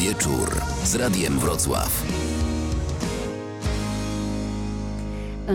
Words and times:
Wieczór 0.00 0.56
z 0.84 0.94
Radiem 0.94 1.38
Wrocław. 1.38 2.02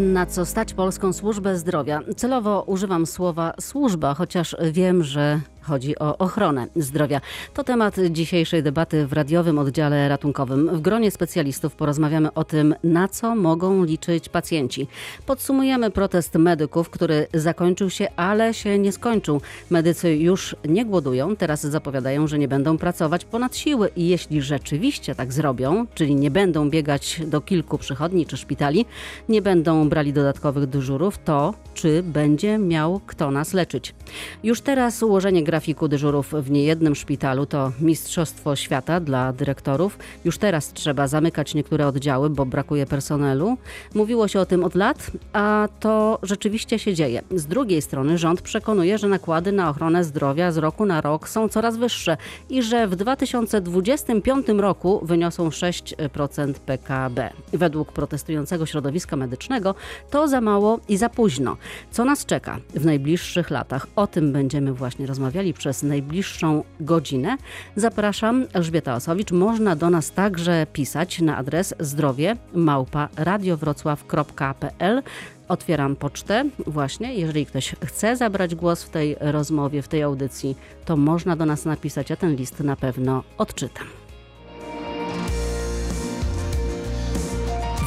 Na 0.02 0.26
co 0.26 0.46
stać 0.46 0.74
Polską 0.74 1.14
Służbę 1.14 1.58
Zdrowia? 1.58 2.02
Celowo 2.18 2.64
używam 2.68 3.06
słowa 3.06 3.54
służba, 3.60 4.14
chociaż 4.14 4.56
wiem, 4.72 5.04
że 5.04 5.40
Chodzi 5.68 6.00
o 6.00 6.18
ochronę 6.18 6.68
zdrowia. 6.76 7.22
To 7.54 7.64
temat 7.64 7.96
dzisiejszej 8.10 8.64
debaty 8.64 9.08
w 9.08 9.14
radiowym 9.14 9.60
oddziale 9.60 10.10
ratunkowym. 10.10 10.78
W 10.78 10.82
gronie 10.82 11.12
specjalistów 11.12 11.76
porozmawiamy 11.76 12.34
o 12.34 12.44
tym, 12.44 12.76
na 12.84 13.08
co 13.08 13.36
mogą 13.36 13.84
liczyć 13.84 14.30
pacjenci. 14.30 14.88
Podsumujemy 15.26 15.92
protest 15.92 16.36
medyków, 16.36 16.90
który 16.90 17.28
zakończył 17.34 17.90
się, 17.90 18.08
ale 18.16 18.54
się 18.54 18.80
nie 18.80 18.92
skończył. 18.92 19.42
Medycy 19.70 20.16
już 20.16 20.56
nie 20.68 20.86
głodują, 20.86 21.36
teraz 21.36 21.62
zapowiadają, 21.62 22.28
że 22.28 22.40
nie 22.40 22.48
będą 22.48 22.78
pracować 22.78 23.26
ponad 23.26 23.58
siły 23.58 23.90
i 23.96 24.08
jeśli 24.08 24.42
rzeczywiście 24.42 25.16
tak 25.16 25.34
zrobią, 25.34 25.86
czyli 25.94 26.16
nie 26.16 26.32
będą 26.32 26.70
biegać 26.70 27.22
do 27.28 27.42
kilku 27.42 27.78
przychodni 27.78 28.26
czy 28.26 28.38
szpitali, 28.38 28.86
nie 29.30 29.42
będą 29.42 29.90
brali 29.90 30.14
dodatkowych 30.14 30.66
dyżurów, 30.66 31.18
to 31.18 31.54
czy 31.74 32.04
będzie 32.04 32.58
miał 32.58 33.02
kto 33.06 33.32
nas 33.32 33.54
leczyć? 33.54 33.96
Już 34.44 34.62
teraz 34.62 35.04
ułożenie 35.04 35.44
grafiku 35.56 35.88
dyżurów 35.88 36.34
w 36.34 36.52
niejednym 36.52 36.96
szpitalu 36.96 37.46
to 37.46 37.72
mistrzostwo 37.82 38.56
świata 38.56 39.00
dla 39.00 39.34
dyrektorów. 39.34 39.98
Już 40.26 40.38
teraz 40.38 40.74
trzeba 40.74 41.08
zamykać 41.08 41.54
niektóre 41.54 41.88
oddziały, 41.88 42.30
bo 42.30 42.46
brakuje 42.46 42.86
personelu. 42.86 43.58
Mówiło 43.94 44.28
się 44.28 44.40
o 44.40 44.46
tym 44.46 44.64
od 44.64 44.76
lat, 44.76 45.12
a 45.34 45.68
to 45.80 46.20
rzeczywiście 46.24 46.80
się 46.80 46.94
dzieje. 46.94 47.22
Z 47.32 47.46
drugiej 47.46 47.82
strony 47.82 48.18
rząd 48.18 48.42
przekonuje, 48.42 48.98
że 48.98 49.08
nakłady 49.08 49.52
na 49.52 49.70
ochronę 49.70 50.04
zdrowia 50.04 50.52
z 50.52 50.58
roku 50.58 50.86
na 50.86 51.02
rok 51.02 51.30
są 51.30 51.50
coraz 51.50 51.78
wyższe 51.78 52.18
i 52.50 52.64
że 52.64 52.88
w 52.88 52.96
2025 52.96 54.48
roku 54.48 55.00
wyniosą 55.04 55.50
6% 55.50 56.54
PKB. 56.54 57.30
Według 57.54 57.92
protestującego 57.92 58.66
środowiska 58.66 59.16
medycznego 59.16 59.76
to 60.10 60.28
za 60.28 60.42
mało 60.42 60.80
i 60.90 60.98
za 60.98 61.10
późno. 61.10 61.58
Co 61.92 62.06
nas 62.06 62.26
czeka 62.26 62.58
w 62.74 62.86
najbliższych 62.86 63.50
latach? 63.50 63.88
O 63.96 64.08
tym 64.08 64.32
będziemy 64.32 64.74
właśnie 64.74 65.06
rozmawiali 65.08 65.45
przez 65.54 65.84
najbliższą 65.84 66.64
godzinę. 66.80 67.38
Zapraszam, 67.76 68.46
Elżbieta 68.54 68.96
Osowicz. 68.96 69.32
Można 69.32 69.76
do 69.76 69.90
nas 69.90 70.12
także 70.12 70.68
pisać 70.74 71.22
na 71.22 71.38
adres 71.38 71.74
zdrowie 71.80 72.36
małpa 72.54 73.10
radiowrocław.pl. 73.18 75.04
Otwieram 75.48 75.96
pocztę 75.96 76.46
właśnie. 76.68 77.16
Jeżeli 77.16 77.46
ktoś 77.46 77.76
chce 77.86 78.16
zabrać 78.16 78.56
głos 78.56 78.84
w 78.84 78.90
tej 78.90 79.16
rozmowie, 79.20 79.82
w 79.82 79.88
tej 79.88 80.04
audycji, 80.04 80.58
to 80.86 80.98
można 80.98 81.36
do 81.36 81.46
nas 81.46 81.66
napisać. 81.66 82.10
Ja 82.10 82.16
ten 82.16 82.36
list 82.36 82.60
na 82.60 82.76
pewno 82.76 83.24
odczytam. 83.38 83.88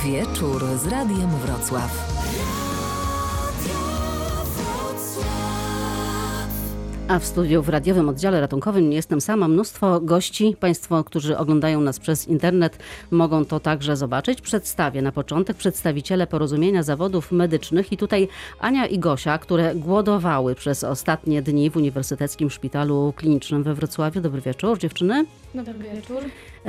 Wieczór 0.04 0.64
z 0.76 0.86
Radiem 0.86 1.30
Wrocław. 1.30 2.17
A 7.08 7.18
w 7.18 7.24
studiu 7.24 7.62
w 7.62 7.68
radiowym 7.68 8.08
oddziale 8.08 8.40
ratunkowym 8.40 8.90
nie 8.90 8.96
jestem 8.96 9.20
sama. 9.20 9.48
Mnóstwo 9.48 10.00
gości, 10.00 10.56
Państwo, 10.60 11.04
którzy 11.04 11.38
oglądają 11.38 11.80
nas 11.80 11.98
przez 11.98 12.28
internet, 12.28 12.78
mogą 13.10 13.44
to 13.44 13.60
także 13.60 13.96
zobaczyć. 13.96 14.40
Przedstawię 14.40 15.02
na 15.02 15.12
początek 15.12 15.56
przedstawiciele 15.56 16.26
porozumienia 16.26 16.82
zawodów 16.82 17.32
medycznych 17.32 17.92
i 17.92 17.96
tutaj 17.96 18.28
Ania 18.60 18.86
i 18.86 18.98
Gosia, 18.98 19.38
które 19.38 19.74
głodowały 19.74 20.54
przez 20.54 20.84
ostatnie 20.84 21.42
dni 21.42 21.70
w 21.70 21.76
Uniwersyteckim 21.76 22.50
Szpitalu 22.50 23.12
Klinicznym 23.16 23.62
we 23.62 23.74
Wrocławiu. 23.74 24.20
Dobry 24.20 24.40
wieczór, 24.40 24.78
dziewczyny. 24.78 25.24
Dobry 25.54 25.74
wieczór. 25.94 26.22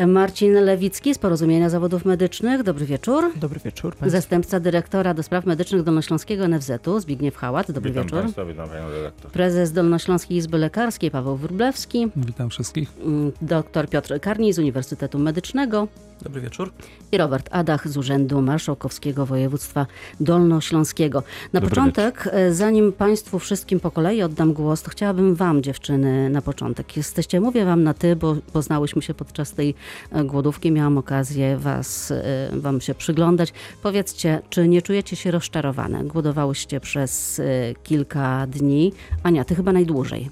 Marcin 0.08 0.54
Lewicki 0.54 1.14
z 1.14 1.18
Porozumienia 1.18 1.70
Zawodów 1.70 2.06
Medycznych. 2.06 2.64
Dobry 2.64 2.86
wieczór. 2.86 3.32
Dobry 3.36 3.60
wieczór. 3.66 3.96
Państwu. 3.96 4.10
Zastępca 4.10 4.60
dyrektora 4.60 5.14
do 5.14 5.24
spraw 5.24 5.46
medycznych 5.46 5.84
Dolnośląskiego 5.84 6.48
NFZ-u 6.48 7.00
Zbigniew 7.00 7.36
Hałat. 7.36 7.72
Dobry 7.72 7.90
witam 7.92 8.04
wieczór. 8.04 8.22
Państwa, 8.22 8.46
witam 8.46 8.70
Panią 8.70 8.90
redaktor. 8.90 9.32
Prezes 9.32 9.72
Dolnośląskiej 9.72 10.38
Izby 10.38 10.58
Lekarskiej 10.58 11.12
Paweł 11.12 11.36
Wróblewski. 11.36 12.08
Witam 12.16 12.50
wszystkich. 12.50 12.92
Mm, 13.02 13.32
Dr 13.42 13.90
Piotr 13.90 14.20
Karni 14.20 14.54
z 14.54 14.60
Uniwersytetu 14.60 15.20
Medycznego 15.20 15.88
Dobry 16.22 16.42
wieczór. 16.42 16.72
i 17.12 17.18
Robert 17.18 17.50
Adach 17.52 17.88
z 17.88 17.98
Urzędu 17.98 18.42
Marszałkowskiego 18.42 19.26
Województwa 19.26 19.86
Dolnośląskiego. 20.20 21.24
Na 21.54 21.60
Dobry 21.60 21.70
początek, 21.70 22.30
e, 22.32 22.54
zanim 22.54 22.94
Państwu 22.94 23.40
wszystkim 23.40 23.80
po 23.80 23.92
kolei 23.92 24.22
oddam 24.22 24.54
głos, 24.54 24.84
to 24.84 24.90
chciałabym 24.90 25.36
Wam, 25.36 25.64
dziewczyny, 25.64 26.30
na 26.30 26.42
początek. 26.42 26.98
Jesteście, 26.98 27.42
mówię 27.42 27.66
Wam 27.66 27.84
na 27.84 27.94
Ty, 27.94 28.16
bo 28.16 28.36
poznałyśmy 28.54 29.02
się 29.02 29.14
podczas 29.14 29.52
tej 29.52 29.76
e, 30.12 30.24
głodówki, 30.24 30.72
miałam 30.72 30.98
okazję 30.98 31.58
was, 31.58 32.12
e, 32.12 32.50
Wam 32.54 32.82
się 32.82 32.96
przyglądać. 32.96 33.54
Powiedzcie, 33.84 34.42
czy 34.50 34.68
nie 34.68 34.82
czujecie 34.82 35.16
się 35.16 35.32
rozczarowane? 35.32 36.04
Głodowałyście 36.04 36.80
przez 36.80 37.40
e, 37.40 37.44
kilka 37.84 38.48
dni. 38.48 38.94
Ania, 39.24 39.44
Ty 39.46 39.56
chyba 39.56 39.72
najdłużej. 39.72 40.30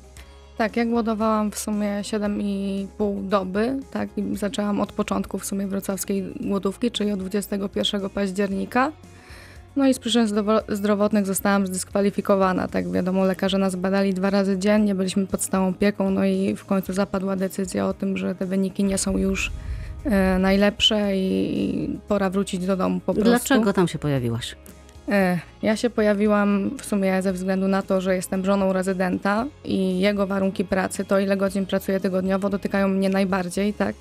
Tak, 0.58 0.78
ja 0.78 0.86
głodowałam 0.86 1.52
w 1.52 1.60
sumie 1.60 1.90
7,5 2.02 3.28
doby, 3.28 3.80
tak, 3.92 4.10
i 4.18 4.38
zaczęłam 4.38 4.82
od 4.82 4.92
początku 4.92 5.40
w 5.40 5.46
sumie 5.46 5.68
wrocławskiej 5.68 6.34
głodówki, 6.42 6.92
czyli 6.92 7.12
od 7.12 7.20
21 7.20 8.10
października. 8.10 8.92
No 9.76 9.88
i 9.88 9.94
z 9.94 10.00
przyczyn 10.00 10.28
zdrowotnych 10.70 11.26
zostałam 11.26 11.68
zdyskwalifikowana, 11.68 12.68
tak 12.68 12.92
wiadomo, 12.92 13.26
lekarze 13.26 13.58
nas 13.58 13.76
badali 13.76 14.14
dwa 14.14 14.30
razy 14.30 14.58
dziennie, 14.58 14.96
byliśmy 14.96 15.28
pod 15.28 15.42
stałą 15.42 15.70
opieką, 15.70 16.10
no 16.10 16.26
i 16.26 16.56
w 16.56 16.66
końcu 16.66 16.94
zapadła 16.94 17.36
decyzja 17.36 17.88
o 17.88 17.94
tym, 17.94 18.18
że 18.18 18.36
te 18.36 18.46
wyniki 18.46 18.84
nie 18.84 18.98
są 18.98 19.18
już 19.18 19.52
e, 20.06 20.40
najlepsze 20.40 21.18
i 21.18 22.00
pora 22.08 22.30
wrócić 22.30 22.66
do 22.66 22.78
domu 22.78 23.00
po 23.00 23.14
prostu. 23.14 23.30
Dlaczego 23.30 23.74
tam 23.74 23.88
się 23.88 24.00
pojawiłaś? 24.00 24.56
E, 25.12 25.40
Ja 25.62 25.76
się 25.76 25.90
pojawiłam 25.90 26.72
w 26.78 26.86
sumie 26.86 27.22
ze 27.22 27.34
względu 27.34 27.68
na 27.68 27.82
to, 27.82 28.02
że 28.02 28.16
jestem 28.16 28.46
żoną 28.46 28.74
rezydenta 28.74 29.46
i 29.64 30.00
jego 30.00 30.28
warunki 30.28 30.66
pracy, 30.66 31.06
to 31.06 31.20
ile 31.20 31.38
godzin 31.38 31.66
pracuję 31.66 32.00
tygodniowo, 32.00 32.50
dotykają 32.50 32.88
mnie 32.88 33.10
najbardziej, 33.10 33.74
tak? 33.74 33.96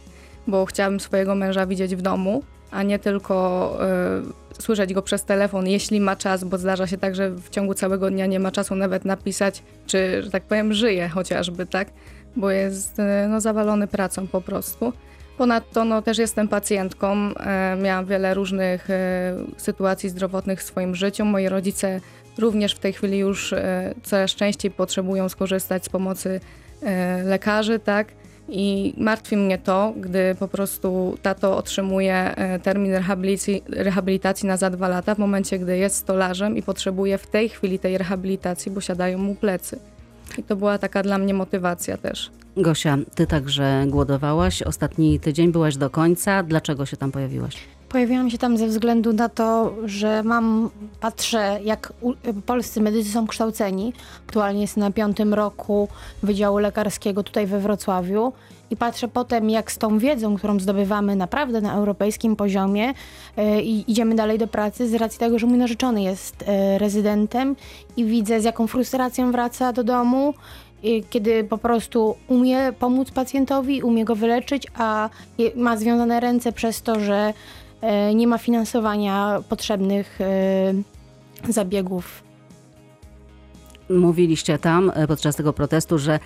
Bo 0.47 0.67
chciałabym 0.67 1.01
swojego 1.01 1.35
męża 1.35 1.67
widzieć 1.67 1.97
w 1.97 2.03
domu, 2.03 2.43
a 2.71 2.83
nie 2.83 2.99
tylko 2.99 3.77
e, 3.81 4.63
słyszeć 4.63 4.95
go 4.95 5.03
przez 5.03 5.25
telefon, 5.25 5.67
jeśli 5.67 6.01
ma 6.01 6.17
czas, 6.17 6.45
bo 6.45 6.59
zdarza 6.59 6.87
się 6.87 6.99
tak, 6.99 7.15
że 7.15 7.31
w 7.31 7.51
ciągu 7.51 7.75
całego 7.75 8.11
dnia 8.11 8.27
nie 8.27 8.41
ma 8.41 8.51
czasu 8.51 8.75
nawet 8.75 9.05
napisać, 9.05 9.63
czy, 9.87 10.23
że 10.23 10.31
tak 10.31 10.43
powiem, 10.43 10.73
żyje 10.73 11.09
chociażby, 11.09 11.67
tak? 11.67 11.89
Bo 12.37 12.51
jest 12.51 12.99
e, 12.99 13.27
no, 13.31 13.41
zawalony 13.41 13.87
pracą 13.87 14.27
po 14.27 14.41
prostu. 14.41 14.93
Ponadto 15.39 15.85
no, 15.85 16.03
też 16.03 16.19
jestem 16.19 16.49
pacjentką. 16.49 17.35
E, 17.35 17.77
miałam 17.83 18.07
wiele 18.07 18.35
różnych 18.35 18.91
e, 18.91 19.35
sytuacji 19.57 20.09
zdrowotnych 20.09 20.61
w 20.61 20.63
swoim 20.63 20.95
życiu. 20.95 21.25
Moi 21.25 21.49
rodzice 21.49 22.01
również 22.39 22.75
w 22.75 22.79
tej 22.79 22.93
chwili 22.93 23.19
już 23.19 23.53
e, 23.53 23.95
coraz 24.03 24.31
częściej 24.31 24.71
potrzebują 24.71 25.29
skorzystać 25.29 25.85
z 25.85 25.89
pomocy 25.89 26.41
e, 26.83 27.23
lekarzy, 27.23 27.79
tak? 27.79 28.09
I 28.49 28.95
martwi 28.97 29.37
mnie 29.37 29.59
to, 29.59 29.93
gdy 29.97 30.35
po 30.39 30.49
prostu 30.49 31.19
tato 31.23 31.57
otrzymuje 31.57 32.15
e, 32.15 32.59
termin 32.59 32.93
rehabilitacji, 32.93 33.63
rehabilitacji 33.69 34.49
na 34.49 34.57
za 34.57 34.71
dwa 34.71 34.89
lata, 34.89 35.15
w 35.15 35.19
momencie, 35.19 35.59
gdy 35.59 35.79
jest 35.79 35.97
stolarzem 35.97 36.57
i 36.57 36.63
potrzebuje 36.63 37.19
w 37.19 37.27
tej 37.27 37.49
chwili 37.49 37.79
tej 37.79 37.99
rehabilitacji, 37.99 38.73
bo 38.73 38.81
siadają 38.81 39.19
mu 39.19 39.35
plecy. 39.35 39.79
I 40.39 40.43
to 40.43 40.57
była 40.57 40.79
taka 40.79 41.03
dla 41.03 41.19
mnie 41.19 41.35
motywacja 41.35 41.97
też. 41.97 42.31
Gosia, 42.57 42.99
ty 43.15 43.27
także 43.27 43.85
głodowałaś. 43.87 44.63
Ostatni 44.63 45.21
tydzień 45.21 45.53
byłaś 45.53 45.77
do 45.77 45.91
końca. 45.91 46.43
Dlaczego 46.43 46.87
się 46.87 46.97
tam 46.97 47.13
pojawiłaś? 47.13 47.57
Pojawiłam 47.89 48.31
się 48.31 48.39
tam 48.39 48.57
ze 48.59 48.67
względu 48.67 49.13
na 49.13 49.29
to, 49.29 49.75
że 49.85 50.23
mam, 50.23 50.71
patrzę 51.01 51.59
jak 51.65 51.93
u, 52.01 52.13
polscy 52.47 52.81
medycy 52.81 53.11
są 53.11 53.27
kształceni. 53.27 53.93
Aktualnie 54.27 54.61
jestem 54.61 54.81
na 54.81 54.91
piątym 54.91 55.35
roku 55.35 55.89
Wydziału 56.23 56.59
Lekarskiego 56.59 57.23
tutaj 57.23 57.47
we 57.47 57.61
Wrocławiu 57.61 58.33
i 58.71 58.77
patrzę 58.77 59.09
potem 59.09 59.51
jak 59.51 59.73
z 59.73 59.79
tą 59.79 59.99
wiedzą, 59.99 60.37
którą 60.37 60.61
zdobywamy 60.61 61.17
naprawdę 61.17 61.61
na 61.61 61.75
europejskim 61.75 62.37
poziomie 62.37 62.95
i 63.63 63.85
idziemy 63.89 64.15
dalej 64.15 64.39
do 64.39 64.47
pracy 64.47 64.89
z 64.89 64.95
racji 64.95 65.19
tego, 65.19 65.39
że 65.39 65.47
mój 65.47 65.59
narzeczony 65.59 66.03
jest 66.03 66.45
e, 66.47 66.79
rezydentem 66.79 67.57
i 67.97 68.05
widzę 68.05 68.41
z 68.41 68.45
jaką 68.45 68.67
frustracją 68.67 69.33
wraca 69.33 69.73
do 69.73 69.85
domu, 69.85 70.35
kiedy 71.11 71.45
po 71.45 71.59
prostu 71.59 72.17
umie 72.29 72.73
pomóc 72.79 73.11
pacjentowi, 73.11 73.83
umie 73.83 74.05
go 74.05 74.15
wyleczyć, 74.17 74.67
a 74.75 75.11
je- 75.39 75.51
ma 75.57 75.77
związane 75.77 76.21
ręce 76.21 76.53
przez 76.53 76.83
to, 76.83 77.01
że 77.01 77.33
e, 77.81 78.15
nie 78.15 78.27
ma 78.27 78.39
finansowania 78.39 79.43
potrzebnych 79.49 80.19
zabiegów. 81.49 82.23
Mówiliście 83.91 84.59
tam 84.59 84.93
podczas 85.09 85.37
tego 85.37 85.53
protestu, 85.53 85.99
że 85.99 86.19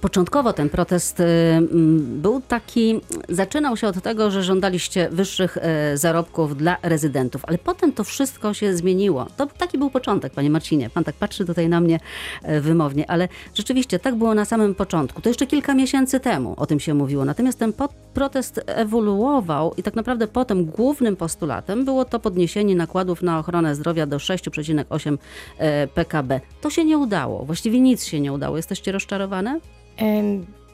Początkowo 0.00 0.52
ten 0.52 0.68
protest 0.68 1.20
y, 1.20 1.24
mm, 1.24 2.20
był 2.20 2.40
taki, 2.40 3.00
zaczynał 3.28 3.76
się 3.76 3.86
od 3.86 4.02
tego, 4.02 4.30
że 4.30 4.42
żądaliście 4.42 5.08
wyższych 5.10 5.56
e, 5.56 5.96
zarobków 5.96 6.56
dla 6.56 6.76
rezydentów, 6.82 7.42
ale 7.44 7.58
potem 7.58 7.92
to 7.92 8.04
wszystko 8.04 8.54
się 8.54 8.76
zmieniło. 8.76 9.26
To 9.36 9.46
taki 9.46 9.78
był 9.78 9.90
początek, 9.90 10.32
panie 10.32 10.50
Marcinie. 10.50 10.90
Pan 10.90 11.04
tak 11.04 11.14
patrzy 11.14 11.44
tutaj 11.44 11.68
na 11.68 11.80
mnie 11.80 12.00
e, 12.42 12.60
wymownie, 12.60 13.10
ale 13.10 13.28
rzeczywiście 13.54 13.98
tak 13.98 14.14
było 14.14 14.34
na 14.34 14.44
samym 14.44 14.74
początku. 14.74 15.22
To 15.22 15.30
jeszcze 15.30 15.46
kilka 15.46 15.74
miesięcy 15.74 16.20
temu 16.20 16.54
o 16.56 16.66
tym 16.66 16.80
się 16.80 16.94
mówiło. 16.94 17.24
Natomiast 17.24 17.58
ten 17.58 17.72
protest 18.14 18.60
ewoluował 18.66 19.74
i 19.76 19.82
tak 19.82 19.94
naprawdę 19.94 20.28
potem 20.28 20.64
głównym 20.64 21.16
postulatem 21.16 21.84
było 21.84 22.04
to 22.04 22.20
podniesienie 22.20 22.74
nakładów 22.74 23.22
na 23.22 23.38
ochronę 23.38 23.74
zdrowia 23.74 24.06
do 24.06 24.16
6,8 24.16 25.18
e, 25.58 25.86
PKB. 25.86 26.40
To 26.60 26.70
się 26.70 26.84
nie 26.84 26.98
udało. 26.98 27.44
Właściwie 27.44 27.80
nic 27.80 28.04
się 28.04 28.20
nie 28.20 28.32
udało. 28.32 28.56
Jesteście 28.56 28.92
rozczarowane? 28.92 29.60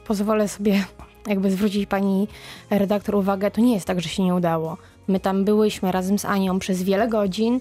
Pozwolę 0.07 0.47
sobie 0.47 0.85
jakby 1.27 1.51
zwrócić 1.51 1.85
pani 1.85 2.27
redaktor 2.69 3.15
uwagę, 3.15 3.51
to 3.51 3.61
nie 3.61 3.73
jest 3.73 3.87
tak, 3.87 4.01
że 4.01 4.09
się 4.09 4.23
nie 4.23 4.35
udało. 4.35 4.77
My 5.07 5.19
tam 5.19 5.45
byłyśmy 5.45 5.91
razem 5.91 6.19
z 6.19 6.25
Anią 6.25 6.59
przez 6.59 6.83
wiele 6.83 7.07
godzin 7.07 7.59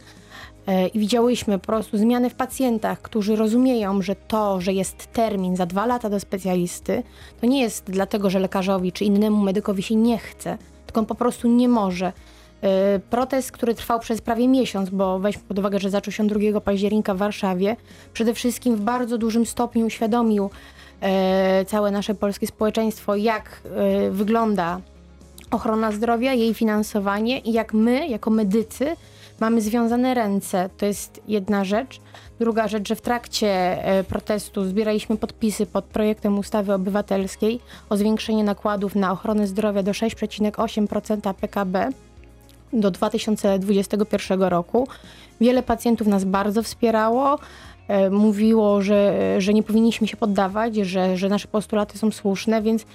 e, 0.67 0.87
i 0.87 0.99
widziałyśmy 0.99 1.59
po 1.59 1.67
prostu 1.67 1.99
zmiany 1.99 2.31
w 2.31 2.35
pacjentach, 2.35 3.03
którzy 3.03 3.37
rozumieją, 3.37 4.03
że 4.03 4.17
to, 4.17 4.61
że 4.61 4.73
jest 4.73 5.13
termin 5.13 5.57
za 5.57 5.67
dwa 5.67 5.87
lata 5.87 6.11
do 6.11 6.21
specjalisty, 6.21 7.03
to 7.41 7.47
nie 7.47 7.63
jest 7.63 7.85
dlatego, 7.91 8.31
że 8.31 8.39
lekarzowi 8.39 8.93
czy 8.93 9.05
innemu 9.05 9.43
medykowi 9.43 9.83
się 9.83 9.95
nie 9.95 10.19
chce, 10.19 10.59
tylko 10.87 11.01
on 11.01 11.07
po 11.07 11.15
prostu 11.15 11.49
nie 11.49 11.69
może. 11.69 12.13
E, 12.63 13.01
Protest, 13.11 13.53
który 13.53 13.75
trwał 13.75 14.01
przez 14.01 14.21
prawie 14.21 14.49
miesiąc, 14.49 14.91
bo 14.91 15.19
weźmy 15.19 15.43
pod 15.49 15.59
uwagę, 15.59 15.79
że 15.79 15.91
zaczął 15.91 16.13
się 16.13 16.27
2 16.27 16.61
października 16.61 17.15
w 17.15 17.19
Warszawie, 17.19 17.77
przede 18.13 18.35
wszystkim 18.35 18.77
w 18.77 18.81
bardzo 18.81 19.19
dużym 19.19 19.47
stopniu 19.47 19.87
uświadomił 19.87 20.51
całe 21.67 21.91
nasze 21.91 22.15
polskie 22.15 22.47
społeczeństwo, 22.47 23.17
jak 23.17 23.61
e, 23.65 24.11
wygląda 24.11 24.81
ochrona 25.51 25.93
zdrowia, 25.93 26.33
jej 26.33 26.55
finansowanie 26.55 27.39
i 27.39 27.53
jak 27.53 27.75
my, 27.75 28.09
jako 28.09 28.31
medycy, 28.31 28.97
mamy 29.41 29.61
związane 29.61 30.15
ręce. 30.15 30.71
To 30.79 30.87
jest 30.87 31.21
jedna 31.29 31.65
rzecz. 31.65 32.01
Druga 32.39 32.69
rzecz, 32.69 32.89
że 32.89 32.97
w 32.97 33.01
trakcie 33.01 33.49
e, 33.85 34.05
protestu 34.05 34.65
zbieraliśmy 34.65 35.17
podpisy 35.17 35.67
pod 35.67 35.85
projektem 35.85 36.39
ustawy 36.39 36.75
obywatelskiej 36.75 37.61
o 37.89 37.97
zwiększenie 37.97 38.45
nakładów 38.45 38.95
na 38.95 39.13
ochronę 39.13 39.47
zdrowia 39.47 39.83
do 39.83 39.93
6,8% 39.93 41.35
PKB 41.35 41.91
do 42.73 42.91
2021 42.91 44.43
roku. 44.43 44.89
Wiele 45.41 45.63
pacjentów 45.63 46.07
nas 46.07 46.25
bardzo 46.25 46.63
wspierało, 46.63 47.35
e, 47.35 47.39
mówiło, 48.11 48.83
że, 48.83 49.17
że 49.39 49.55
nie 49.55 49.63
powinniśmy 49.63 50.07
się 50.07 50.17
poddawać, 50.17 50.77
że, 50.77 51.17
że 51.17 51.29
nasze 51.29 51.49
postulaty 51.49 51.99
są 51.99 52.11
słuszne, 52.11 52.63
więc 52.63 52.87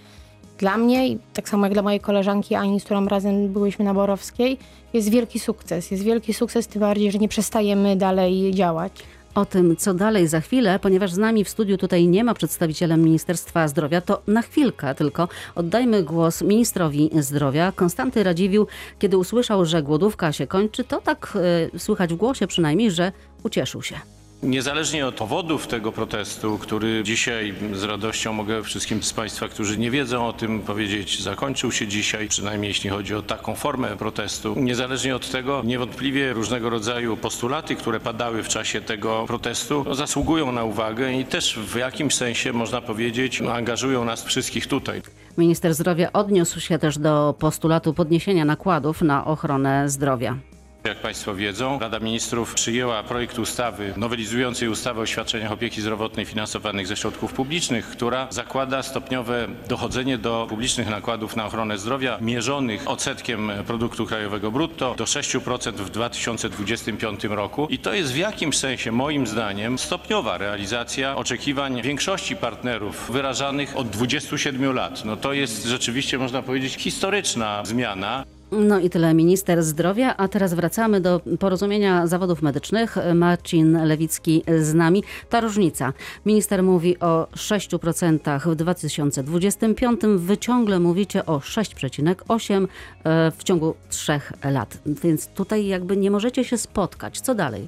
dla 0.59 0.77
mnie, 0.77 1.17
tak 1.33 1.49
samo 1.49 1.65
jak 1.65 1.73
dla 1.73 1.81
mojej 1.81 1.99
koleżanki 1.99 2.55
Ani, 2.55 2.79
z 2.79 2.83
którą 2.83 3.07
razem 3.07 3.47
byłyśmy 3.47 3.85
na 3.85 3.93
Borowskiej, 3.93 4.57
jest 4.93 5.09
wielki 5.09 5.39
sukces. 5.39 5.91
Jest 5.91 6.03
wielki 6.03 6.33
sukces, 6.33 6.67
tym 6.67 6.79
bardziej, 6.79 7.11
że 7.11 7.17
nie 7.17 7.27
przestajemy 7.27 7.95
dalej 7.95 8.53
działać. 8.53 8.91
O 9.35 9.45
tym, 9.45 9.75
co 9.77 9.93
dalej 9.93 10.27
za 10.27 10.41
chwilę, 10.41 10.79
ponieważ 10.79 11.11
z 11.11 11.17
nami 11.17 11.43
w 11.43 11.49
studiu 11.49 11.77
tutaj 11.77 12.07
nie 12.07 12.23
ma 12.23 12.33
przedstawiciela 12.33 12.97
Ministerstwa 12.97 13.67
Zdrowia, 13.67 14.01
to 14.01 14.21
na 14.27 14.41
chwilkę 14.41 14.95
tylko 14.95 15.27
oddajmy 15.55 16.03
głos 16.03 16.41
ministrowi 16.41 17.09
zdrowia. 17.19 17.71
Konstanty 17.71 18.23
Radziwił, 18.23 18.67
kiedy 18.99 19.17
usłyszał, 19.17 19.65
że 19.65 19.83
głodówka 19.83 20.31
się 20.31 20.47
kończy, 20.47 20.83
to 20.83 21.01
tak 21.01 21.37
e, 21.73 21.79
słychać 21.79 22.13
w 22.13 22.17
głosie 22.17 22.47
przynajmniej, 22.47 22.91
że 22.91 23.11
ucieszył 23.43 23.81
się. 23.81 24.18
Niezależnie 24.43 25.07
od 25.07 25.15
powodów 25.15 25.67
tego 25.67 25.91
protestu, 25.91 26.57
który 26.57 27.03
dzisiaj 27.03 27.53
z 27.73 27.83
radością 27.83 28.33
mogę 28.33 28.63
wszystkim 28.63 29.03
z 29.03 29.13
Państwa, 29.13 29.47
którzy 29.47 29.77
nie 29.77 29.91
wiedzą 29.91 30.27
o 30.27 30.33
tym 30.33 30.59
powiedzieć, 30.59 31.21
zakończył 31.21 31.71
się 31.71 31.87
dzisiaj, 31.87 32.27
przynajmniej 32.27 32.67
jeśli 32.67 32.89
chodzi 32.89 33.15
o 33.15 33.21
taką 33.21 33.55
formę 33.55 33.97
protestu. 33.97 34.55
Niezależnie 34.57 35.15
od 35.15 35.31
tego, 35.31 35.61
niewątpliwie 35.65 36.33
różnego 36.33 36.69
rodzaju 36.69 37.17
postulaty, 37.17 37.75
które 37.75 37.99
padały 37.99 38.43
w 38.43 38.47
czasie 38.47 38.81
tego 38.81 39.25
protestu, 39.27 39.95
zasługują 39.95 40.51
na 40.51 40.63
uwagę 40.63 41.13
i 41.13 41.25
też 41.25 41.59
w 41.59 41.75
jakimś 41.75 42.15
sensie, 42.15 42.53
można 42.53 42.81
powiedzieć, 42.81 43.41
angażują 43.41 44.05
nas 44.05 44.23
wszystkich 44.23 44.67
tutaj. 44.67 45.01
Minister 45.37 45.73
zdrowia 45.73 46.11
odniósł 46.13 46.59
się 46.59 46.79
też 46.79 46.97
do 46.97 47.35
postulatu 47.39 47.93
podniesienia 47.93 48.45
nakładów 48.45 49.01
na 49.01 49.25
ochronę 49.25 49.89
zdrowia. 49.89 50.37
Jak 50.83 50.97
Państwo 50.97 51.35
wiedzą, 51.35 51.79
Rada 51.79 51.99
Ministrów 51.99 52.53
przyjęła 52.53 53.03
projekt 53.03 53.39
ustawy 53.39 53.93
nowelizującej 53.97 54.69
ustawę 54.69 55.01
o 55.01 55.05
świadczeniach 55.05 55.51
opieki 55.51 55.81
zdrowotnej 55.81 56.25
finansowanych 56.25 56.87
ze 56.87 56.97
środków 56.97 57.33
publicznych, 57.33 57.85
która 57.85 58.27
zakłada 58.29 58.83
stopniowe 58.83 59.47
dochodzenie 59.67 60.17
do 60.17 60.45
publicznych 60.49 60.89
nakładów 60.89 61.35
na 61.35 61.45
ochronę 61.45 61.77
zdrowia 61.77 62.17
mierzonych 62.21 62.87
odsetkiem 62.87 63.51
produktu 63.67 64.05
krajowego 64.05 64.51
brutto 64.51 64.95
do 64.95 65.03
6% 65.03 65.71
w 65.73 65.89
2025 65.89 67.23
roku. 67.23 67.67
I 67.69 67.79
to 67.79 67.93
jest 67.93 68.13
w 68.13 68.17
jakimś 68.17 68.57
sensie, 68.57 68.91
moim 68.91 69.27
zdaniem, 69.27 69.79
stopniowa 69.79 70.37
realizacja 70.37 71.15
oczekiwań 71.15 71.81
większości 71.81 72.35
partnerów 72.35 73.11
wyrażanych 73.11 73.77
od 73.77 73.89
27 73.89 74.73
lat. 74.73 75.05
No 75.05 75.17
to 75.17 75.33
jest 75.33 75.65
rzeczywiście, 75.65 76.17
można 76.17 76.41
powiedzieć, 76.41 76.75
historyczna 76.75 77.65
zmiana. 77.65 78.25
No 78.51 78.79
i 78.79 78.89
tyle 78.89 79.13
minister 79.13 79.63
zdrowia, 79.63 80.17
a 80.17 80.27
teraz 80.27 80.53
wracamy 80.53 81.01
do 81.01 81.21
porozumienia 81.39 82.07
zawodów 82.07 82.41
medycznych. 82.41 82.95
Marcin 83.15 83.85
Lewicki 83.85 84.43
z 84.59 84.73
nami. 84.73 85.03
Ta 85.29 85.39
różnica. 85.39 85.93
Minister 86.25 86.63
mówi 86.63 86.99
o 86.99 87.27
6% 87.35 88.51
w 88.51 88.55
2025, 88.55 90.01
wy 90.15 90.37
ciągle 90.37 90.79
mówicie 90.79 91.25
o 91.25 91.37
6,8% 91.39 92.67
e, 93.03 93.31
w 93.31 93.43
ciągu 93.43 93.75
trzech 93.89 94.33
lat. 94.43 94.77
Więc 94.85 95.27
tutaj 95.27 95.67
jakby 95.67 95.97
nie 95.97 96.11
możecie 96.11 96.43
się 96.43 96.57
spotkać. 96.57 97.21
Co 97.21 97.35
dalej? 97.35 97.67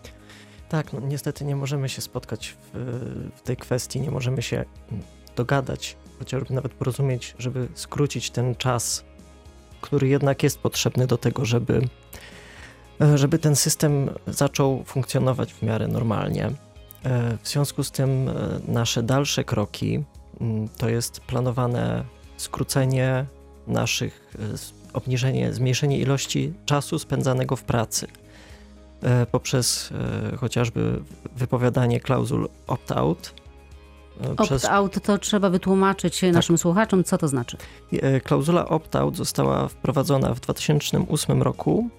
Tak, 0.69 0.93
no 0.93 0.99
niestety 0.99 1.45
nie 1.45 1.55
możemy 1.55 1.89
się 1.89 2.01
spotkać 2.01 2.55
w, 2.73 2.77
w 3.35 3.41
tej 3.41 3.57
kwestii, 3.57 4.01
nie 4.01 4.11
możemy 4.11 4.41
się 4.41 4.65
dogadać, 5.35 5.97
chociażby 6.19 6.53
nawet 6.53 6.73
porozumieć, 6.73 7.35
żeby 7.39 7.67
skrócić 7.73 8.31
ten 8.31 8.55
czas, 8.55 9.05
który 9.81 10.07
jednak 10.07 10.43
jest 10.43 10.59
potrzebny 10.59 11.07
do 11.07 11.17
tego, 11.17 11.45
żeby, 11.45 11.81
e, 13.01 13.17
żeby 13.17 13.39
ten 13.39 13.55
system 13.55 14.09
zaczął 14.27 14.83
funkcjonować 14.83 15.53
w 15.53 15.61
miarę 15.61 15.87
normalnie. 15.87 16.45
E, 16.45 17.37
W 17.43 17.47
związku 17.47 17.83
z 17.83 17.91
tym 17.91 18.29
e, 18.29 18.33
nasze 18.67 19.03
dalsze 19.03 19.43
kroki 19.43 20.03
mm, 20.41 20.67
to 20.77 20.89
jest 20.89 21.19
planowane 21.19 22.03
skrócenie 22.37 23.25
naszych, 23.67 24.33
obniżenie, 24.93 25.53
zmniejszenie 25.53 25.99
ilości 25.99 26.53
czasu 26.65 26.99
spędzanego 26.99 27.55
w 27.55 27.63
pracy 27.63 28.07
poprzez 29.31 29.89
chociażby 30.37 30.99
wypowiadanie 31.35 31.99
klauzul 31.99 32.49
opt-out. 32.67 33.40
Przez- 34.43 34.65
Opt-out 34.65 35.03
to 35.03 35.17
trzeba 35.17 35.49
wytłumaczyć 35.49 36.21
naszym 36.21 36.57
słuchaczom, 36.57 37.03
co 37.03 37.17
to 37.17 37.27
znaczy. 37.27 37.57
E, 37.93 38.21
Klauzula 38.21 38.65
opt-out 38.69 39.17
została 39.17 39.67
wprowadzona 39.67 40.33
w 40.33 40.39
2008 40.39 41.41
roku 41.41 41.89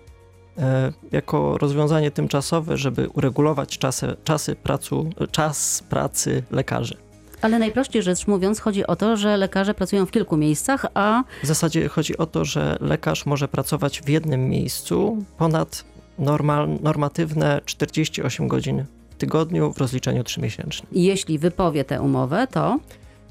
e, 0.59 0.93
jako 1.13 1.59
rozwiązanie 1.59 2.11
tymczasowe, 2.11 2.77
żeby 2.77 3.09
uregulować 3.09 3.79
czasy, 3.79 4.17
czasy 4.25 4.57
pracu, 4.57 5.11
czas 5.31 5.85
pracy 5.91 6.43
lekarzy. 6.51 6.97
Ale 7.43 7.59
najprościej 7.59 8.03
rzecz 8.03 8.27
mówiąc, 8.27 8.61
chodzi 8.61 8.87
o 8.87 8.97
to, 8.97 9.17
że 9.17 9.37
lekarze 9.37 9.75
pracują 9.75 10.07
w 10.07 10.11
kilku 10.11 10.37
miejscach, 10.37 10.87
a 10.95 11.25
W 11.43 11.47
zasadzie 11.47 11.89
chodzi 11.89 12.19
o 12.19 12.27
to, 12.27 12.45
że 12.45 12.77
lekarz 12.81 13.27
może 13.27 13.49
pracować 13.49 14.01
w 14.03 14.09
jednym 14.09 14.49
miejscu 14.49 15.25
ponad 15.39 15.85
normal, 16.19 16.69
normatywne 16.83 17.61
48 17.65 18.49
godzin 18.49 18.85
tygodniu 19.23 19.73
w 19.73 19.79
rozliczeniu 19.79 20.25
trzymiesięcznym. 20.25 20.87
jeśli 20.93 21.39
wypowie 21.39 21.85
tę 21.85 22.03
umowę, 22.03 22.47
to 22.51 22.79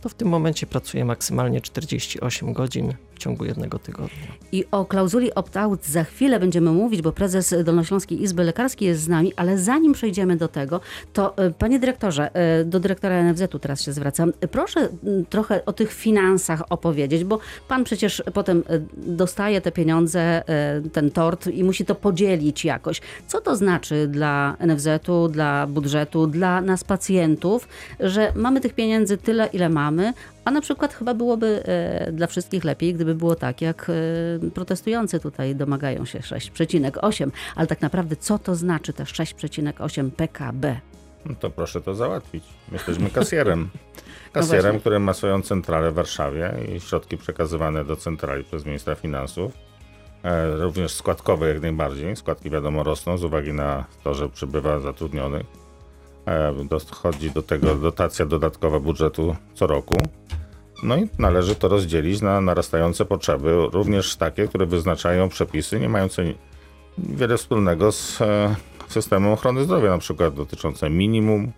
To 0.02 0.10
w 0.10 0.14
tym 0.14 0.28
momencie 0.28 0.68
pracuje 0.68 1.06
maksymalnie 1.06 1.62
48 1.62 2.54
godzin 2.54 2.94
ciągu 3.22 3.46
jednego 3.46 3.80
tygodnia. 3.80 4.28
I 4.52 4.66
o 4.72 4.86
klauzuli 4.86 5.34
opt-out 5.34 5.86
za 5.86 6.04
chwilę 6.04 6.40
będziemy 6.40 6.72
mówić, 6.72 7.02
bo 7.02 7.12
prezes 7.12 7.56
Dolnośląskiej 7.64 8.24
Izby 8.24 8.44
Lekarskiej 8.44 8.88
jest 8.88 9.02
z 9.02 9.08
nami, 9.08 9.34
ale 9.36 9.58
zanim 9.58 9.94
przejdziemy 9.94 10.36
do 10.36 10.48
tego, 10.48 10.82
to 11.14 11.38
e, 11.38 11.52
panie 11.52 11.80
dyrektorze, 11.80 12.36
e, 12.36 12.66
do 12.66 12.80
dyrektora 12.80 13.24
NFZ-u 13.24 13.60
teraz 13.60 13.82
się 13.82 13.94
zwracam. 13.94 14.34
Proszę 14.52 14.90
trochę 15.30 15.66
o 15.66 15.74
tych 15.74 15.94
finansach 15.94 16.64
opowiedzieć, 16.70 17.24
bo 17.24 17.40
pan 17.68 17.84
przecież 17.84 18.24
potem 18.34 18.64
e, 18.70 18.80
dostaje 18.98 19.62
te 19.62 19.72
pieniądze, 19.72 20.44
ten 20.94 21.12
tort 21.12 21.48
i 21.48 21.64
musi 21.64 21.86
to 21.86 21.96
podzielić 21.96 22.66
jakoś. 22.66 23.02
Co 23.28 23.42
to 23.42 23.56
znaczy 23.56 24.08
dla 24.08 24.58
NFZ-u, 24.68 25.28
dla 25.28 25.68
budżetu, 25.68 26.28
dla 26.28 26.62
nas 26.62 26.84
pacjentów, 26.84 27.68
że 28.00 28.32
mamy 28.36 28.62
tych 28.62 28.74
pieniędzy 28.74 29.18
tyle, 29.18 29.50
ile 29.54 29.70
mamy, 29.70 30.14
a 30.46 30.52
na 30.52 30.62
przykład 30.62 30.94
chyba 30.94 31.14
byłoby 31.14 31.64
e, 31.66 32.12
dla 32.12 32.28
wszystkich 32.28 32.64
lepiej, 32.64 32.94
gdyby 32.94 33.16
było 33.16 33.36
tak, 33.36 33.62
jak 33.62 33.92
e, 34.46 34.50
protestujący 34.50 35.20
tutaj 35.20 35.56
domagają 35.56 36.06
się 36.06 36.20
6,8. 36.20 37.32
Ale 37.56 37.68
tak 37.68 37.82
naprawdę 37.82 38.16
co 38.16 38.40
to 38.40 38.56
znaczy 38.56 38.94
te 38.94 39.04
6,8 39.04 40.12
PKB? 40.12 40.80
No 41.26 41.36
to 41.36 41.50
proszę 41.50 41.82
to 41.82 41.96
załatwić. 41.96 42.44
Jesteśmy 42.72 43.10
kasjerem. 43.10 43.70
Kasjerem, 44.34 44.80
który 44.80 45.00
ma 45.00 45.14
swoją 45.14 45.42
centralę 45.42 45.92
w 45.92 45.94
Warszawie 45.94 46.54
i 46.76 46.80
środki 46.80 47.18
przekazywane 47.18 47.86
do 47.86 47.96
centrali 47.96 48.44
przez 48.44 48.66
ministra 48.66 48.96
finansów. 48.96 49.52
E, 50.24 50.56
również 50.56 50.94
składkowe 50.94 51.48
jak 51.50 51.62
najbardziej. 51.62 52.16
Składki 52.16 52.50
wiadomo 52.50 52.84
rosną 52.84 53.18
z 53.18 53.24
uwagi 53.24 53.54
na 53.54 53.86
to, 54.04 54.14
że 54.14 54.30
przybywa 54.30 54.80
zatrudnionych. 54.80 55.46
E, 56.26 56.54
dochodzi 56.70 57.32
do 57.32 57.42
tego 57.42 57.76
dotacja 57.76 58.26
dodatkowa 58.26 58.80
budżetu 58.80 59.36
co 59.54 59.68
roku. 59.68 59.96
No 60.84 60.98
i 60.98 61.10
należy 61.20 61.56
to 61.56 61.68
rozdzielić 61.68 62.22
na 62.22 62.42
narastające 62.42 63.06
potrzeby, 63.06 63.56
również 63.72 64.16
takie, 64.16 64.48
które 64.48 64.66
wyznaczają 64.66 65.30
przepisy 65.30 65.80
nie 65.80 65.90
mające 65.90 66.24
wiele 66.98 67.38
wspólnego 67.38 67.92
z 67.92 68.22
e, 68.22 68.56
systemem 68.88 69.32
ochrony 69.32 69.64
zdrowia, 69.64 69.90
na 69.90 69.98
przykład 69.98 70.34
dotyczące 70.34 70.90
minimum, 70.90 71.52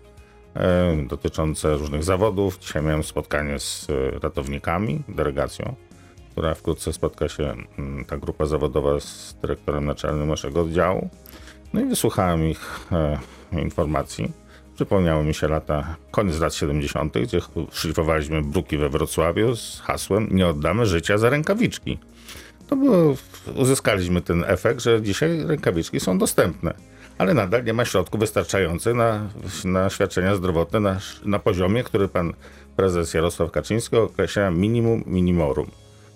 e, 0.54 0.96
dotyczące 1.08 1.74
różnych 1.74 2.04
zawodów. 2.04 2.58
Dzisiaj 2.58 2.82
miałem 2.82 3.02
spotkanie 3.02 3.58
z 3.58 3.86
ratownikami, 4.22 5.02
delegacją, 5.08 5.74
która 6.30 6.54
wkrótce 6.54 6.92
spotka 6.92 7.28
się, 7.28 7.54
mm, 7.78 8.04
ta 8.04 8.16
grupa 8.16 8.46
zawodowa 8.46 9.00
z 9.00 9.36
dyrektorem 9.42 9.84
naczelnym 9.84 10.28
naszego 10.28 10.60
oddziału. 10.60 11.08
No 11.72 11.80
i 11.80 11.84
wysłuchałem 11.84 12.48
ich 12.48 12.88
informacji. 13.52 14.43
Przypomniały 14.74 15.24
mi 15.24 15.34
się 15.34 15.48
lata, 15.48 15.96
koniec 16.10 16.40
lat 16.40 16.54
70., 16.54 17.18
gdzie 17.18 17.40
szlifowaliśmy 17.72 18.42
bruki 18.42 18.78
we 18.78 18.88
Wrocławiu 18.88 19.56
z 19.56 19.80
hasłem 19.80 20.28
nie 20.30 20.46
oddamy 20.46 20.86
życia 20.86 21.18
za 21.18 21.30
rękawiczki. 21.30 21.98
To 22.66 22.76
było, 22.76 23.14
uzyskaliśmy 23.54 24.20
ten 24.20 24.44
efekt, 24.46 24.82
że 24.82 25.02
dzisiaj 25.02 25.44
rękawiczki 25.46 26.00
są 26.00 26.18
dostępne, 26.18 26.74
ale 27.18 27.34
nadal 27.34 27.64
nie 27.64 27.72
ma 27.72 27.84
środków 27.84 28.20
wystarczających 28.20 28.94
na, 28.94 29.28
na 29.64 29.90
świadczenia 29.90 30.36
zdrowotne 30.36 30.80
na, 30.80 30.98
na 31.24 31.38
poziomie, 31.38 31.84
który 31.84 32.08
pan 32.08 32.32
prezes 32.76 33.14
Jarosław 33.14 33.50
Kaczyński 33.50 33.96
określa 33.96 34.50
minimum 34.50 35.04
minimorum. 35.06 35.66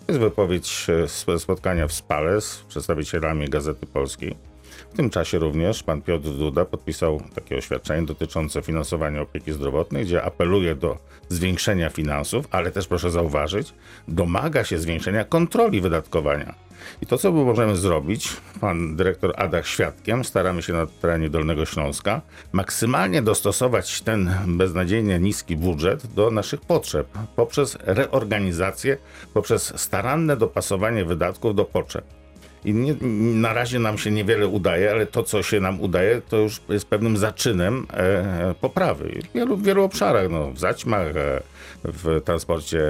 To 0.07 0.13
jest 0.13 0.21
wypowiedź 0.21 0.87
e, 1.29 1.39
spotkania 1.39 1.87
w 1.87 1.93
Spale 1.93 2.41
z 2.41 2.65
przedstawicielami 2.69 3.49
Gazety 3.49 3.87
Polskiej 3.87 4.48
w 4.93 4.97
tym 4.97 5.11
czasie 5.11 5.39
również 5.39 5.83
pan 5.83 6.03
Piotr 6.03 6.29
Duda 6.29 6.65
podpisał 6.65 7.23
takie 7.35 7.57
oświadczenie 7.57 8.07
dotyczące 8.07 8.63
finansowania 8.63 9.21
opieki 9.21 9.53
zdrowotnej, 9.53 10.05
gdzie 10.05 10.23
apeluje 10.23 10.75
do 10.75 10.99
zwiększenia 11.29 11.91
finansów, 11.91 12.47
ale 12.51 12.71
też 12.71 12.87
proszę 12.87 13.11
zauważyć, 13.11 13.75
domaga 14.09 14.65
się 14.65 14.79
zwiększenia 14.79 15.25
kontroli 15.25 15.81
wydatkowania. 15.81 16.55
I 17.03 17.07
to, 17.07 17.19
co 17.19 17.33
możemy 17.33 17.77
zrobić, 17.77 18.37
pan 18.61 18.97
dyrektor 18.97 19.33
Adach 19.37 19.67
świadkiem, 19.67 20.25
staramy 20.25 20.63
się 20.63 20.73
na 20.73 20.87
terenie 20.87 21.31
Dolnego 21.31 21.67
Śląska, 21.67 22.21
maksymalnie 22.53 23.23
dostosować 23.23 24.01
ten 24.03 24.35
beznadziejnie 24.47 25.19
niski 25.19 25.57
budżet 25.57 26.07
do 26.07 26.31
naszych 26.31 26.61
potrzeb 26.61 27.09
poprzez 27.37 27.79
reorganizację, 27.81 28.97
poprzez 29.35 29.81
staranne 29.81 30.37
dopasowanie 30.37 31.05
wydatków 31.05 31.55
do 31.55 31.65
potrzeb. 31.65 32.18
I 32.65 32.75
nie, 32.75 32.95
na 33.35 33.53
razie 33.53 33.79
nam 33.79 33.99
się 33.99 34.11
niewiele 34.11 34.47
udaje, 34.47 34.91
ale 34.91 35.07
to, 35.07 35.23
co 35.23 35.43
się 35.43 35.61
nam 35.61 35.81
udaje, 35.81 36.23
to 36.29 36.37
już 36.37 36.61
jest 36.69 36.87
pewnym 36.87 37.17
zaczynem 37.17 37.87
e, 37.93 38.55
poprawy. 38.61 39.21
W 39.31 39.35
wielu, 39.35 39.57
w 39.57 39.63
wielu 39.63 39.85
obszarach, 39.85 40.31
no, 40.31 40.51
w 40.51 40.59
zaćmach, 40.59 41.17
e, 41.17 41.41
w 41.85 42.21
transporcie 42.25 42.81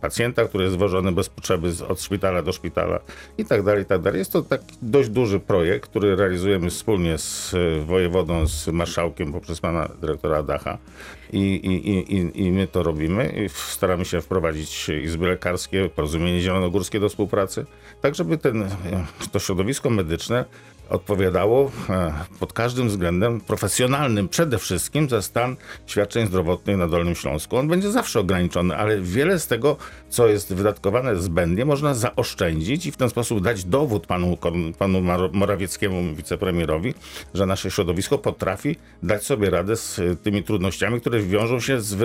pacjenta, 0.00 0.44
który 0.44 0.64
jest 0.64 0.76
wożony 0.76 1.12
bez 1.12 1.28
potrzeby 1.28 1.72
od 1.88 2.02
szpitala 2.02 2.42
do 2.42 2.52
szpitala 2.52 3.00
i 3.38 3.44
tak 3.44 3.62
dalej, 3.62 3.82
i 3.82 3.86
tak 3.86 4.02
dalej. 4.02 4.18
Jest 4.18 4.32
to 4.32 4.42
taki 4.42 4.76
dość 4.82 5.08
duży 5.08 5.40
projekt, 5.40 5.90
który 5.90 6.16
realizujemy 6.16 6.70
wspólnie 6.70 7.18
z 7.18 7.54
e, 7.54 7.84
wojewodą, 7.84 8.46
z 8.46 8.68
marszałkiem 8.68 9.32
poprzez 9.32 9.60
pana 9.60 9.88
dyrektora 10.00 10.42
Dacha 10.42 10.78
i, 11.32 11.38
i, 11.38 12.14
i, 12.16 12.42
i 12.42 12.52
my 12.52 12.66
to 12.66 12.82
robimy. 12.82 13.48
Staramy 13.48 14.04
się 14.04 14.20
wprowadzić 14.20 14.88
izby 14.88 15.26
lekarskie, 15.26 15.88
porozumienie 15.88 16.40
zielonogórskie 16.40 17.00
do 17.00 17.08
współpracy, 17.08 17.66
tak 18.00 18.14
żeby 18.14 18.38
ten, 18.38 18.62
e, 18.62 18.68
to 19.32 19.38
środowisko 19.38 19.90
medyczne 19.90 20.44
odpowiadało 20.90 21.70
e, 21.90 22.12
pod 22.40 22.52
każdym 22.52 22.88
względem 22.88 23.40
profesjonalnym 23.40 24.28
przede 24.28 24.58
wszystkim 24.58 25.08
za 25.08 25.22
stan 25.22 25.56
świadczeń 25.86 26.26
zdrowotnych 26.26 26.76
na 26.76 26.88
Dolnym 26.88 27.14
Śląsku. 27.14 27.56
On 27.56 27.68
będzie 27.68 27.90
zawsze 27.90 28.20
ograniczony, 28.20 28.76
ale 28.76 29.00
wiele 29.00 29.38
z 29.38 29.46
tego, 29.46 29.76
co 30.08 30.28
jest 30.28 30.54
wydatkowane 30.54 31.16
zbędnie, 31.16 31.64
można 31.64 31.94
zaoszczędzić 31.94 32.86
i 32.86 32.92
w 32.92 32.96
ten 32.96 33.10
sposób 33.10 33.42
dać 33.42 33.64
dowód 33.64 34.06
panu, 34.06 34.38
panu 34.78 35.02
Morawieckiemu, 35.32 36.14
wicepremierowi, 36.14 36.94
że 37.34 37.46
nasze 37.46 37.70
środowisko 37.70 38.18
potrafi 38.18 38.76
dać 39.02 39.24
sobie 39.24 39.50
radę 39.50 39.76
z 39.76 40.00
tymi 40.22 40.42
trudnościami, 40.42 41.00
które 41.00 41.20
wiążą 41.20 41.60
się 41.60 41.80
z, 41.80 41.96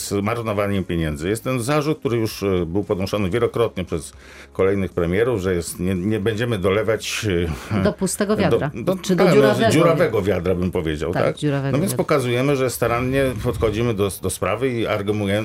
z 0.00 0.12
marnowaniem 0.24 0.84
pieniędzy. 0.84 1.28
Jest 1.28 1.44
ten 1.44 1.60
zarzut, 1.62 1.98
który 1.98 2.16
już 2.16 2.42
e, 2.42 2.66
był 2.66 2.84
podnoszony 2.84 3.30
wielokrotnie 3.30 3.84
przez 3.84 4.12
kolejnych 4.52 4.92
premierów, 4.92 5.40
że 5.40 5.54
jest, 5.54 5.80
nie, 5.80 5.94
nie 5.94 6.20
będziemy 6.20 6.58
dolewać 6.58 7.26
e, 7.72 7.82
do 7.82 7.92
pustego 7.92 8.29
pustego 8.36 8.58
wiadra. 8.58 8.82
Do, 8.82 8.94
do, 8.94 9.02
Czy 9.02 9.16
do 9.16 9.24
tak, 9.24 9.34
no, 9.34 9.40
dziurawego, 9.40 9.70
dziurawego 9.70 10.22
wiadra 10.22 10.54
bym 10.54 10.70
powiedział, 10.70 11.12
tak? 11.12 11.24
tak? 11.24 11.36
no 11.42 11.62
więc 11.62 11.82
wiadra. 11.82 11.96
pokazujemy, 11.96 12.56
że 12.56 12.70
starannie 12.70 13.24
podchodzimy 13.44 13.94
do, 13.94 14.10
do 14.22 14.30
sprawy 14.30 14.68
i 14.68 14.86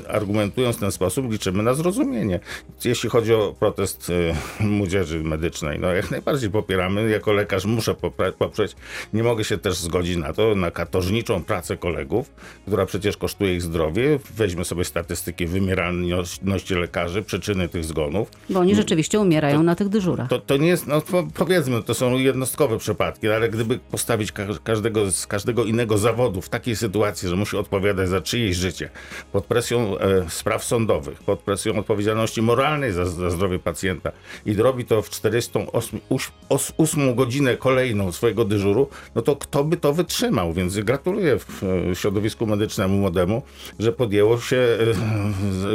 argumentując 0.07 0.77
w 0.77 0.79
ten 0.79 0.91
sposób 0.91 1.31
liczymy 1.31 1.63
na 1.63 1.73
zrozumienie. 1.73 2.39
Jeśli 2.85 3.09
chodzi 3.09 3.33
o 3.33 3.55
protest 3.59 4.09
y, 4.09 4.33
młodzieży 4.63 5.23
medycznej, 5.23 5.79
no 5.79 5.87
jak 5.87 6.11
najbardziej 6.11 6.49
popieramy. 6.49 7.09
Jako 7.09 7.33
lekarz 7.33 7.65
muszę 7.65 7.95
poprzeć. 8.39 8.75
Nie 9.13 9.23
mogę 9.23 9.43
się 9.43 9.57
też 9.57 9.75
zgodzić 9.75 10.17
na 10.17 10.33
to, 10.33 10.55
na 10.55 10.71
katorżniczą 10.71 11.43
pracę 11.43 11.77
kolegów, 11.77 12.31
która 12.67 12.85
przecież 12.85 13.17
kosztuje 13.17 13.55
ich 13.55 13.61
zdrowie. 13.61 14.19
Weźmy 14.35 14.65
sobie 14.65 14.85
statystyki 14.85 15.45
wymieralności 15.45 16.75
lekarzy, 16.75 17.23
przyczyny 17.23 17.69
tych 17.69 17.85
zgonów. 17.85 18.31
Bo 18.49 18.59
oni 18.59 18.75
rzeczywiście 18.75 19.19
umierają 19.19 19.57
to, 19.57 19.63
na 19.63 19.75
tych 19.75 19.89
dyżurach. 19.89 20.29
To, 20.29 20.39
to 20.39 20.57
nie 20.57 20.67
jest, 20.67 20.87
no 20.87 21.01
powiedzmy, 21.33 21.83
to 21.83 21.93
są 21.93 22.17
jednostkowe 22.17 22.74
przypadki, 22.77 23.29
ale 23.29 23.49
gdyby 23.49 23.79
postawić 23.79 24.31
każdego 24.63 25.11
z 25.11 25.27
każdego 25.27 25.63
innego 25.63 25.97
zawodu 25.97 26.41
w 26.41 26.49
takiej 26.49 26.75
sytuacji, 26.75 27.29
że 27.29 27.35
musi 27.35 27.57
odpowiadać 27.57 28.09
za 28.09 28.21
czyjeś 28.21 28.57
życie, 28.57 28.89
pod 29.31 29.45
presją 29.45 29.97
e, 29.97 30.29
spraw 30.29 30.63
sądowych, 30.63 31.23
pod 31.23 31.39
presją 31.39 31.79
odpowiedzialności 31.79 32.41
moralnej 32.41 32.91
za, 32.91 33.05
za 33.05 33.29
zdrowie 33.29 33.59
pacjenta 33.59 34.11
i 34.45 34.53
robi 34.53 34.85
to 34.85 35.01
w 35.01 35.09
48 35.09 37.15
godzinę 37.15 37.57
kolejną 37.57 38.11
swojego 38.11 38.45
dyżuru, 38.45 38.89
no 39.15 39.21
to 39.21 39.35
kto 39.35 39.63
by 39.63 39.77
to 39.77 39.93
wytrzymał? 39.93 40.53
Więc 40.53 40.79
gratuluję 40.79 41.39
w, 41.39 41.61
w 41.61 41.95
środowisku 41.95 42.45
medycznemu 42.45 42.97
młodemu, 42.97 43.41
że 43.79 43.91
podjęło 43.91 44.39
się, 44.39 44.77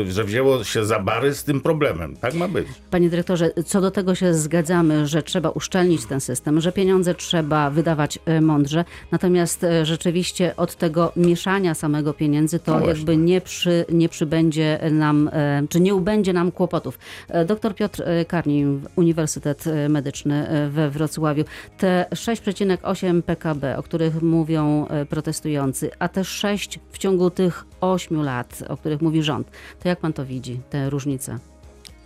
e, 0.07 0.13
że 0.13 0.25
wzięło 0.25 0.65
się 0.65 0.85
za 0.85 0.99
bary 0.99 1.35
z 1.35 1.45
tym 1.45 1.61
problemem. 1.61 2.17
Tak 2.17 2.35
ma 2.35 2.49
być. 2.49 2.67
Panie 2.91 3.11
dyrektorze, 3.11 3.51
co 3.67 3.81
do 3.81 3.91
tego 3.91 4.15
się 4.15 4.35
zgadzamy, 4.35 5.07
że 5.07 5.23
trzeba 5.23 5.51
uszczelnić 5.51 6.07
ten 6.07 6.21
system, 6.21 6.61
że 6.61 6.73
pieniądze 6.73 6.90
trzeba 7.19 7.71
wydawać 7.71 8.19
e, 8.25 8.41
mądrze, 8.41 8.85
natomiast 9.11 9.65
e, 9.65 9.87
rzeczywiście 9.87 10.57
od 10.57 10.77
tego 10.77 11.13
mieszania 11.17 11.75
samego 11.75 12.15
pieniędzy 12.15 12.59
to 12.59 12.81
no 12.81 12.87
jakby 12.87 13.17
nie, 13.17 13.41
przy, 13.41 13.85
nie 13.93 14.09
przybędzie 14.09 14.79
nam, 14.91 15.31
e, 15.33 15.63
czy 15.69 15.81
nie 15.81 15.95
ubędzie 15.95 16.33
nam 16.33 16.53
kłopotów. 16.53 16.99
Doktor 17.47 17.75
Piotr 17.75 18.03
Karnin, 18.29 18.81
Uniwersytet 18.97 19.65
Medyczny 19.89 20.47
we 20.71 20.91
Wrocławiu. 20.91 21.45
Te 21.79 22.07
6,8 22.11 23.23
PKB, 23.23 23.79
o 23.79 23.83
których 23.83 24.23
mówią 24.23 24.87
protestujący, 25.09 25.91
a 25.99 26.09
te 26.09 26.25
6 26.25 26.79
w 26.93 26.99
ciągu 26.99 27.31
tych 27.31 27.65
8 27.81 28.23
lat, 28.23 28.63
o 28.69 28.77
których 28.77 29.03
mówi 29.03 29.23
rząd, 29.23 29.51
to 29.83 29.89
jak 29.89 30.01
pan 30.01 30.13
to 30.13 30.25
widzi, 30.25 30.61
te 30.71 30.91
różnice? 30.91 31.50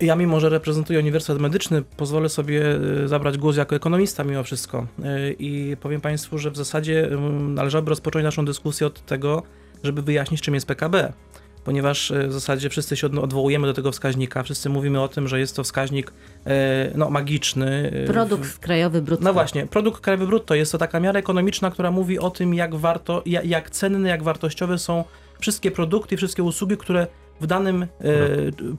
Ja, 0.04 0.16
mimo 0.16 0.40
że 0.40 0.48
reprezentuję 0.48 0.98
Uniwersytet 0.98 1.42
Medyczny, 1.42 1.82
pozwolę 1.96 2.28
sobie 2.28 2.78
e, 3.04 3.08
zabrać 3.08 3.38
głos 3.38 3.56
jako 3.56 3.76
ekonomista 3.76 4.24
mimo 4.24 4.42
wszystko. 4.42 4.86
E, 5.04 5.32
I 5.32 5.76
powiem 5.76 6.00
Państwu, 6.00 6.38
że 6.38 6.50
w 6.50 6.56
zasadzie 6.56 7.08
należałoby 7.40 7.90
rozpocząć 7.90 8.24
naszą 8.24 8.44
dyskusję 8.44 8.86
od 8.86 9.06
tego, 9.06 9.42
żeby 9.84 10.02
wyjaśnić, 10.02 10.40
czym 10.40 10.54
jest 10.54 10.66
PKB. 10.66 11.12
Ponieważ 11.64 12.10
e, 12.10 12.28
w 12.28 12.32
zasadzie 12.32 12.70
wszyscy 12.70 12.96
się 12.96 13.06
odwołujemy 13.06 13.66
do 13.66 13.74
tego 13.74 13.92
wskaźnika, 13.92 14.42
wszyscy 14.42 14.68
mówimy 14.68 15.00
o 15.00 15.08
tym, 15.08 15.28
że 15.28 15.40
jest 15.40 15.56
to 15.56 15.64
wskaźnik 15.64 16.12
no, 16.94 17.10
magiczny. 17.10 17.92
Produkt 18.06 18.58
krajowy 18.58 19.02
brutto. 19.02 19.24
No 19.24 19.32
właśnie, 19.32 19.66
produkt 19.66 20.00
krajowy 20.00 20.26
brutto 20.26 20.54
jest 20.54 20.72
to 20.72 20.78
taka 20.78 21.00
miara 21.00 21.20
ekonomiczna, 21.20 21.70
która 21.70 21.90
mówi 21.90 22.18
o 22.18 22.30
tym, 22.30 22.54
jak 22.54 22.74
warto, 22.74 23.22
jak 23.26 23.70
cenne, 23.70 24.08
jak 24.08 24.22
wartościowe 24.22 24.78
są 24.78 25.04
wszystkie 25.38 25.70
produkty 25.70 26.14
i 26.14 26.18
wszystkie 26.18 26.42
usługi, 26.42 26.76
które 26.76 27.06
w 27.44 27.46
danym 27.46 27.82
e, 27.82 27.86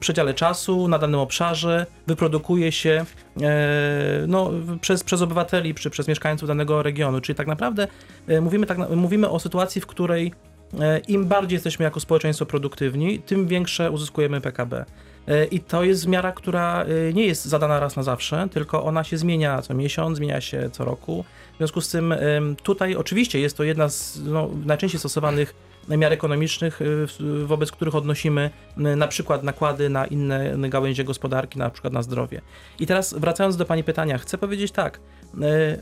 przedziale 0.00 0.34
czasu, 0.34 0.88
na 0.88 0.98
danym 0.98 1.20
obszarze 1.20 1.86
wyprodukuje 2.06 2.72
się 2.72 3.04
e, 3.42 4.24
no, 4.28 4.50
przez, 4.80 5.04
przez 5.04 5.22
obywateli 5.22 5.74
czy 5.74 5.90
przez 5.90 6.08
mieszkańców 6.08 6.48
danego 6.48 6.82
regionu. 6.82 7.20
Czyli 7.20 7.36
tak 7.36 7.46
naprawdę 7.46 7.88
e, 8.28 8.40
mówimy, 8.40 8.66
tak, 8.66 8.78
mówimy 8.90 9.30
o 9.30 9.38
sytuacji, 9.38 9.80
w 9.80 9.86
której 9.86 10.32
e, 10.80 10.98
im 10.98 11.26
bardziej 11.26 11.56
jesteśmy 11.56 11.84
jako 11.84 12.00
społeczeństwo 12.00 12.46
produktywni, 12.46 13.18
tym 13.18 13.46
większe 13.46 13.90
uzyskujemy 13.90 14.40
PKB. 14.40 14.84
E, 15.28 15.44
I 15.44 15.60
to 15.60 15.84
jest 15.84 16.06
miara, 16.06 16.32
która 16.32 16.84
e, 16.84 17.12
nie 17.12 17.26
jest 17.26 17.44
zadana 17.44 17.80
raz 17.80 17.96
na 17.96 18.02
zawsze, 18.02 18.48
tylko 18.52 18.84
ona 18.84 19.04
się 19.04 19.18
zmienia 19.18 19.62
co 19.62 19.74
miesiąc, 19.74 20.16
zmienia 20.16 20.40
się 20.40 20.70
co 20.72 20.84
roku. 20.84 21.24
W 21.54 21.56
związku 21.56 21.80
z 21.80 21.90
tym 21.90 22.14
tutaj 22.62 22.96
oczywiście 22.96 23.40
jest 23.40 23.56
to 23.56 23.64
jedna 23.64 23.88
z 23.88 24.20
no, 24.24 24.50
najczęściej 24.64 24.98
stosowanych 24.98 25.54
miar 25.88 26.12
ekonomicznych, 26.12 26.80
y, 26.82 27.46
wobec 27.46 27.72
których 27.72 27.94
odnosimy 27.94 28.50
y, 28.78 28.96
na 28.96 29.08
przykład 29.08 29.42
nakłady 29.42 29.88
na 29.88 30.06
inne 30.06 30.68
gałęzie 30.70 31.04
gospodarki, 31.04 31.58
na 31.58 31.70
przykład 31.70 31.92
na 31.92 32.02
zdrowie. 32.02 32.40
I 32.78 32.86
teraz 32.86 33.14
wracając 33.14 33.56
do 33.56 33.64
Pani 33.64 33.84
pytania, 33.84 34.18
chcę 34.18 34.38
powiedzieć 34.38 34.72
tak. 34.72 35.00
y, 35.34 35.78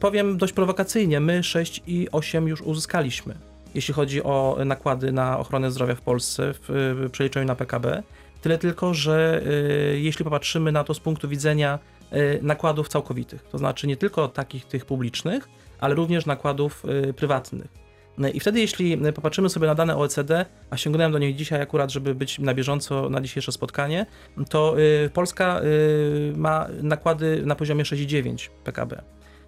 Powiem 0.00 0.36
dość 0.38 0.52
prowokacyjnie, 0.52 1.20
my 1.20 1.42
6 1.42 1.82
i 1.86 2.08
8 2.12 2.48
już 2.48 2.60
uzyskaliśmy, 2.62 3.34
jeśli 3.74 3.94
chodzi 3.94 4.22
o 4.22 4.58
nakłady 4.64 5.12
na 5.12 5.38
ochronę 5.38 5.70
zdrowia 5.70 5.94
w 5.94 6.00
Polsce 6.00 6.54
w 6.54 6.70
y, 7.06 7.10
przeliczeniu 7.10 7.46
na 7.46 7.54
PKB. 7.54 8.02
Tyle 8.40 8.58
tylko, 8.58 8.94
że 8.94 9.42
y, 9.92 10.00
jeśli 10.00 10.24
popatrzymy 10.24 10.72
na 10.72 10.84
to 10.84 10.94
z 10.94 11.00
punktu 11.00 11.28
widzenia 11.28 11.78
y, 12.12 12.38
nakładów 12.42 12.88
całkowitych, 12.88 13.42
to 13.52 13.58
znaczy 13.58 13.86
nie 13.86 13.96
tylko 13.96 14.28
takich 14.28 14.64
tych 14.64 14.84
publicznych, 14.86 15.48
ale 15.80 15.94
również 15.94 16.26
nakładów 16.26 16.84
y, 17.08 17.12
prywatnych. 17.12 17.87
I 18.34 18.40
wtedy, 18.40 18.60
jeśli 18.60 18.98
popatrzymy 19.14 19.48
sobie 19.48 19.66
na 19.66 19.74
dane 19.74 19.96
OECD, 19.96 20.46
a 20.70 20.76
sięgnąłem 20.76 21.12
do 21.12 21.18
nich 21.18 21.36
dzisiaj 21.36 21.62
akurat, 21.62 21.92
żeby 21.92 22.14
być 22.14 22.38
na 22.38 22.54
bieżąco 22.54 23.10
na 23.10 23.20
dzisiejsze 23.20 23.52
spotkanie, 23.52 24.06
to 24.48 24.80
y, 24.80 25.10
Polska 25.10 25.60
y, 25.62 26.32
ma 26.36 26.66
nakłady 26.82 27.42
na 27.46 27.54
poziomie 27.54 27.84
6,9 27.84 28.48
PKB. 28.64 29.02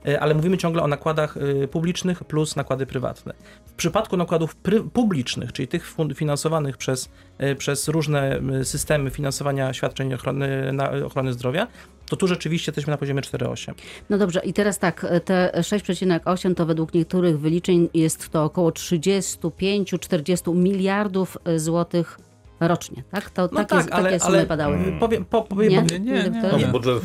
Y, 0.08 0.20
Ale 0.20 0.34
mówimy 0.34 0.58
ciągle 0.58 0.82
o 0.82 0.86
nakładach 0.86 1.36
y, 1.36 1.68
publicznych 1.68 2.24
plus 2.24 2.56
nakłady 2.56 2.86
prywatne. 2.86 3.34
W 3.66 3.72
przypadku 3.72 4.16
nakładów 4.16 4.56
publicznych, 4.92 5.52
czyli 5.52 5.68
tych 5.68 5.94
finansowanych 6.14 6.76
przez, 6.76 7.10
y, 7.42 7.56
przez 7.56 7.88
różne 7.88 8.40
systemy 8.64 9.10
finansowania 9.10 9.72
świadczeń 9.72 10.14
ochrony, 10.14 10.72
ochrony 11.06 11.32
zdrowia, 11.32 11.66
to 12.08 12.16
tu 12.16 12.26
rzeczywiście 12.26 12.70
jesteśmy 12.70 12.90
na 12.90 12.96
poziomie 12.96 13.22
4,8. 13.22 13.74
No 14.10 14.18
dobrze, 14.18 14.40
i 14.44 14.52
teraz 14.52 14.78
tak, 14.78 15.06
te 15.24 15.52
6,8 15.54 16.54
to 16.54 16.66
według 16.66 16.94
niektórych 16.94 17.40
wyliczeń 17.40 17.88
jest 17.94 18.28
to 18.28 18.44
około 18.44 18.70
35-40 18.70 20.54
miliardów 20.54 21.38
e, 21.44 21.58
złotych 21.58 22.18
rocznie, 22.68 23.02
tak? 23.10 23.30
To 23.30 23.42
No 23.42 23.64
takie, 23.64 23.68
tak, 23.84 23.86
ale, 23.92 24.04
takie 24.04 24.20
sumy 24.20 24.36
ale 24.38 24.46
padały. 24.46 24.78
powiem, 25.00 25.24
po, 25.24 25.42
powiem, 25.42 25.70
Nie? 25.70 25.82
powiem, 25.82 26.04
Nie, 26.04 26.12
nie, 26.12 26.30
nie. 26.30 26.66
No, 26.66 26.68
budżet, 26.72 27.02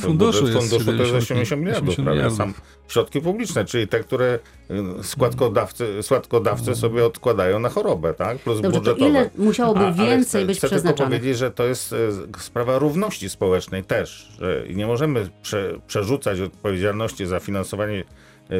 Funduszu 0.00 0.42
budżet 0.42 0.60
funduszu 0.62 0.84
to 0.84 0.92
jest 0.92 1.08
70 1.08 1.22
80 1.22 1.60
miliardów, 1.60 1.88
80 1.88 2.04
prawie 2.18 2.36
sam 2.36 2.54
środki 2.88 3.20
publiczne, 3.20 3.64
czyli 3.64 3.88
te, 3.88 4.00
które 4.00 4.38
y, 5.00 5.02
składkodawcy, 5.02 6.02
składkodawcy 6.02 6.74
sobie 6.74 7.06
odkładają 7.06 7.58
na 7.58 7.68
chorobę, 7.68 8.14
tak? 8.14 8.38
Plus 8.38 8.60
Dobrze, 8.60 8.70
to 8.72 8.78
budżetowe. 8.80 9.10
ile 9.10 9.30
musiałoby 9.38 9.80
A- 9.80 9.92
więcej 9.92 10.40
chcę, 10.42 10.46
być 10.46 10.58
chcę 10.58 10.66
przeznaczone? 10.68 11.10
powiedzieć, 11.10 11.38
że 11.38 11.50
to 11.50 11.64
jest 11.64 11.92
e, 11.92 11.96
sprawa 12.40 12.78
równości 12.78 13.30
społecznej 13.30 13.84
też, 13.84 14.28
że 14.40 14.64
nie 14.74 14.86
możemy 14.86 15.28
prze, 15.42 15.74
przerzucać 15.86 16.40
odpowiedzialności 16.40 17.26
za 17.26 17.40
finansowanie 17.40 18.04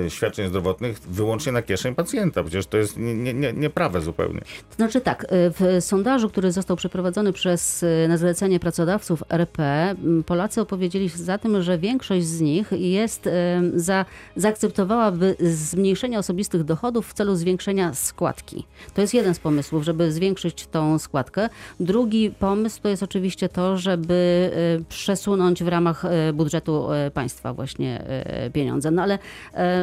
świadczeń 0.09 0.49
zdrowotnych 0.49 0.99
wyłącznie 0.99 1.53
na 1.53 1.63
kieszeń 1.63 1.95
pacjenta. 1.95 2.43
Przecież 2.43 2.67
to 2.67 2.77
jest 2.77 2.97
nie, 2.97 3.35
nie, 3.35 3.71
zupełnie. 4.01 4.41
To 4.41 4.77
znaczy 4.77 5.01
tak, 5.01 5.25
y, 5.25 5.27
w 5.31 5.85
sondażu, 5.85 6.29
który 6.29 6.53
został 6.53 6.77
przeprowadzony 6.77 7.33
przez 7.33 7.83
y, 7.83 8.07
na 8.09 8.17
zlecenie 8.17 8.61
pracodawców 8.61 9.23
RP, 9.29 9.95
Polacy 10.27 10.61
opowiedzieli 10.61 11.09
za 11.09 11.39
tym, 11.39 11.63
że 11.63 11.79
większość 11.79 12.27
z 12.27 12.41
nich 12.41 12.73
jest 12.73 13.29
za, 13.75 14.05
zaakceptowałaby 14.37 15.37
zmniejszenie 15.41 16.19
osobistych 16.19 16.65
dochodów 16.65 17.09
w 17.09 17.13
celu 17.13 17.37
zwiększenia 17.37 17.95
składki. 17.95 18.67
To 18.95 19.01
jest 19.01 19.15
jeden 19.15 19.35
z 19.35 19.39
pomysłów, 19.39 19.85
żeby 19.85 20.13
zwiększyć 20.13 20.67
tą 20.67 20.99
składkę. 20.99 21.49
Drugi 21.81 22.31
pomysł 22.31 22.81
to 22.83 22.89
jest 22.89 23.03
oczywiście 23.03 23.49
to, 23.49 23.77
żeby 23.77 24.51
przesunąć 24.89 25.65
w 25.65 25.69
ramach 25.69 26.03
budżetu 26.33 26.89
państwa 27.15 27.55
właśnie 27.55 28.05
pieniądze. 28.53 28.91
No 28.91 29.03
ale 29.03 29.19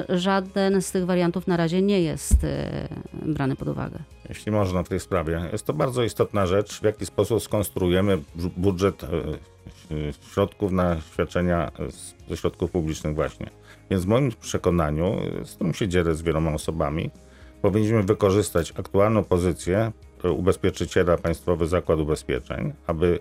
żaden 0.10 0.82
z 0.82 0.92
tych 0.92 1.06
wariantów 1.06 1.48
na 1.48 1.58
razie 1.58 1.82
nie 1.82 2.02
jest 2.02 2.44
y, 2.44 2.48
brany 3.26 3.56
pod 3.56 3.68
uwagę. 3.68 4.00
Jeśli 4.30 4.52
można 4.52 4.84
w 4.84 4.90
tej 4.90 5.00
sprawie. 5.00 5.50
Jest 5.52 5.66
to 5.66 5.74
bardzo 5.74 6.04
istotna 6.04 6.46
rzecz, 6.46 6.80
w 6.80 6.84
jaki 6.84 7.06
sposób 7.06 7.44
skonstruujemy 7.44 8.18
budżet 8.58 9.04
e, 9.04 9.08
e, 9.08 10.14
środków 10.32 10.72
na 10.72 11.02
świadczenia 11.02 11.72
ze 12.30 12.38
środków 12.38 12.72
publicznych 12.72 13.16
właśnie. 13.16 13.50
Więc 13.90 14.04
w 14.04 14.08
moim 14.08 14.32
przekonaniu, 14.42 15.18
e, 15.42 15.46
z 15.46 15.56
którym 15.56 15.74
się 15.74 15.88
dzielę 15.88 16.16
z 16.16 16.22
wieloma 16.22 16.54
osobami, 16.54 17.10
powinniśmy 17.62 18.04
wykorzystać 18.04 18.74
aktualną 18.78 19.24
pozycję 19.24 19.92
ubezpieczyciela 20.24 21.18
Państwowy 21.18 21.68
Zakład 21.68 22.00
Ubezpieczeń, 22.00 22.74
aby 22.88 23.20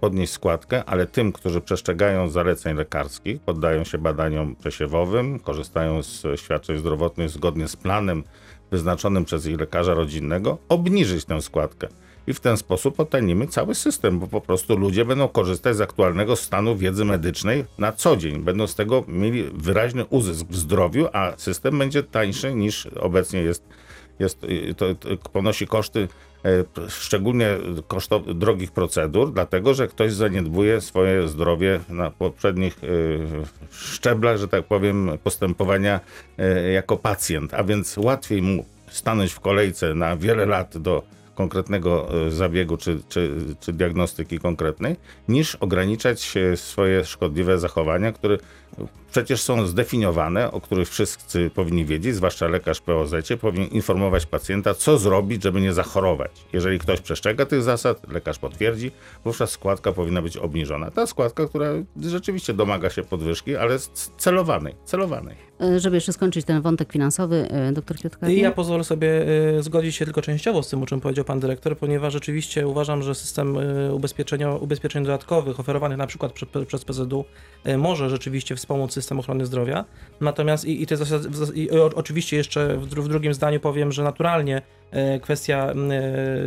podnieść 0.00 0.32
składkę, 0.32 0.84
ale 0.84 1.06
tym, 1.06 1.32
którzy 1.32 1.60
przestrzegają 1.60 2.28
zaleceń 2.28 2.76
lekarskich, 2.76 3.40
poddają 3.40 3.84
się 3.84 3.98
badaniom 3.98 4.56
przesiewowym, 4.56 5.38
korzystają 5.38 6.02
z 6.02 6.22
świadczeń 6.36 6.78
zdrowotnych 6.78 7.30
zgodnie 7.30 7.68
z 7.68 7.76
planem 7.76 8.24
wyznaczonym 8.70 9.24
przez 9.24 9.46
ich 9.46 9.60
lekarza 9.60 9.94
rodzinnego, 9.94 10.58
obniżyć 10.68 11.24
tę 11.24 11.42
składkę. 11.42 11.88
I 12.26 12.34
w 12.34 12.40
ten 12.40 12.56
sposób 12.56 13.00
otanimy 13.00 13.46
cały 13.46 13.74
system, 13.74 14.18
bo 14.18 14.26
po 14.26 14.40
prostu 14.40 14.76
ludzie 14.76 15.04
będą 15.04 15.28
korzystać 15.28 15.76
z 15.76 15.80
aktualnego 15.80 16.36
stanu 16.36 16.76
wiedzy 16.76 17.04
medycznej 17.04 17.64
na 17.78 17.92
co 17.92 18.16
dzień. 18.16 18.38
Będą 18.38 18.66
z 18.66 18.74
tego 18.74 19.04
mieli 19.08 19.44
wyraźny 19.52 20.04
uzysk 20.04 20.46
w 20.50 20.56
zdrowiu, 20.56 21.08
a 21.12 21.32
system 21.36 21.78
będzie 21.78 22.02
tańszy 22.02 22.54
niż 22.54 22.86
obecnie 22.86 23.40
jest. 23.40 23.64
jest 24.18 24.44
y, 24.44 24.74
to, 24.74 24.94
to 24.94 25.08
ponosi 25.32 25.66
koszty 25.66 26.08
szczególnie 26.88 27.56
koszto 27.88 28.20
drogich 28.20 28.72
procedur, 28.72 29.32
dlatego 29.32 29.74
że 29.74 29.88
ktoś 29.88 30.12
zaniedbuje 30.12 30.80
swoje 30.80 31.28
zdrowie 31.28 31.80
na 31.88 32.10
poprzednich 32.10 32.84
y, 32.84 33.18
szczeblach, 33.70 34.36
że 34.36 34.48
tak 34.48 34.64
powiem, 34.64 35.10
postępowania 35.24 36.00
e, 36.38 36.72
jako 36.72 36.96
pacjent, 36.96 37.54
a 37.54 37.64
więc 37.64 37.96
łatwiej 37.96 38.42
mu 38.42 38.64
stanąć 38.90 39.32
w 39.32 39.40
kolejce 39.40 39.94
na 39.94 40.16
wiele 40.16 40.46
lat 40.46 40.78
do 40.78 41.02
konkretnego 41.34 42.08
e, 42.26 42.30
zabiegu 42.30 42.76
czy, 42.76 43.00
czy, 43.08 43.34
czy 43.60 43.72
diagnostyki 43.72 44.38
konkretnej, 44.38 44.96
niż 45.28 45.54
ograniczać 45.54 46.36
e, 46.36 46.56
swoje 46.56 47.04
szkodliwe 47.04 47.58
zachowania, 47.58 48.12
które 48.12 48.38
przecież 49.18 49.42
są 49.42 49.66
zdefiniowane, 49.66 50.52
o 50.52 50.60
których 50.60 50.88
wszyscy 50.88 51.50
powinni 51.50 51.84
wiedzieć, 51.84 52.14
zwłaszcza 52.14 52.48
lekarz 52.48 52.80
POZ, 52.80 53.14
powinien 53.40 53.68
informować 53.68 54.26
pacjenta, 54.26 54.74
co 54.74 54.98
zrobić, 54.98 55.42
żeby 55.42 55.60
nie 55.60 55.72
zachorować. 55.72 56.30
Jeżeli 56.52 56.78
ktoś 56.78 57.00
przestrzega 57.00 57.46
tych 57.46 57.62
zasad, 57.62 58.12
lekarz 58.12 58.38
potwierdzi, 58.38 58.90
wówczas 59.24 59.50
składka 59.50 59.92
powinna 59.92 60.22
być 60.22 60.36
obniżona. 60.36 60.90
Ta 60.90 61.06
składka, 61.06 61.46
która 61.46 61.70
rzeczywiście 62.02 62.54
domaga 62.54 62.90
się 62.90 63.02
podwyżki, 63.02 63.56
ale 63.56 63.78
celowanej, 64.18 64.74
celowanej. 64.84 65.48
E, 65.60 65.80
Żeby 65.80 65.96
jeszcze 65.96 66.12
skończyć 66.12 66.44
ten 66.44 66.62
wątek 66.62 66.92
finansowy, 66.92 67.48
e, 67.50 67.72
doktor 67.72 67.96
Kwiatkowski. 67.96 68.36
I 68.36 68.40
ja 68.40 68.52
pozwolę 68.52 68.84
sobie 68.84 69.08
y, 69.58 69.62
zgodzić 69.62 69.96
się 69.96 70.04
tylko 70.04 70.22
częściowo 70.22 70.62
z 70.62 70.68
tym, 70.68 70.82
o 70.82 70.86
czym 70.86 71.00
powiedział 71.00 71.24
pan 71.24 71.40
dyrektor, 71.40 71.78
ponieważ 71.78 72.12
rzeczywiście 72.12 72.66
uważam, 72.66 73.02
że 73.02 73.14
system 73.14 73.58
ubezpieczeń 74.60 75.04
dodatkowych 75.04 75.60
oferowanych 75.60 75.98
na 75.98 76.06
przykład 76.06 76.32
prze, 76.32 76.46
przez 76.66 76.84
PZU 76.84 77.24
może 77.78 78.10
rzeczywiście 78.10 78.56
wspomóc 78.56 78.92
system 78.92 79.07
ochrony 79.18 79.46
zdrowia. 79.46 79.84
Natomiast 80.20 80.64
i, 80.64 80.82
i, 80.82 80.86
te 80.86 80.96
zasad, 80.96 81.26
w 81.26 81.36
zas- 81.36 81.56
i 81.56 81.70
oczywiście 81.70 82.36
jeszcze 82.36 82.76
w, 82.76 82.86
w 82.86 83.08
drugim 83.08 83.34
zdaniu 83.34 83.60
powiem, 83.60 83.92
że 83.92 84.02
naturalnie 84.02 84.62
kwestia 85.22 85.72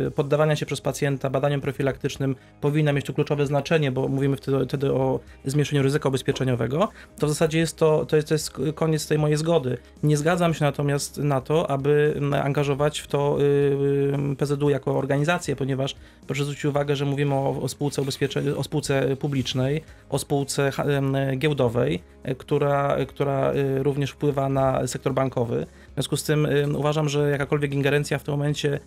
y, 0.06 0.10
poddawania 0.10 0.56
się 0.56 0.66
przez 0.66 0.80
pacjenta 0.80 1.30
badaniom 1.30 1.60
profilaktycznym 1.60 2.36
powinna 2.60 2.92
mieć 2.92 3.06
tu 3.06 3.14
kluczowe 3.14 3.46
znaczenie, 3.46 3.92
bo 3.92 4.08
mówimy 4.08 4.36
wtedy, 4.36 4.66
wtedy 4.66 4.92
o 4.92 5.20
zmniejszeniu 5.44 5.82
ryzyka 5.82 6.08
ubezpieczeniowego. 6.08 6.88
To 7.18 7.26
w 7.26 7.30
zasadzie 7.30 7.58
jest 7.58 7.76
to, 7.76 8.06
to 8.06 8.16
jest, 8.16 8.28
to 8.28 8.34
jest 8.34 8.52
koniec 8.74 9.06
tej 9.06 9.18
mojej 9.18 9.36
zgody. 9.36 9.78
Nie 10.02 10.16
zgadzam 10.16 10.54
się 10.54 10.64
natomiast 10.64 11.18
na 11.18 11.40
to, 11.40 11.70
aby 11.70 12.20
angażować 12.42 12.98
w 12.98 13.06
to 13.06 13.38
y, 13.40 13.42
y, 14.32 14.36
PZU 14.36 14.70
jako 14.70 14.98
organizację, 14.98 15.56
ponieważ 15.56 15.96
proszę 16.26 16.44
zwrócić 16.44 16.64
uwagę, 16.64 16.96
że 16.96 17.04
mówimy 17.04 17.34
o, 17.34 17.60
o 17.62 17.68
spółce 17.68 18.02
o 18.56 18.62
spółce 18.64 19.16
publicznej, 19.16 19.82
o 20.10 20.18
spółce 20.18 20.70
giełdowej, 21.36 22.02
y, 22.28 22.34
która, 22.34 22.96
która 23.08 23.52
y, 23.52 23.82
również 23.82 24.10
wpływa 24.10 24.48
na 24.48 24.86
sektor 24.86 25.14
bankowy. 25.14 25.66
W 25.92 25.94
związku 25.94 26.16
z 26.16 26.24
tym 26.24 26.48
uważam, 26.76 27.08
że 27.08 27.30
jakakolwiek 27.30 27.72
ingerencja 27.72 28.18
w 28.18 28.24
tym 28.24 28.32
momencie 28.32 28.80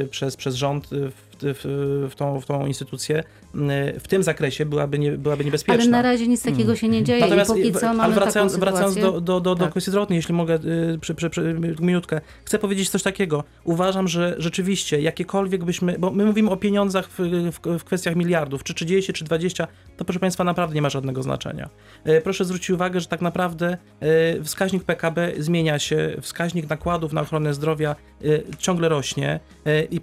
y, 0.00 0.08
przez, 0.10 0.36
przez 0.36 0.54
rząd 0.54 0.92
y, 0.92 1.10
w, 1.10 1.31
w, 1.44 2.08
w, 2.10 2.14
tą, 2.14 2.40
w 2.40 2.46
tą 2.46 2.66
instytucję 2.66 3.18
y, 3.18 4.00
w 4.00 4.08
tym 4.08 4.22
zakresie 4.22 4.66
byłaby, 4.66 4.98
nie, 4.98 5.12
byłaby 5.12 5.44
niebezpieczna. 5.44 5.82
Ale 5.82 5.90
na 5.90 6.02
razie 6.02 6.28
nic 6.28 6.42
takiego 6.42 6.76
się 6.76 6.88
nie 6.88 7.04
dzieje 7.04 7.20
Natomiast, 7.20 7.50
i 7.50 7.54
póki 7.54 7.72
co 7.72 7.94
mamy 7.94 8.14
wracając, 8.14 8.56
wracając 8.56 8.94
do, 8.94 9.12
do, 9.12 9.20
do, 9.20 9.40
do 9.40 9.56
Tak. 9.56 9.70
kwestii 9.70 9.90
zdrowotnej, 9.90 10.16
jeśli 10.16 10.34
mogę 10.34 10.54
y, 10.54 10.98
przy, 11.00 11.14
przy, 11.14 11.30
przy, 11.30 11.56
minutkę, 11.80 12.20
chcę 12.44 12.58
powiedzieć 12.58 12.90
coś 12.90 13.02
takiego. 13.02 13.44
Uważam, 13.64 14.08
że 14.08 14.34
rzeczywiście 14.38 15.00
jakiekolwiek 15.00 15.64
byśmy, 15.64 15.98
bo 15.98 16.10
my 16.10 16.24
mówimy 16.24 16.50
o 16.50 16.56
pieniądzach 16.56 17.08
w, 17.08 17.18
w, 17.52 17.78
w 17.78 17.84
kwestiach 17.84 18.16
miliardów, 18.16 18.62
czy 18.62 18.74
30, 18.74 19.12
czy 19.12 19.24
20, 19.24 19.66
to 19.96 20.04
proszę 20.04 20.20
Państwa 20.20 20.44
naprawdę 20.44 20.74
nie 20.74 20.82
ma 20.82 20.90
żadnego 20.90 21.22
znaczenia. 21.22 21.68
Y, 22.08 22.20
Proszę 22.24 22.44
zwrócić 22.44 22.70
uwagę, 22.70 23.00
że 23.00 23.06
tak 23.06 23.20
naprawdę 23.20 23.76
wskaźnik 24.44 24.84
PKB 24.84 25.32
zmienia 25.38 25.78
się, 25.78 26.16
wskaźnik 26.20 26.70
nakładów 26.70 27.12
na 27.12 27.20
ochronę 27.20 27.54
zdrowia 27.54 27.96
ciągle 28.58 28.88
rośnie 28.88 29.40
y, 29.66 29.88
i 29.90 29.96
y, 29.96 30.00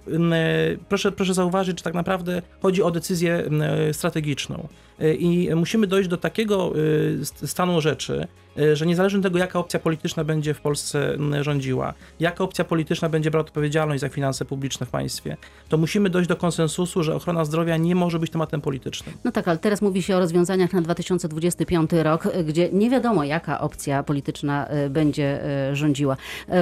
proszę, 0.88 1.12
proszę 1.12 1.34
zauważyć, 1.34 1.78
że 1.78 1.84
tak 1.84 1.94
naprawdę 1.94 2.42
chodzi 2.62 2.82
o 2.82 2.90
decyzję 2.90 3.44
y, 3.90 3.94
strategiczną. 3.94 4.68
Y, 5.02 5.14
I 5.14 5.54
musimy 5.54 5.86
dojść 5.86 6.08
do 6.08 6.16
takiego 6.16 6.72
y, 6.78 7.24
st- 7.24 7.50
stanu 7.50 7.80
rzeczy, 7.80 8.26
y, 8.49 8.49
że 8.74 8.86
niezależnie 8.86 9.18
od 9.18 9.22
tego, 9.22 9.38
jaka 9.38 9.58
opcja 9.58 9.80
polityczna 9.80 10.24
będzie 10.24 10.54
w 10.54 10.60
Polsce 10.60 11.14
mm, 11.14 11.44
rządziła, 11.44 11.94
jaka 12.20 12.44
opcja 12.44 12.64
polityczna 12.64 13.08
będzie 13.08 13.30
brała 13.30 13.44
odpowiedzialność 13.46 14.00
za 14.00 14.08
finanse 14.08 14.44
publiczne 14.44 14.86
w 14.86 14.90
państwie, 14.90 15.36
to 15.68 15.78
musimy 15.78 16.10
dojść 16.10 16.28
do 16.28 16.36
konsensusu, 16.36 17.02
że 17.02 17.14
ochrona 17.14 17.44
zdrowia 17.44 17.76
nie 17.76 17.94
może 17.94 18.18
być 18.18 18.30
tematem 18.30 18.60
politycznym. 18.60 19.14
No 19.24 19.32
tak, 19.32 19.48
ale 19.48 19.58
teraz 19.58 19.82
mówi 19.82 20.02
się 20.02 20.16
o 20.16 20.20
rozwiązaniach 20.20 20.72
na 20.72 20.82
2025 20.82 21.90
rok, 21.92 22.26
y, 22.26 22.44
gdzie 22.44 22.68
nie 22.72 22.90
wiadomo, 22.90 23.24
jaka 23.24 23.60
opcja 23.60 24.02
polityczna 24.02 24.68
y, 24.86 24.90
będzie 24.90 25.40
y, 25.70 25.76
rządziła. 25.76 26.16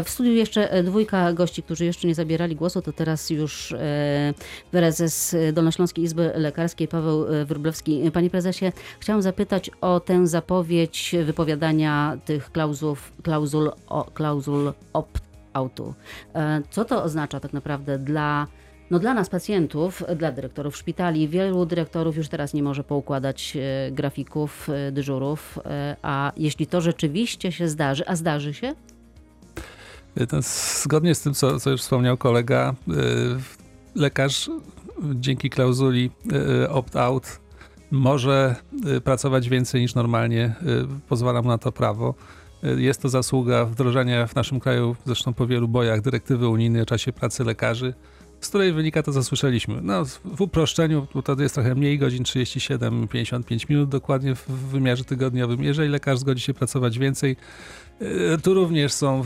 W 0.04 0.11
studiu 0.11 0.32
jeszcze 0.32 0.76
y, 0.76 0.82
dwójka 0.82 1.32
gości, 1.32 1.62
którzy 1.62 1.84
jeszcze 1.84 2.08
nie 2.08 2.14
zabierali 2.14 2.56
głosu, 2.56 2.82
to 2.82 2.92
teraz 2.92 3.30
już 3.30 3.72
y, 3.72 3.78
prezes 4.70 5.34
y, 5.34 5.52
Dolnośląskiej 5.52 6.04
Izby 6.04 6.32
Lekarskiej 6.34 6.88
Paweł 6.88 7.32
y, 7.32 7.44
Wróblewski. 7.44 8.11
Panie 8.12 8.30
prezesie, 8.30 8.72
chciałam 9.00 9.22
zapytać 9.22 9.70
o 9.80 10.00
tę 10.00 10.26
zapowiedź 10.26 11.14
wypowiadania 11.24 11.88
tych 12.24 12.53
klauzów, 12.53 13.12
klauzul, 13.22 13.70
klauzul 14.14 14.72
opt-outu. 14.92 15.94
E, 16.35 16.62
Co 16.70 16.85
to 16.85 17.03
oznacza 17.03 17.40
tak 17.40 17.53
naprawdę 17.53 17.98
dla 17.98 18.46
no 18.90 18.98
dla 18.98 19.14
nas 19.14 19.29
pacjentów, 19.29 20.03
dla 20.16 20.33
dyrektorów 20.33 20.77
szpitali, 20.77 21.29
wielu 21.29 21.66
dyrektorów 21.66 22.16
już 22.16 22.29
teraz 22.29 22.55
nie 22.55 22.62
może 22.62 22.85
poukładać 22.85 23.57
e, 23.57 23.90
grafików 23.92 24.68
e, 24.68 24.92
dyżurów, 24.92 25.59
a 26.03 26.33
jeśli 26.37 26.66
to 26.66 26.81
rzeczywiście 26.81 27.53
się 27.53 27.68
zdarzy, 27.68 28.07
a 28.07 28.16
zdarzy 28.16 28.55
się, 28.55 28.74
zgodnie 30.83 31.14
z 31.14 31.20
tym, 31.22 31.35
co, 31.35 31.61
co 31.61 31.70
już 31.70 31.81
wspomniał 31.81 32.16
kolega, 32.16 32.74
lekarz 33.94 34.51
dzięki 35.14 35.51
klauzuli 35.51 36.11
opt-out 36.68 37.38
może 37.90 38.57
y, 38.96 39.01
pracować 39.01 39.48
więcej 39.48 39.81
niż 39.81 39.94
normalnie, 39.94 40.55
y, 40.62 40.87
pozwala 41.09 41.42
mu 41.42 41.48
na 41.48 41.59
to 41.59 41.72
prawo. 41.72 42.14
Y, 42.64 42.83
Jest 42.83 43.03
to 43.03 43.09
zasługa 43.09 43.64
wdrożenia 43.64 44.27
w 44.27 44.35
naszym 44.35 44.61
kraju, 44.61 44.96
zresztą 45.07 45.35
po 45.35 45.46
wielu 45.46 45.68
bojach, 45.68 46.01
dyrektywy 46.01 46.48
unijnej 46.48 46.83
o 46.83 46.87
czasie 46.87 47.12
pracy 47.12 47.44
lekarzy, 47.44 47.94
z 48.40 48.48
której 48.48 48.72
wynika 48.72 49.03
to, 49.03 49.12
co 49.12 49.22
słyszeliśmy. 49.22 49.81
No, 49.83 50.05
w 50.24 50.40
uproszczeniu 50.40 51.07
to 51.24 51.37
jest 51.42 51.55
trochę 51.55 51.74
mniej 51.74 51.98
godzin, 51.98 52.22
37-55 52.22 53.70
minut 53.70 53.88
dokładnie 53.88 54.35
w 54.35 54.48
wymiarze 54.48 55.05
tygodniowym. 55.05 55.62
Jeżeli 55.62 55.88
lekarz 55.88 56.18
zgodzi 56.18 56.42
się 56.42 56.55
pracować 56.55 56.98
więcej, 56.98 57.37
tu 58.42 58.54
również 58.54 58.92
są 58.92 59.22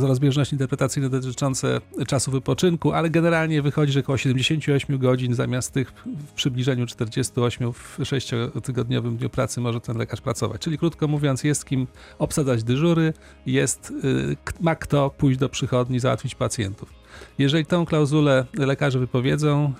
rozbieżności 0.00 0.54
interpretacyjne 0.54 1.10
dotyczące 1.10 1.80
czasu 2.06 2.30
wypoczynku, 2.30 2.92
ale 2.92 3.10
generalnie 3.10 3.62
wychodzi, 3.62 3.92
że 3.92 4.00
około 4.00 4.18
78 4.18 4.98
godzin 4.98 5.34
zamiast 5.34 5.72
tych 5.72 5.92
w 6.28 6.32
przybliżeniu 6.32 6.86
48 6.86 7.72
w 7.72 7.98
6-tygodniowym 7.98 9.16
dniu 9.16 9.30
pracy 9.30 9.60
może 9.60 9.80
ten 9.80 9.98
lekarz 9.98 10.20
pracować. 10.20 10.60
Czyli 10.60 10.78
krótko 10.78 11.08
mówiąc, 11.08 11.44
jest 11.44 11.64
kim 11.64 11.86
obsadzać 12.18 12.64
dyżury, 12.64 13.12
jest, 13.46 13.92
y, 14.04 14.36
ma 14.60 14.74
kto 14.74 15.10
pójść 15.10 15.38
do 15.38 15.48
przychodni, 15.48 16.00
załatwić 16.00 16.34
pacjentów. 16.34 16.92
Jeżeli 17.38 17.66
tą 17.66 17.86
klauzulę 17.86 18.46
lekarze 18.54 18.98
wypowiedzą, 18.98 19.72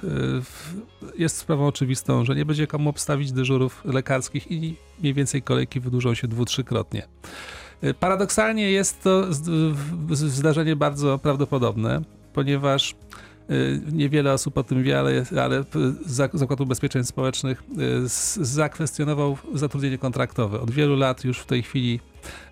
y, 1.02 1.18
jest 1.18 1.36
sprawą 1.36 1.66
oczywistą, 1.66 2.24
że 2.24 2.34
nie 2.34 2.44
będzie 2.44 2.66
komu 2.66 2.90
obstawić 2.90 3.32
dyżurów 3.32 3.82
lekarskich 3.84 4.50
i 4.50 4.76
mniej 5.00 5.14
więcej 5.14 5.42
kolejki 5.42 5.80
wydłużą 5.80 6.14
się 6.14 6.28
dwu, 6.28 6.44
trzykrotnie. 6.44 7.02
Y, 7.02 7.63
Paradoksalnie 8.00 8.70
jest 8.70 9.02
to 9.02 9.24
zdarzenie 10.10 10.76
bardzo 10.76 11.18
prawdopodobne, 11.18 12.02
ponieważ 12.32 12.94
y, 13.50 13.80
niewiele 13.92 14.32
osób 14.32 14.58
o 14.58 14.62
tym 14.62 14.82
wie, 14.82 14.98
ale, 14.98 15.24
ale 15.42 15.64
Zak- 16.06 16.38
Zakład 16.38 16.60
Ubezpieczeń 16.60 17.04
Społecznych 17.04 17.62
y, 17.62 18.44
zakwestionował 18.44 19.36
zatrudnienie 19.54 19.98
kontraktowe. 19.98 20.60
Od 20.60 20.70
wielu 20.70 20.96
lat 20.96 21.24
już 21.24 21.38
w 21.38 21.46
tej 21.46 21.62
chwili 21.62 22.00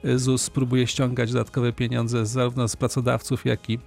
y, 0.05 0.19
ZUS 0.19 0.51
próbuje 0.51 0.87
ściągać 0.87 1.33
dodatkowe 1.33 1.73
pieniądze 1.73 2.27
zarówno 2.27 2.69
z 2.69 2.77
pracodawców, 2.77 3.45
jak 3.45 3.71
i 3.71 3.75
y, 3.75 3.79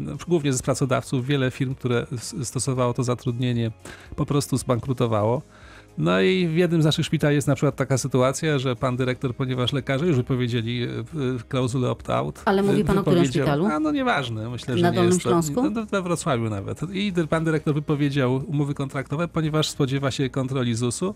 no, 0.00 0.12
głównie 0.28 0.52
z 0.52 0.62
pracodawców. 0.62 1.26
Wiele 1.26 1.50
firm, 1.50 1.74
które 1.74 2.06
stosowało 2.42 2.94
to 2.94 3.02
zatrudnienie, 3.02 3.70
po 4.16 4.26
prostu 4.26 4.56
zbankrutowało. 4.56 5.42
No 5.98 6.20
i 6.20 6.48
w 6.48 6.56
jednym 6.56 6.82
z 6.82 6.84
naszych 6.84 7.06
szpitali 7.06 7.34
jest 7.34 7.48
na 7.48 7.54
przykład 7.54 7.76
taka 7.76 7.98
sytuacja, 7.98 8.58
że 8.58 8.76
pan 8.76 8.96
dyrektor, 8.96 9.34
ponieważ 9.34 9.72
lekarze 9.72 10.06
już 10.06 10.16
wypowiedzieli 10.16 10.82
e, 10.82 10.88
klauzulę 11.48 11.90
opt-out. 11.90 12.42
Ale 12.44 12.62
mówi 12.62 12.80
e, 12.80 12.84
pan 12.84 12.98
o 12.98 13.02
którym 13.02 13.24
szpitalu? 13.24 13.66
A 13.66 13.80
no 13.80 13.92
nieważne, 13.92 14.48
myślę, 14.50 14.76
że 14.76 14.82
Na 14.82 14.90
nie 14.90 14.94
Dolnym 14.94 15.12
jest 15.12 15.22
to, 15.22 15.28
Śląsku? 15.28 15.70
No, 15.70 15.86
we 15.86 16.02
Wrocławiu 16.02 16.50
nawet. 16.50 16.80
I 16.92 17.12
pan 17.30 17.44
dyrektor 17.44 17.74
wypowiedział 17.74 18.44
umowy 18.46 18.74
kontraktowe, 18.74 19.28
ponieważ 19.28 19.68
spodziewa 19.68 20.10
się 20.10 20.30
kontroli 20.30 20.74
ZUS-u. 20.74 21.14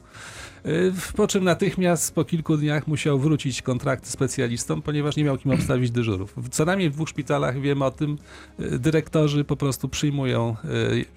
Y, 0.66 0.92
Po 1.16 1.26
czym 1.26 1.44
natychmiast 1.44 2.14
po 2.14 2.24
kilku 2.24 2.56
dniach 2.56 2.86
musiał 2.86 3.18
wrócić 3.18 3.62
kontrakty 3.62 4.10
specjalistom, 4.10 4.82
ponieważ 4.82 5.16
nie 5.16 5.24
miał 5.24 5.38
kim 5.38 5.50
obstawić 5.50 5.90
dyżurów. 5.90 6.34
W 6.36 6.48
co 6.48 6.64
najmniej 6.64 6.90
w 6.90 6.92
dwóch 6.92 7.08
szpitalach 7.08 7.60
wiemy 7.60 7.84
o 7.84 7.90
tym, 7.90 8.18
y, 8.60 8.78
dyrektorzy 8.78 9.44
po 9.44 9.56
prostu 9.56 9.88
przyjmują 9.88 10.56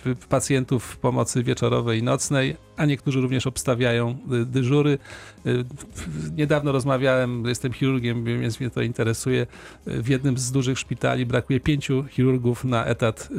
y, 0.06 0.16
pacjentów 0.30 0.98
pomocy 0.98 1.44
wieczorowej 1.44 2.00
i 2.00 2.04
nocnej, 2.04 2.58
a 2.78 2.86
niektórzy 2.86 3.22
również 3.22 3.48
obstawiają 3.48 4.18
dyżury. 4.46 4.98
Niedawno 6.36 6.72
rozmawiałem, 6.72 7.46
jestem 7.46 7.74
chirurgiem, 7.74 8.24
więc 8.24 8.60
mnie 8.60 8.70
to 8.70 8.82
interesuje. 8.82 9.48
W 9.86 10.10
jednym 10.10 10.38
z 10.38 10.52
dużych 10.52 10.80
szpitali 10.80 11.26
brakuje 11.26 11.60
pięciu 11.60 12.04
chirurgów 12.10 12.66
na 12.66 12.86
etat 12.86 13.30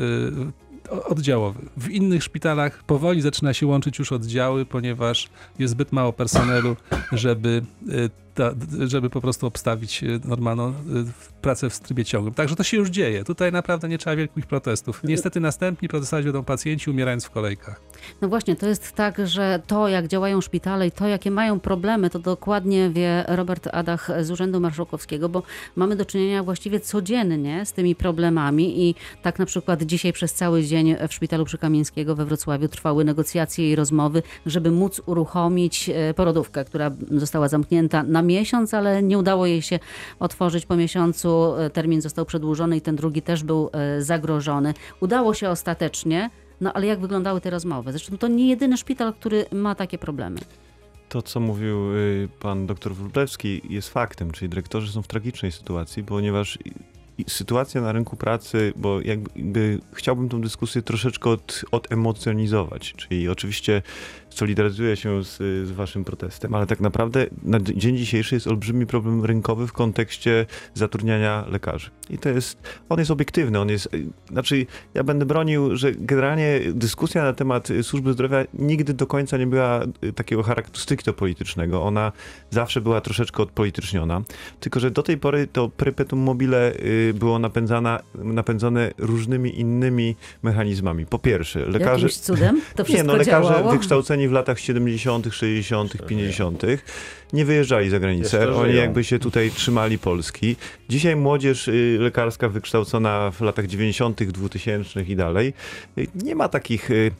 oddziałowy. 0.91 1.61
W 1.77 1.91
innych 1.91 2.25
szpitalach 2.25 2.83
powoli 2.83 3.23
zaczyna 3.23 3.55
się 3.55 3.67
łączyć 3.67 3.99
już 3.99 4.13
oddziały, 4.13 4.67
ponieważ 4.67 5.29
jest 5.59 5.71
zbyt 5.71 5.93
mało 5.93 6.13
personelu, 6.13 6.77
żeby, 7.13 7.63
y, 8.37 8.43
ta, 8.43 8.55
d- 8.55 8.89
żeby 8.89 9.11
po 9.11 9.21
prostu 9.21 9.47
obstawić 9.47 10.03
y, 10.03 10.21
normalną 10.25 10.69
y, 10.71 10.75
pracę 11.43 11.71
w 11.71 11.81
trybie 11.81 12.05
ciągłym. 12.05 12.35
Także 12.35 12.57
to 12.57 12.63
się 12.63 12.77
już 12.77 12.89
dzieje. 12.91 13.25
Tutaj 13.25 13.53
naprawdę 13.53 13.89
nie 13.89 13.99
trzeba 13.99 14.17
wielkich 14.17 14.47
protestów. 14.47 15.01
Niestety 15.05 15.41
następni 15.41 15.89
protestować 15.89 16.25
będą 16.25 16.45
pacjenci 16.45 16.91
umierając 16.91 17.25
w 17.25 17.31
kolejkach. 17.31 17.81
No 18.21 18.29
właśnie, 18.29 18.57
to 18.57 18.67
jest 18.67 18.93
tak, 18.93 19.27
że 19.29 19.63
to, 19.67 19.89
jak 19.89 20.09
działają 20.09 20.41
szpitale 20.41 20.87
i 20.87 20.91
to, 20.91 21.09
jakie 21.09 21.31
mają 21.31 21.61
problemy, 21.61 22.11
to 22.11 22.19
dokładnie 22.19 22.91
wie 22.91 23.25
Robert 23.29 23.69
Adach 23.73 24.11
z 24.21 24.31
Urzędu 24.31 24.61
Marszałkowskiego, 24.61 25.29
bo 25.29 25.43
mamy 25.77 25.97
do 25.97 26.05
czynienia 26.05 26.43
właściwie 26.43 26.81
codziennie 26.81 27.67
z 27.67 27.73
tymi 27.73 27.95
problemami 27.95 28.89
i 28.89 28.95
tak 29.23 29.39
na 29.39 29.47
przykład 29.47 29.83
dzisiaj 29.83 30.13
przez 30.13 30.35
cały 30.35 30.65
dzień 30.65 30.97
w 31.09 31.15
Szpitalu 31.15 31.45
Przykamińskiego 31.45 32.15
we 32.17 32.25
Wrocławiu 32.25 32.69
trwały 32.69 33.05
negocjacje 33.05 33.71
i 33.71 33.77
rozmowy, 33.77 34.23
żeby 34.47 34.71
móc 34.71 35.01
uruchomić 35.07 35.91
e, 35.95 36.15
porodówkę, 36.15 36.65
która 36.65 36.91
została 37.11 37.49
zamknięta 37.49 38.03
na 38.03 38.23
miesiąc, 38.27 38.75
ale 38.75 39.03
nie 39.03 39.19
udało 39.19 39.47
jej 39.47 39.63
się 39.63 39.79
otworzyć 40.19 40.67
po 40.67 40.77
miesiącu. 40.77 41.55
E, 41.55 41.71
Termin 41.71 42.01
został 42.01 42.25
przedłużony 42.25 42.77
i 42.77 42.81
ten 42.81 42.97
drugi 42.97 43.23
też 43.23 43.43
był 43.43 43.71
e, 43.73 44.03
zagrożony. 44.03 44.75
Udało 45.01 45.35
się 45.35 45.51
ostatecznie, 45.51 46.31
no 46.61 46.73
ale 46.73 46.87
jak 46.87 47.01
wyglądały 47.01 47.41
te 47.41 47.51
rozmowy? 47.51 47.93
Zresztą 47.93 48.19
to 48.19 48.29
nie 48.29 48.49
jedyny 48.49 48.77
szpital, 48.77 49.15
który 49.15 49.47
ma 49.53 49.75
takie 49.75 49.99
problemy. 49.99 50.41
To, 51.09 51.23
co 51.23 51.41
mówił 51.41 51.97
y, 51.97 52.29
pan 52.41 52.67
dr 52.67 52.95
Wróblewski, 52.95 53.63
jest 53.69 53.89
faktem, 53.89 54.31
czyli 54.31 54.49
dyrektorzy 54.49 54.93
są 54.93 55.03
w 55.03 55.07
tragicznej 55.07 55.53
sytuacji, 55.53 56.05
ponieważ 56.05 56.59
sytuacja 57.29 57.81
na 57.81 57.93
rynku 57.93 58.17
pracy, 58.17 58.73
bo 58.77 59.01
jakby 59.01 59.79
chciałbym 59.93 60.29
tą 60.29 60.41
dyskusję 60.41 60.83
troszeczkę 60.83 61.31
od, 61.31 61.65
odemocjonizować, 61.71 62.95
czyli 62.97 63.29
oczywiście 63.29 63.83
solidaryzuję 64.37 64.97
się 64.97 65.25
z, 65.25 65.37
z 65.69 65.71
waszym 65.71 66.05
protestem, 66.05 66.55
ale 66.55 66.67
tak 66.67 66.81
naprawdę 66.81 67.27
na 67.43 67.61
dzień 67.61 67.97
dzisiejszy 67.97 68.35
jest 68.35 68.47
olbrzymi 68.47 68.87
problem 68.87 69.25
rynkowy 69.25 69.67
w 69.67 69.73
kontekście 69.73 70.47
zatrudniania 70.75 71.45
lekarzy. 71.49 71.91
I 72.11 72.19
to 72.19 72.29
jest, 72.29 72.59
on 72.89 72.99
jest 72.99 73.11
obiektywny, 73.11 73.61
on 73.61 73.69
jest, 73.69 73.95
y, 73.95 74.07
znaczy 74.31 74.67
ja 74.95 75.05
będę 75.05 75.27
bronił, 75.27 75.77
że 75.77 75.93
generalnie 75.93 76.61
dyskusja 76.75 77.23
na 77.23 77.33
temat 77.33 77.69
służby 77.83 78.13
zdrowia 78.13 78.45
nigdy 78.55 78.95
do 78.95 79.07
końca 79.07 79.37
nie 79.37 79.47
była 79.47 79.83
y, 80.05 80.13
takiego 80.13 80.43
charakteru 80.43 80.79
stricte 80.79 81.13
politycznego. 81.13 81.83
Ona 81.83 82.13
zawsze 82.51 82.81
była 82.81 83.01
troszeczkę 83.01 83.43
odpolityczniona. 83.43 84.23
Tylko, 84.61 84.81
że 84.81 84.91
do 84.91 85.03
tej 85.03 85.19
pory 85.19 85.47
to 85.47 85.69
perpetuum 85.69 86.23
mobile 86.23 86.73
y, 86.75 87.15
było 87.15 87.39
napędzana, 87.39 88.01
napędzone 88.15 88.91
różnymi 88.99 89.61
innymi 89.61 90.17
mechanizmami. 90.43 91.07
Po 91.07 91.19
pierwsze, 91.19 91.67
lekarze... 91.67 92.07
Jakimś 92.07 92.17
cudem 92.17 92.61
to 92.75 92.83
Nie, 92.83 92.85
wszystko 92.85 93.07
no 93.07 93.17
lekarze 93.17 93.49
działało. 93.49 93.73
wykształceni 93.73 94.26
w 94.29 94.33
latach 94.33 94.61
70., 94.61 95.35
60., 95.35 95.93
50. 96.09 96.63
nie 97.33 97.45
wyjeżdżali 97.45 97.91
za 97.91 98.01
granicę. 98.01 98.37
Jeszcze 98.37 98.55
Oni 98.55 98.71
żyją. 98.71 98.83
jakby 98.83 99.05
się 99.05 99.19
tutaj 99.19 99.51
trzymali 99.51 99.99
Polski. 99.99 100.57
Dzisiaj 100.89 101.17
młodzież 101.17 101.69
y, 101.69 101.97
lekarska 102.01 102.49
wykształcona 102.49 103.31
w 103.31 103.41
latach 103.41 103.67
90., 103.67 104.25
2000 104.25 105.03
i 105.03 105.17
dalej 105.17 105.53
y, 105.99 106.07
nie 106.15 106.35
ma 106.35 106.49
takich 106.49 106.91
y, 106.91 107.13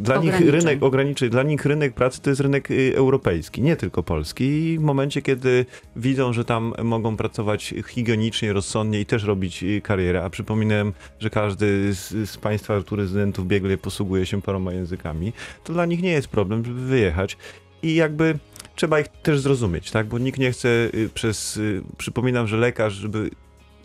dla 0.00 0.16
nich 0.16 0.40
rynek 0.40 0.82
ograniczeń, 0.82 1.30
dla 1.30 1.42
nich 1.42 1.66
rynek 1.66 1.94
pracy 1.94 2.22
to 2.22 2.30
jest 2.30 2.40
rynek 2.40 2.68
europejski, 2.94 3.62
nie 3.62 3.76
tylko 3.76 4.02
polski. 4.02 4.44
I 4.44 4.78
w 4.78 4.82
momencie, 4.82 5.22
kiedy 5.22 5.66
widzą, 5.96 6.32
że 6.32 6.44
tam 6.44 6.74
mogą 6.82 7.16
pracować 7.16 7.74
higienicznie, 7.88 8.52
rozsądnie 8.52 9.00
i 9.00 9.06
też 9.06 9.24
robić 9.24 9.64
karierę, 9.82 10.24
a 10.24 10.30
przypominam, 10.30 10.92
że 11.20 11.30
każdy 11.30 11.94
z, 11.94 12.30
z 12.30 12.36
państwa, 12.36 12.82
tu 12.82 12.96
rezydentów 12.96 13.46
biegle 13.46 13.76
posługuje 13.78 14.26
się 14.26 14.42
paroma 14.42 14.72
językami, 14.72 15.32
to 15.64 15.72
dla 15.72 15.86
nich 15.86 16.02
nie 16.02 16.12
jest 16.12 16.28
problem, 16.28 16.64
żeby 16.64 16.80
wyjechać. 16.80 17.36
I 17.82 17.94
jakby 17.94 18.38
trzeba 18.74 19.00
ich 19.00 19.08
też 19.08 19.40
zrozumieć, 19.40 19.90
tak? 19.90 20.06
Bo 20.06 20.18
nikt 20.18 20.38
nie 20.38 20.52
chce 20.52 20.68
y, 20.68 21.10
przez. 21.14 21.56
y, 21.56 21.82
Przypominam, 21.98 22.46
że 22.48 22.56
lekarz, 22.56 22.92
żeby, 22.92 23.30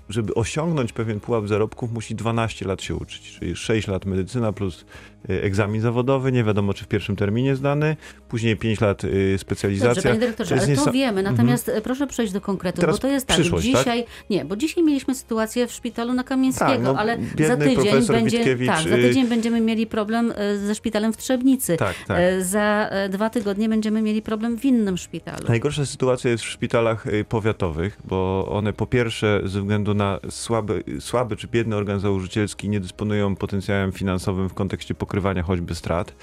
żeby 0.10 0.34
osiągnąć 0.34 0.94
pewien 0.94 1.20
pułap 1.20 1.48
zarobków, 1.48 1.92
musi 1.92 2.16
12 2.16 2.66
lat 2.68 2.82
się 2.82 2.96
uczyć, 2.96 3.38
czyli 3.40 3.56
6 3.56 3.88
lat 3.88 4.06
medycyna 4.06 4.54
plus 4.54 4.86
egzamin 5.28 5.82
zawodowy, 5.82 6.32
nie 6.32 6.44
wiadomo 6.44 6.74
czy 6.74 6.84
w 6.86 6.88
pierwszym 6.88 7.16
terminie 7.16 7.56
zdany, 7.56 7.98
później 8.30 8.58
5 8.58 8.82
lat 8.82 9.04
y, 9.04 9.08
Dobrze, 9.08 9.38
specjalizacja. 9.38 10.04
panie 10.04 10.20
dyrektorze, 10.20 10.56
To 10.56 10.62
ale 10.62 10.76
to 10.76 10.82
nieso- 10.82 10.92
wiemy, 10.92 11.20
Mhm. 11.20 11.36
natomiast 11.36 11.70
e, 11.70 11.82
proszę 11.82 12.08
przejść 12.08 12.34
do 12.34 12.42
konkretów, 12.42 12.80
Teraz 12.82 12.96
bo 12.96 13.02
to 13.02 13.08
jest 13.08 13.28
tak, 13.28 13.38
tak? 13.38 13.60
dzisiaj, 13.60 14.06
nie, 14.30 14.46
bo 14.46 14.56
dzisiaj 14.56 14.84
mieliśmy 14.84 15.16
sytuację 15.16 15.68
w 15.68 15.72
szpitalu 15.72 16.14
na 16.14 16.24
Kamińskiego, 16.24 16.72
Tak, 16.72 16.82
no, 16.82 16.96
ale 16.98 17.18
za 17.48 17.58
tydzień 17.58 18.08
będzie, 18.08 18.38
Witkiewicz, 18.38 18.68
tak, 18.70 18.88
za 18.88 18.96
y- 18.98 19.02
tydzień 19.02 19.28
będziemy 19.28 19.62
mieli 19.62 19.88
problem 19.88 20.34
ze 20.66 20.76
szpitalem 20.76 21.14
w 21.14 21.18
Trzebnicy. 21.18 21.78
Tak, 21.78 21.96
tak. 22.08 22.18
Za 22.42 22.90
dwa 23.10 23.30
tygodnie 23.30 23.70
będziemy 23.70 24.02
mieli 24.02 24.22
problem 24.22 24.58
w 24.58 24.66
innym 24.66 24.98
szpitalu. 24.98 25.48
Najgorsza 25.48 25.86
sytuacja 25.86 26.32
jest 26.32 26.44
w 26.44 26.48
szpitalach 26.50 27.08
y, 27.08 27.26
powiatowych, 27.30 28.00
bo 28.06 28.48
one 28.52 28.74
po 28.74 28.88
pierwsze 28.88 29.42
ze 29.46 29.60
względu 29.60 29.94
na 29.94 30.20
słaby, 30.30 30.84
słaby 31.00 31.36
czy 31.36 31.48
biedny 31.48 31.76
organ 31.76 32.00
założycielski 32.00 32.70
nie 32.70 32.80
dysponują 32.80 33.36
potencjałem 33.36 33.92
finansowym 33.92 34.50
w 34.50 34.54
kontekście 34.54 34.96
pokrywania 35.10 35.44
choćby 35.44 35.76
strat. 35.76 36.16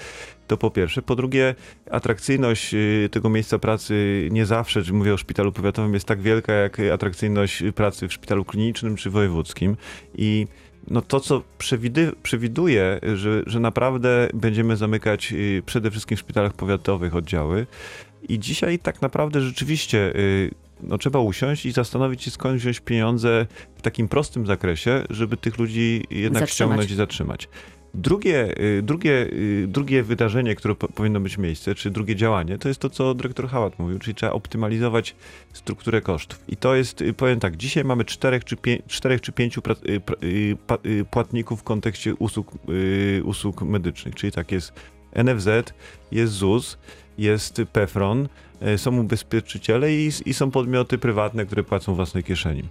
To 0.47 0.57
po 0.57 0.71
pierwsze. 0.71 1.01
Po 1.01 1.15
drugie, 1.15 1.55
atrakcyjność 1.91 2.73
y, 2.73 3.09
tego 3.11 3.29
miejsca 3.29 3.59
pracy 3.59 4.27
nie 4.31 4.45
zawsze, 4.45 4.83
czy 4.83 4.93
mówię 4.93 5.13
o 5.13 5.17
szpitalu 5.17 5.51
powiatowym, 5.51 5.93
jest 5.93 6.05
tak 6.05 6.21
wielka 6.21 6.53
jak 6.53 6.79
atrakcyjność 6.79 7.63
pracy 7.75 8.07
w 8.07 8.13
szpitalu 8.13 8.45
klinicznym 8.45 8.95
czy 8.95 9.09
wojewódzkim. 9.09 9.77
I 10.15 10.47
no 10.87 11.01
to, 11.01 11.19
co 11.19 11.43
przewidy, 11.57 12.11
przewiduje, 12.23 12.99
że, 13.15 13.43
że 13.45 13.59
naprawdę 13.59 14.29
będziemy 14.33 14.77
zamykać 14.77 15.33
y, 15.33 15.63
przede 15.65 15.91
wszystkim 15.91 16.17
w 16.17 16.19
szpitalach 16.19 16.53
powiatowych 16.53 17.15
oddziały. 17.15 17.67
I 18.29 18.39
dzisiaj 18.39 18.79
tak 18.79 19.01
naprawdę 19.01 19.41
rzeczywiście 19.41 20.15
y, 20.15 20.51
no, 20.83 20.97
trzeba 20.97 21.19
usiąść 21.19 21.65
i 21.65 21.71
zastanowić 21.71 22.23
się, 22.23 22.31
skąd 22.31 22.59
wziąć 22.59 22.79
pieniądze 22.79 23.47
w 23.75 23.81
takim 23.81 24.07
prostym 24.07 24.45
zakresie, 24.45 25.03
żeby 25.09 25.37
tych 25.37 25.57
ludzi 25.57 26.03
jednak 26.09 26.39
Zatrzymać. 26.39 26.53
ściągnąć 26.53 26.91
i 26.91 26.95
zatrzymać. 26.95 27.49
Drugie, 27.93 28.61
y, 28.61 28.81
drugie, 28.81 29.27
y, 29.33 29.65
drugie 29.67 30.03
wydarzenie, 30.03 30.55
które 30.55 30.75
po, 30.75 30.87
powinno 30.87 31.19
być 31.19 31.37
miejsce, 31.37 31.75
czy 31.75 31.91
drugie 31.91 32.15
działanie, 32.15 32.57
to 32.57 32.67
jest 32.67 32.79
to, 32.79 32.89
co 32.89 33.13
dyrektor 33.13 33.49
Hałat 33.49 33.79
mówił, 33.79 33.99
czyli 33.99 34.15
trzeba 34.15 34.31
optymalizować 34.31 35.15
strukturę 35.53 36.01
kosztów. 36.01 36.39
I 36.47 36.57
to 36.57 36.75
jest, 36.75 37.01
y, 37.01 37.13
powiem 37.13 37.39
tak, 37.39 37.57
dzisiaj 37.57 37.83
mamy 37.83 38.05
czterech 38.05 38.43
czy, 38.43 38.57
pię, 38.57 38.81
czterech 38.87 39.21
czy 39.21 39.31
pięciu 39.31 39.61
pra, 39.61 39.75
pra, 40.67 40.77
płatników 41.11 41.59
w 41.59 41.63
kontekście 41.63 42.15
usług, 42.15 42.51
usług 43.23 43.61
medycznych, 43.61 44.15
czyli 44.15 44.31
tak 44.31 44.51
jest 44.51 44.73
NFZ, 45.15 45.73
jest 46.11 46.33
ZUS, 46.33 46.77
jest 47.17 47.61
PEFRON, 47.73 48.27
są 48.77 48.99
ubezpieczyciele 48.99 49.93
i, 49.93 50.11
i 50.25 50.33
są 50.33 50.51
podmioty 50.51 50.97
prywatne, 50.97 51.45
które 51.45 51.63
płacą 51.63 51.95
własnej 51.95 52.23
kieszeni. 52.23 52.63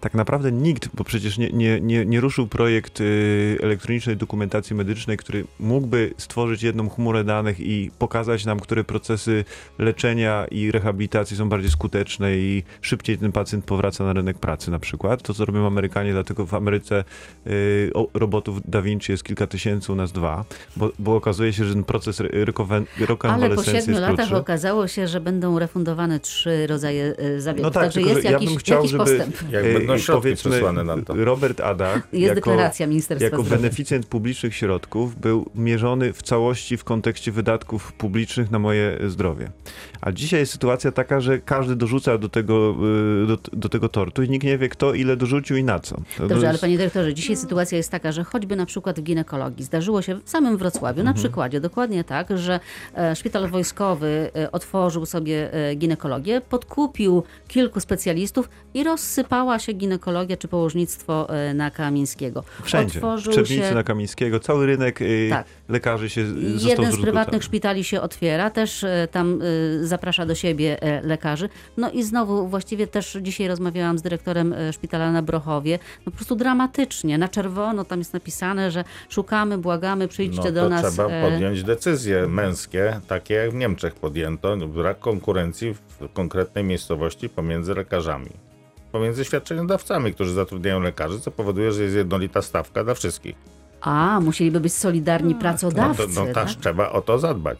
Tak 0.00 0.14
naprawdę 0.14 0.52
nikt, 0.52 0.88
bo 0.94 1.04
przecież 1.04 1.38
nie, 1.38 1.50
nie, 1.50 1.80
nie, 1.80 2.04
nie 2.06 2.20
ruszył 2.20 2.46
projekt 2.46 3.00
y, 3.00 3.58
elektronicznej 3.62 4.16
dokumentacji 4.16 4.76
medycznej, 4.76 5.16
który 5.16 5.44
mógłby 5.60 6.14
stworzyć 6.16 6.62
jedną 6.62 6.88
chmurę 6.88 7.24
danych 7.24 7.60
i 7.60 7.90
pokazać 7.98 8.44
nam, 8.44 8.60
które 8.60 8.84
procesy 8.84 9.44
leczenia 9.78 10.46
i 10.50 10.70
rehabilitacji 10.70 11.36
są 11.36 11.48
bardziej 11.48 11.70
skuteczne 11.70 12.36
i 12.36 12.62
szybciej 12.80 13.18
ten 13.18 13.32
pacjent 13.32 13.64
powraca 13.64 14.04
na 14.04 14.12
rynek 14.12 14.38
pracy 14.38 14.70
na 14.70 14.78
przykład. 14.78 15.22
To, 15.22 15.34
co 15.34 15.44
robią 15.44 15.66
Amerykanie, 15.66 16.12
dlatego 16.12 16.46
w 16.46 16.54
Ameryce 16.54 17.04
y, 17.46 17.90
o, 17.94 18.06
robotów 18.14 18.70
Da 18.70 18.82
Vinci 18.82 19.12
jest 19.12 19.24
kilka 19.24 19.46
tysięcy, 19.46 19.92
u 19.92 19.94
nas 19.96 20.12
dwa, 20.12 20.44
bo, 20.76 20.90
bo 20.98 21.16
okazuje 21.16 21.52
się, 21.52 21.64
że 21.64 21.74
ten 21.74 21.84
proces 21.84 22.20
rekowen- 22.20 22.84
Ale 22.98 23.06
po 23.06 23.12
rekonwalescencji 23.12 23.80
siedmiu 23.80 24.00
latach 24.00 24.16
krótszy. 24.16 24.36
okazało 24.36 24.88
się, 24.88 25.08
że 25.08 25.20
będą 25.20 25.58
refundowane 25.58 26.20
trzy 26.20 26.66
rodzaje 26.66 27.14
e, 27.18 27.40
zabiegów. 27.40 27.64
No 27.64 27.70
tak, 27.70 27.82
Także 27.82 28.00
jest 28.02 28.24
ja 28.24 28.30
jakiś, 28.30 28.48
bym 28.48 28.58
chciał, 28.58 28.76
jakiś 28.78 28.90
żeby- 28.90 29.04
postęp. 29.04 29.36
Będą 29.92 30.04
środki 30.04 30.22
powiedzmy, 30.22 30.50
przesłane 30.50 30.84
na 30.84 31.02
to. 31.02 31.24
Robert 31.24 31.60
Adach 31.60 32.08
Jest 32.12 32.22
jako, 32.22 32.34
deklaracja 32.34 32.86
Ministerstwa 32.86 33.24
jako 33.24 33.42
beneficjent 33.42 34.06
publicznych 34.06 34.54
środków 34.54 35.20
był 35.20 35.50
mierzony 35.54 36.12
w 36.12 36.22
całości 36.22 36.76
w 36.76 36.84
kontekście 36.84 37.32
wydatków 37.32 37.92
publicznych 37.92 38.50
na 38.50 38.58
moje 38.58 38.98
zdrowie. 39.06 39.50
A 40.00 40.12
dzisiaj 40.12 40.40
jest 40.40 40.52
sytuacja 40.52 40.92
taka, 40.92 41.20
że 41.20 41.38
każdy 41.38 41.76
dorzuca 41.76 42.18
do 42.18 42.28
tego, 42.28 42.74
y, 43.22 43.26
do, 43.26 43.38
do 43.52 43.68
tego 43.68 43.88
tortu 43.88 44.22
i 44.22 44.28
nikt 44.28 44.44
nie 44.44 44.58
wie 44.58 44.68
kto 44.68 44.94
ile 44.94 45.16
dorzucił 45.16 45.56
i 45.56 45.64
na 45.64 45.80
co. 45.80 45.96
To 46.16 46.28
Dobrze, 46.28 46.36
ale 46.36 46.48
jest- 46.48 46.60
panie 46.60 46.78
dyrektorze, 46.78 47.14
dzisiaj 47.14 47.36
sytuacja 47.36 47.78
jest 47.78 47.90
taka, 47.90 48.12
że 48.12 48.24
choćby 48.24 48.56
na 48.56 48.66
przykład 48.66 49.00
w 49.00 49.02
ginekologii 49.02 49.64
zdarzyło 49.64 50.02
się 50.02 50.14
w 50.24 50.30
samym 50.30 50.56
Wrocławiu, 50.56 51.02
na 51.02 51.14
przykładzie 51.14 51.60
dokładnie 51.60 52.04
tak, 52.04 52.38
że 52.38 52.60
e, 52.94 53.16
szpital 53.16 53.48
wojskowy 53.48 54.30
e, 54.36 54.52
otworzył 54.52 55.06
sobie 55.06 55.54
e, 55.54 55.74
ginekologię, 55.74 56.40
podkupił 56.40 57.22
kilku 57.48 57.80
specjalistów 57.80 58.48
i 58.74 58.84
rozsypała 58.84 59.58
się 59.58 59.74
ginekologia 59.80 60.36
czy 60.36 60.48
położnictwo 60.48 61.34
e, 61.36 61.54
na 61.54 61.70
Kamińskiego. 61.70 62.44
Wszędzie. 62.62 62.98
Otworzył 62.98 63.46
się 63.46 63.74
na 63.74 63.82
Kamińskiego, 63.82 64.40
cały 64.40 64.66
rynek 64.66 65.02
y, 65.02 65.26
Tak. 65.30 65.46
lekarzy 65.68 66.10
się 66.10 66.26
został 66.26 66.70
Jeden 66.70 66.92
z 66.92 67.00
prywatnych 67.00 67.44
szpitali 67.44 67.84
się 67.84 68.00
otwiera, 68.00 68.50
też 68.50 68.84
e, 68.84 69.08
tam 69.10 69.40
e, 69.82 69.86
zaprasza 69.86 70.26
do 70.26 70.34
siebie 70.34 70.78
lekarzy. 71.02 71.48
No 71.76 71.90
i 71.90 72.02
znowu 72.02 72.48
właściwie 72.48 72.86
też 72.86 73.18
dzisiaj 73.22 73.48
rozmawiałam 73.48 73.98
z 73.98 74.02
dyrektorem 74.02 74.54
szpitala 74.72 75.12
na 75.12 75.22
Brochowie. 75.22 75.78
No 75.98 76.04
po 76.04 76.16
prostu 76.16 76.36
dramatycznie, 76.36 77.18
na 77.18 77.28
czerwono 77.28 77.84
tam 77.84 77.98
jest 77.98 78.12
napisane, 78.12 78.70
że 78.70 78.84
szukamy, 79.08 79.58
błagamy, 79.58 80.08
przyjdźcie 80.08 80.42
No 80.44 80.52
do 80.52 80.62
to 80.62 80.68
nas. 80.68 80.94
trzeba 80.94 81.08
podjąć 81.30 81.62
decyzje 81.64 82.26
męskie, 82.26 83.00
takie 83.08 83.34
jak 83.34 83.50
w 83.50 83.54
Niemczech 83.54 83.94
podjęto, 83.94 84.56
brak 84.56 84.98
konkurencji 84.98 85.74
w 85.74 86.12
konkretnej 86.12 86.64
miejscowości 86.64 87.28
pomiędzy 87.28 87.74
lekarzami. 87.74 88.30
Pomiędzy 88.92 89.24
świadczeniodawcami, 89.24 90.14
którzy 90.14 90.32
zatrudniają 90.32 90.80
lekarzy, 90.80 91.20
co 91.20 91.30
powoduje, 91.30 91.72
że 91.72 91.82
jest 91.82 91.96
jednolita 91.96 92.42
stawka 92.42 92.84
dla 92.84 92.94
wszystkich. 92.94 93.36
A, 93.80 94.20
musieliby 94.20 94.60
być 94.60 94.72
solidarni 94.74 95.34
No 95.34 95.40
pracodawcy. 95.40 96.14
to, 96.14 96.24
no 96.26 96.32
tak? 96.34 96.44
też 96.46 96.56
trzeba 96.58 96.90
o 96.90 97.02
to 97.02 97.18
zadbać. 97.18 97.58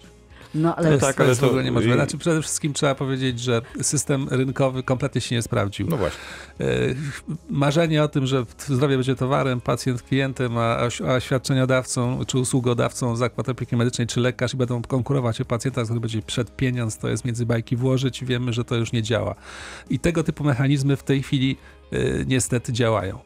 No 0.54 0.76
ale 0.76 0.86
To 0.86 0.92
jest, 0.92 1.04
tak, 1.06 1.16
to 1.16 1.24
ale 1.24 1.36
to- 1.36 1.46
ogóle 1.46 1.64
niemożliwe. 1.64 1.94
i- 1.94 1.98
Znaczy, 1.98 2.18
przede 2.18 2.42
wszystkim 2.42 2.72
trzeba 2.72 2.94
powiedzieć, 2.94 3.40
że 3.40 3.62
system 3.82 4.28
rynkowy 4.30 4.82
kompletnie 4.82 5.20
się 5.20 5.34
nie 5.34 5.42
sprawdził. 5.42 5.86
No 5.90 5.96
właśnie. 5.96 6.18
E, 6.60 6.66
Marzenie 7.50 8.02
o 8.02 8.08
tym, 8.08 8.26
że 8.26 8.44
zdrowie 8.68 8.96
będzie 8.96 9.16
towarem, 9.16 9.60
pacjent 9.60 10.02
klientem, 10.02 10.58
a, 10.58 10.76
a 11.08 11.20
świadczeniodawcą 11.20 12.24
czy 12.26 12.38
usługodawcą 12.38 13.16
zakład 13.16 13.48
opieki 13.48 13.76
medycznej 13.76 14.06
czy 14.06 14.20
lekarz 14.20 14.54
i 14.54 14.56
będą 14.56 14.82
konkurować 14.82 15.40
o 15.40 15.44
pacjenta, 15.44 15.84
który 15.84 16.00
będzie 16.00 16.22
przed 16.22 16.56
pieniądz, 16.56 16.98
to 16.98 17.08
jest 17.08 17.24
między 17.24 17.46
bajki 17.46 17.76
włożyć. 17.76 18.24
Wiemy, 18.24 18.52
że 18.52 18.64
to 18.64 18.76
już 18.76 18.92
nie 18.92 19.02
działa. 19.02 19.34
I 19.90 19.98
tego 19.98 20.24
typu 20.24 20.44
mechanizmy 20.44 20.96
w 20.96 21.02
tej 21.02 21.22
chwili 21.22 21.56
e, 21.92 21.96
niestety 22.26 22.72
działają. 22.72 23.18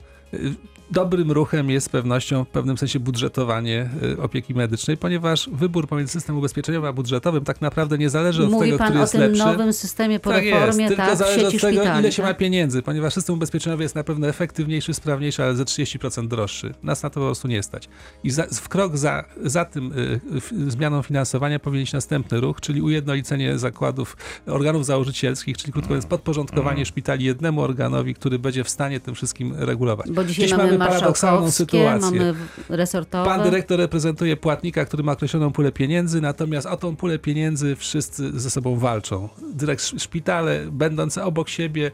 Dobrym 0.90 1.32
ruchem 1.32 1.70
jest 1.70 1.86
z 1.86 1.88
pewnością 1.88 2.44
w 2.44 2.48
pewnym 2.48 2.78
sensie 2.78 3.00
budżetowanie 3.00 3.90
e, 4.18 4.22
opieki 4.22 4.54
medycznej, 4.54 4.96
ponieważ 4.96 5.50
wybór 5.52 5.88
pomiędzy 5.88 6.12
systemem 6.12 6.38
ubezpieczeniowym 6.38 6.90
a 6.90 6.92
budżetowym 6.92 7.44
tak 7.44 7.60
naprawdę 7.60 7.98
nie 7.98 8.10
zależy 8.10 8.44
od 8.44 8.50
Mówi 8.50 8.66
tego, 8.66 8.78
pan 8.78 8.86
który 8.86 8.98
o 8.98 9.02
jest 9.02 9.12
tym 9.12 9.20
lepszy. 9.20 9.44
nowym 9.44 9.72
systemie 9.72 10.20
po 10.20 10.30
tak 10.30 10.44
reformie, 10.44 10.84
jest, 10.84 10.96
tylko 10.96 11.06
tak, 11.06 11.16
zależy 11.16 11.46
od 11.46 11.52
tego, 11.52 11.72
szpitali. 11.72 12.00
ile 12.00 12.12
się 12.12 12.22
tak? 12.22 12.30
ma 12.30 12.34
pieniędzy, 12.34 12.82
ponieważ 12.82 13.14
system 13.14 13.34
ubezpieczeniowy 13.36 13.82
jest 13.82 13.94
na 13.94 14.04
pewno 14.04 14.28
efektywniejszy, 14.28 14.94
sprawniejszy, 14.94 15.44
ale 15.44 15.54
ze 15.54 15.64
30% 15.64 16.28
droższy. 16.28 16.74
Nas 16.82 17.02
na 17.02 17.10
to 17.10 17.20
po 17.20 17.26
prostu 17.26 17.48
nie 17.48 17.62
stać. 17.62 17.88
I 18.24 18.30
za, 18.30 18.46
w 18.52 18.68
krok 18.68 18.96
za, 18.96 19.24
za 19.44 19.64
tym 19.64 19.92
y, 19.92 20.20
y, 20.66 20.70
zmianą 20.70 21.02
finansowania 21.02 21.58
powinien 21.58 21.84
iść 21.84 21.92
następny 21.92 22.40
ruch, 22.40 22.60
czyli 22.60 22.82
ujednolicenie 22.82 23.58
zakładów, 23.58 24.16
organów 24.46 24.86
założycielskich, 24.86 25.56
czyli 25.56 25.72
krótko 25.72 25.88
mówiąc 25.88 26.06
podporządkowanie 26.06 26.86
szpitali 26.86 27.24
jednemu 27.24 27.60
organowi, 27.60 28.14
który 28.14 28.38
będzie 28.38 28.64
w 28.64 28.68
stanie 28.68 29.00
tym 29.00 29.14
wszystkim 29.14 29.54
regulować. 29.58 30.10
Bo 30.10 30.24
dzisiaj 30.24 30.44
Dziś 30.44 30.56
mamy, 30.56 30.78
mamy 30.78 30.83
paradoksalną 30.88 31.50
sytuację. 31.50 32.10
mamy 32.18 32.34
resortowe. 32.68 33.24
Pan 33.24 33.42
dyrektor 33.42 33.78
reprezentuje 33.78 34.36
płatnika, 34.36 34.84
który 34.84 35.02
ma 35.02 35.12
określoną 35.12 35.52
pulę 35.52 35.72
pieniędzy, 35.72 36.20
natomiast 36.20 36.66
o 36.66 36.76
tą 36.76 36.96
pulę 36.96 37.18
pieniędzy 37.18 37.76
wszyscy 37.76 38.40
ze 38.40 38.50
sobą 38.50 38.76
walczą. 38.78 39.28
Dyrekt 39.52 39.82
szpitale, 40.02 40.60
będące 40.70 41.24
obok 41.24 41.48
siebie, 41.48 41.90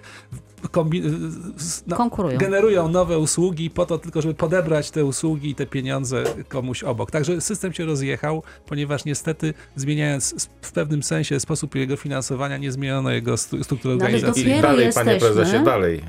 no, 1.86 1.96
Konkurują. 1.96 2.38
generują 2.38 2.88
nowe 2.88 3.18
usługi 3.18 3.70
po 3.70 3.86
to 3.86 3.98
tylko, 3.98 4.22
żeby 4.22 4.34
podebrać 4.34 4.90
te 4.90 5.04
usługi 5.04 5.50
i 5.50 5.54
te 5.54 5.66
pieniądze 5.66 6.24
komuś 6.48 6.82
obok. 6.82 7.10
Także 7.10 7.40
system 7.40 7.72
się 7.72 7.84
rozjechał, 7.84 8.42
ponieważ 8.66 9.04
niestety 9.04 9.54
zmieniając 9.76 10.48
w 10.62 10.72
pewnym 10.72 11.02
sensie 11.02 11.40
sposób 11.40 11.74
jego 11.74 11.96
finansowania, 11.96 12.56
nie 12.56 12.72
zmieniono 12.72 13.10
jego 13.10 13.36
struktury 13.36 13.78
No 13.84 14.04
ale 14.04 14.14
organizacji. 14.14 14.42
I 14.42 14.46
Dopiero 14.46 14.68
dalej, 14.68 14.92
panie 14.94 15.12
jesteśmy- 15.12 15.34
prezesie, 15.34 15.64
dalej. 15.64 16.00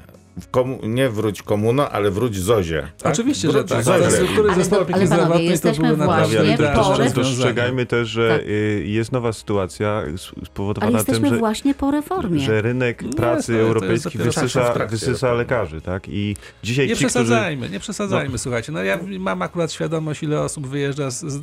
W 0.41 0.49
komu, 0.51 0.80
nie 0.84 1.10
wróć 1.10 1.41
komuno, 1.41 1.89
ale 1.89 2.12
wróć 2.12 2.39
Zozie. 2.39 2.88
Tak? 3.04 3.13
Oczywiście, 3.13 3.47
że 3.51 3.58
Wróć 3.58 3.69
tak. 3.69 3.84
Zozie. 3.84 4.08
Ale 4.08 4.17
do- 4.69 4.82
opieki 4.82 4.93
ale 4.93 5.08
panowie, 5.08 5.08
zdrowotnej 5.08 5.45
to 5.45 5.51
jesteśmy 5.51 5.95
właśnie 5.95 6.49
Ale 6.49 6.73
po 6.75 6.89
rozwiązania. 6.89 7.10
dostrzegajmy 7.15 7.86
też, 7.86 8.08
że 8.10 8.30
Tak. 8.39 8.47
y, 8.47 8.84
jest 8.88 9.12
nowa 9.12 9.34
sytuacja 9.34 10.01
s- 10.15 10.32
Ale 10.38 10.45
spowodowana 10.45 10.91
tym, 10.91 10.97
jesteśmy 10.97 11.30
że, 11.30 11.38
właśnie 11.38 11.73
po 11.73 11.91
reformie. 11.91 12.39
że 12.39 12.62
rynek 12.62 13.01
Nie, 13.01 13.10
pracy 13.10 13.54
jest 13.54 13.65
europejski 13.67 14.17
wysysa, 14.17 14.73
wysysa 14.89 15.34
lekarzy, 15.34 15.82
tak? 15.82 16.04
I 16.10 16.36
dzisiaj 16.63 16.88
Nie 16.88 16.95
ci, 16.95 17.06
którzy... 17.06 17.10
przesadzajmy, 17.10 17.69
nie 17.69 17.80
przesadzajmy, 17.80 18.38
słuchajcie. 18.38 18.71
No 18.71 18.84
ja 18.84 18.99
mam 19.19 19.41
akurat 19.41 19.71
świadomość, 19.71 20.23
ile 20.23 20.41
osób 20.41 20.67
wyjeżdża 20.67 21.12
z, 21.12 21.19
z, 21.25 21.41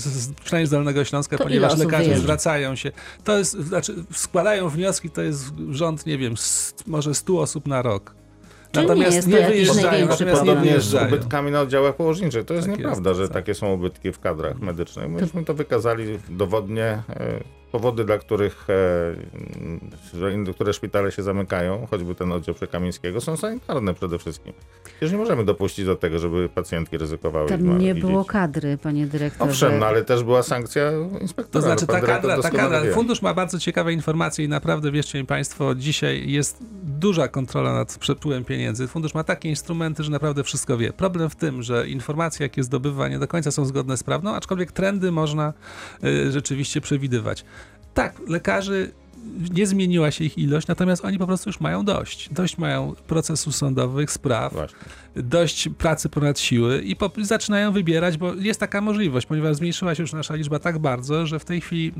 z, 0.00 0.02
z 0.02 0.32
przynajmniej 0.44 0.66
z 0.66 0.70
Dolnego 0.70 1.04
Śląska, 1.04 1.38
To 1.38 1.44
ponieważ 1.44 1.78
lekarze 1.78 2.02
wyjeżdża? 2.04 2.22
zwracają 2.22 2.76
się. 2.76 2.92
To 3.24 3.38
jest, 3.38 3.52
znaczy 3.52 3.94
składają 4.12 4.68
wnioski, 4.68 5.10
to 5.10 5.22
jest 5.22 5.44
rząd, 5.70 6.06
nie 6.06 6.18
wiem, 6.18 6.36
st, 6.36 6.84
może 6.86 7.14
100 7.14 7.38
osób 7.40 7.66
na 7.66 7.82
rok. 7.82 8.14
Czyli 8.72 8.86
nie 8.86 8.88
natomiast 8.88 9.16
jest 9.16 9.28
nie, 9.28 9.46
wyjeżdżają, 9.48 10.06
natomiast 10.06 10.44
nie 10.44 10.50
jest 10.50 10.60
z 10.60 10.64
wyjeżdżają. 10.64 11.06
ubytkami 11.06 11.50
na 11.50 11.60
oddziałach 11.60 11.96
położniczych. 11.96 12.44
To 12.44 12.54
jest 12.54 12.68
Tak 12.68 12.78
nieprawda, 12.78 13.10
jest, 13.10 13.20
że 13.20 13.28
tak. 13.28 13.34
takie 13.34 13.54
są 13.54 13.72
ubytki 13.72 14.12
w 14.12 14.20
kadrach 14.20 14.60
medycznych. 14.60 15.08
Myśmy 15.08 15.44
to 15.44 15.54
wykazali 15.54 16.18
dowodnie. 16.28 17.02
E, 17.10 17.62
powody, 17.72 18.04
dla 18.04 18.18
których 18.18 18.66
e, 18.70 20.18
że 20.18 20.36
niektóre 20.38 20.72
szpitale 20.72 21.12
się 21.12 21.22
zamykają, 21.22 21.86
choćby 21.90 22.14
ten 22.14 22.32
oddział 22.32 22.54
Przekamińskiego, 22.54 23.20
są 23.20 23.36
sanitarne 23.36 23.94
przede 23.94 24.18
wszystkim. 24.18 24.52
Przecież 24.84 25.12
nie 25.12 25.18
możemy 25.18 25.44
dopuścić 25.44 25.86
do 25.86 25.96
tego, 25.96 26.18
żeby 26.18 26.48
pacjentki 26.48 26.98
ryzykowały. 26.98 27.48
Tam 27.48 27.78
nie 27.78 27.94
było 27.94 28.22
dzieci. 28.22 28.32
kadry, 28.32 28.78
panie 28.78 29.06
dyrektorze. 29.06 29.50
Owszem, 29.50 29.78
no 29.78 29.86
ale 29.86 30.04
też 30.04 30.24
była 30.24 30.42
sankcja 30.42 30.92
inspektora. 31.20 31.62
To 31.62 31.68
znaczy 31.68 31.86
ta 31.86 32.00
kadra, 32.00 32.42
ta 32.42 32.50
kadra, 32.50 32.80
wie. 32.80 32.92
fundusz 32.92 33.22
ma 33.22 33.34
bardzo 33.34 33.58
ciekawe 33.58 33.92
informacje 33.92 34.44
i 34.44 34.48
naprawdę 34.48 34.90
wierzcie 34.90 35.18
mi 35.18 35.26
Państwo, 35.26 35.74
dzisiaj 35.74 36.30
jest 36.30 36.58
duża 36.82 37.28
kontrola 37.28 37.72
nad 37.74 37.98
przepływem 37.98 38.44
pieniędzy. 38.44 38.61
Fundusz 38.88 39.14
ma 39.14 39.24
takie 39.24 39.48
instrumenty, 39.48 40.04
że 40.04 40.10
naprawdę 40.10 40.44
wszystko 40.44 40.78
wie. 40.78 40.92
Problem 40.92 41.30
w 41.30 41.36
tym, 41.36 41.62
że 41.62 41.88
informacje, 41.88 42.44
jakie 42.44 42.62
zdobywa, 42.62 43.08
nie 43.08 43.18
do 43.18 43.28
końca 43.28 43.50
są 43.50 43.64
zgodne 43.64 43.96
z 43.96 44.02
prawdą, 44.02 44.34
aczkolwiek 44.34 44.72
trendy 44.72 45.12
można 45.12 45.52
y, 46.04 46.32
rzeczywiście 46.32 46.80
przewidywać. 46.80 47.44
Tak, 47.94 48.20
lekarzy 48.28 48.92
nie 49.52 49.66
zmieniła 49.66 50.10
się 50.10 50.24
ich 50.24 50.38
ilość, 50.38 50.66
natomiast 50.66 51.04
oni 51.04 51.18
po 51.18 51.26
prostu 51.26 51.48
już 51.48 51.60
mają 51.60 51.84
dość. 51.84 52.28
Dość 52.32 52.58
mają 52.58 52.94
procesów 53.06 53.56
sądowych, 53.56 54.10
spraw, 54.10 54.52
Właśnie. 54.52 54.78
Dość 55.16 55.68
pracy 55.78 56.08
ponad 56.08 56.40
siły 56.40 56.82
i 56.82 56.96
po, 56.96 57.10
zaczynają 57.22 57.72
wybierać, 57.72 58.16
bo 58.16 58.34
jest 58.34 58.60
taka 58.60 58.80
możliwość, 58.80 59.26
ponieważ 59.26 59.56
zmniejszyła 59.56 59.94
się 59.94 60.02
już 60.02 60.12
nasza 60.12 60.34
liczba 60.34 60.58
tak 60.58 60.78
bardzo, 60.78 61.26
że 61.26 61.38
w 61.38 61.44
tej 61.44 61.60
chwili 61.60 61.92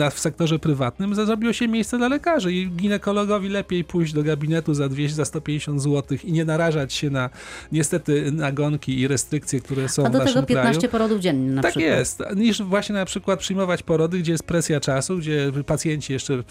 y, 0.00 0.10
w 0.10 0.18
sektorze 0.18 0.58
prywatnym 0.58 1.14
zrobiło 1.14 1.52
się 1.52 1.68
miejsce 1.68 1.98
dla 1.98 2.08
lekarzy 2.08 2.52
i 2.52 2.70
ginekologowi 2.70 3.48
lepiej 3.48 3.84
pójść 3.84 4.12
do 4.12 4.22
gabinetu 4.22 4.74
za 4.74 4.88
200, 4.88 5.16
za 5.16 5.24
150 5.24 5.82
zł 5.82 6.18
i 6.24 6.32
nie 6.32 6.44
narażać 6.44 6.92
się 6.92 7.10
na 7.10 7.30
niestety 7.72 8.32
nagonki 8.32 9.00
i 9.00 9.08
restrykcje, 9.08 9.60
które 9.60 9.88
są 9.88 10.06
A 10.06 10.10
do 10.10 10.18
w 10.18 10.20
naszym 10.22 10.34
tego 10.34 10.46
15 10.46 10.80
kraju. 10.80 10.92
porodów 10.92 11.20
dziennie 11.20 11.50
na 11.50 11.62
tak 11.62 11.70
przykład. 11.70 11.98
jest, 11.98 12.22
niż 12.36 12.62
właśnie 12.62 12.94
na 12.94 13.04
przykład 13.04 13.40
przyjmować 13.40 13.82
porody, 13.82 14.18
gdzie 14.18 14.32
jest 14.32 14.44
presja 14.44 14.80
czasu, 14.80 15.18
gdzie 15.18 15.52
pacjenci 15.66 16.12
jeszcze 16.12 16.42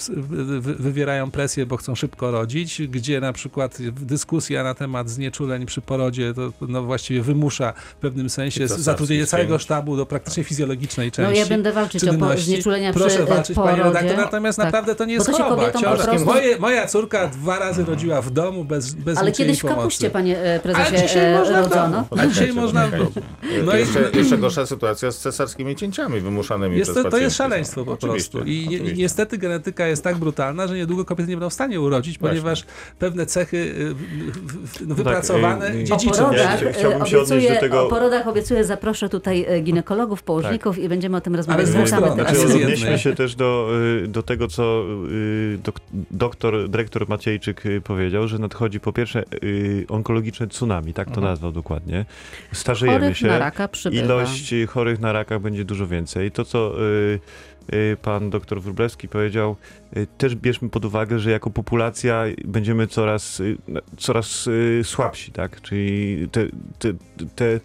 wywierają 0.79 1.31
presję, 1.31 1.65
bo 1.65 1.77
chcą 1.77 1.95
szybko 1.95 2.31
rodzić, 2.31 2.81
gdzie 2.87 3.21
na 3.21 3.33
przykład 3.33 3.77
dyskusja 3.91 4.63
na 4.63 4.73
temat 4.73 5.09
znieczuleń 5.09 5.65
przy 5.65 5.81
porodzie 5.85 6.33
to 6.33 6.51
to, 6.59 6.65
no, 6.67 6.83
właściwie 6.83 7.21
wymusza 7.21 7.73
w 7.73 7.95
pewnym 7.95 8.29
sensie 8.29 8.67
zatrudnienie 8.67 9.25
całego 9.25 9.59
sztabu 9.59 9.97
do 9.97 10.05
praktycznie 10.05 10.43
fizjologicznej 10.43 11.07
No 11.07 11.11
części. 11.11 11.39
ja 11.39 11.45
będę 11.45 11.71
walczyć 11.71 12.03
o 12.03 12.07
czynności. 12.07 12.45
znieczulenia 12.45 12.93
Proszę 12.93 13.15
przy 13.15 13.25
walczyć, 13.25 13.55
porodzie. 13.55 13.71
panie 13.81 13.93
redaktor, 13.93 14.17
natomiast 14.17 14.57
Tak. 14.57 14.65
naprawdę 14.65 14.95
to 14.95 15.05
nie 15.05 15.13
jest 15.13 15.25
to 15.25 15.31
choroba. 15.31 15.71
prostu- 15.71 16.25
Moje, 16.25 16.59
moja 16.59 16.87
córka 16.87 17.27
dwa 17.27 17.59
razy 17.59 17.85
rodziła 17.85 18.21
w 18.21 18.31
domu 18.31 18.65
bez, 18.65 18.93
bez 18.93 19.17
Ale 19.17 19.31
kiedyś 19.31 19.59
w 19.59 19.65
kapuście, 19.65 20.09
panie 20.09 20.37
e, 20.39 20.51
Ale 20.51 20.59
prezesie, 20.59 21.07
dzisiaj 21.07 21.33
e, 21.33 21.39
można 21.39 21.61
rodzono. 21.61 22.05
Poczekajcie, 22.09 22.33
Dzisiaj 22.39 22.53
można 22.53 22.87
w 22.87 22.91
domu. 22.91 23.05
poczekajcie. 23.05 23.63
No 23.65 23.75
i- 23.75 23.79
jeszcze, 23.79 24.09
jeszcze 24.13 24.37
gorsza 24.37 24.65
sytuacja 24.65 25.11
z 25.11 25.17
cesarskimi 25.19 25.75
cięciami 25.75 26.19
wymuszanymi 26.21 26.77
Jest 26.77 26.91
przez 26.91 27.03
to, 27.03 27.09
to 27.09 27.17
jest 27.17 27.35
szaleństwo 27.37 27.85
po 27.85 27.91
Oczywiście, 27.91 28.31
prostu. 28.31 28.49
I, 28.51 28.65
oczywiście. 28.67 28.95
niestety 28.95 29.37
genetyka 29.37 29.87
jest 29.87 30.03
tak 30.03 30.15
brutalna, 30.17 30.67
że 30.67 30.75
niedługo 30.75 31.05
kobiety 31.05 31.29
nie 31.29 31.35
będą 31.35 31.49
w 31.49 31.53
stanie 31.53 31.81
urodzić, 31.81 32.19
Właśnie. 32.19 32.39
ponieważ 32.41 32.63
pewne 32.99 33.25
cechy 33.25 33.57
y, 33.57 33.95
no, 34.81 34.87
tak, 34.87 34.97
wypracowane 34.97 35.74
O 35.91 35.97
porodach, 36.11 36.61
Ja 36.61 36.69
e, 36.69 36.73
chciałbym 36.73 37.05
się 37.05 37.19
odnieść 37.19 37.29
do 37.29 37.35
obiecuję, 37.35 37.59
tego- 37.59 37.85
o 37.85 37.89
porodach 37.89 38.27
obiecuję, 38.27 38.63
zaproszę 38.63 39.09
tutaj 39.09 39.45
e, 39.47 39.59
ginekologów, 39.61 40.23
położników 40.23 40.77
i 40.79 40.89
będziemy 40.89 41.17
o 41.17 41.21
tym 41.21 41.35
rozmawiać. 41.35 41.67
z 41.67 41.69
dwóch 41.71 41.81
Wracamy 41.81 42.07
stron. 42.07 42.17
teraz. 42.17 42.37
Znaczy, 42.37 42.63
odnieśmy 42.63 42.99
się 42.99 43.15
też 43.15 43.35
do, 43.35 43.69
y, 44.03 44.07
do 44.07 44.23
tego, 44.23 44.47
co 44.47 44.83
y, 45.11 45.57
dok, 45.63 45.75
doktor, 46.11 46.69
dyrektor 46.69 47.09
Maciejczyk 47.09 47.65
y, 47.65 47.81
powiedział, 47.81 48.27
że 48.27 48.39
nadchodzi 48.39 48.79
po 48.79 48.93
pierwsze 48.93 49.23
onkologiczne 49.89 50.47
tsunami, 50.47 50.93
tak 50.93 51.11
to 51.11 51.21
nazwał 51.21 51.51
dokładnie. 51.51 52.05
Starzejemy 52.51 52.99
Chorych 52.99 53.17
się. 53.17 53.27
na 53.27 53.39
raka 53.39 53.67
przybywa. 53.67 54.05
Ilość 54.05 54.53
chorych 54.69 54.99
na 54.99 55.11
raka 55.11 55.39
będzie 55.39 55.65
dużo 55.65 55.87
więcej. 55.87 56.31
To, 56.31 56.45
co 56.45 56.75
pan 58.01 58.29
doktor 58.29 58.61
Wróblewski 58.61 59.07
powiedział, 59.07 59.55
y, 59.97 60.07
też 60.17 60.35
bierzmy 60.35 60.69
pod 60.69 60.85
uwagę, 60.85 61.19
że 61.19 61.31
jako 61.31 61.49
populacja 61.49 62.23
będziemy 62.45 62.87
coraz, 62.87 63.39
y, 63.39 63.57
na- 63.67 63.81
coraz 63.97 64.47
y, 64.47 64.81
słabsi, 64.83 65.31
tak? 65.31 65.61
Czyli 65.61 66.27
te, 66.31 66.45
te, 66.79 66.93
te 67.35 67.59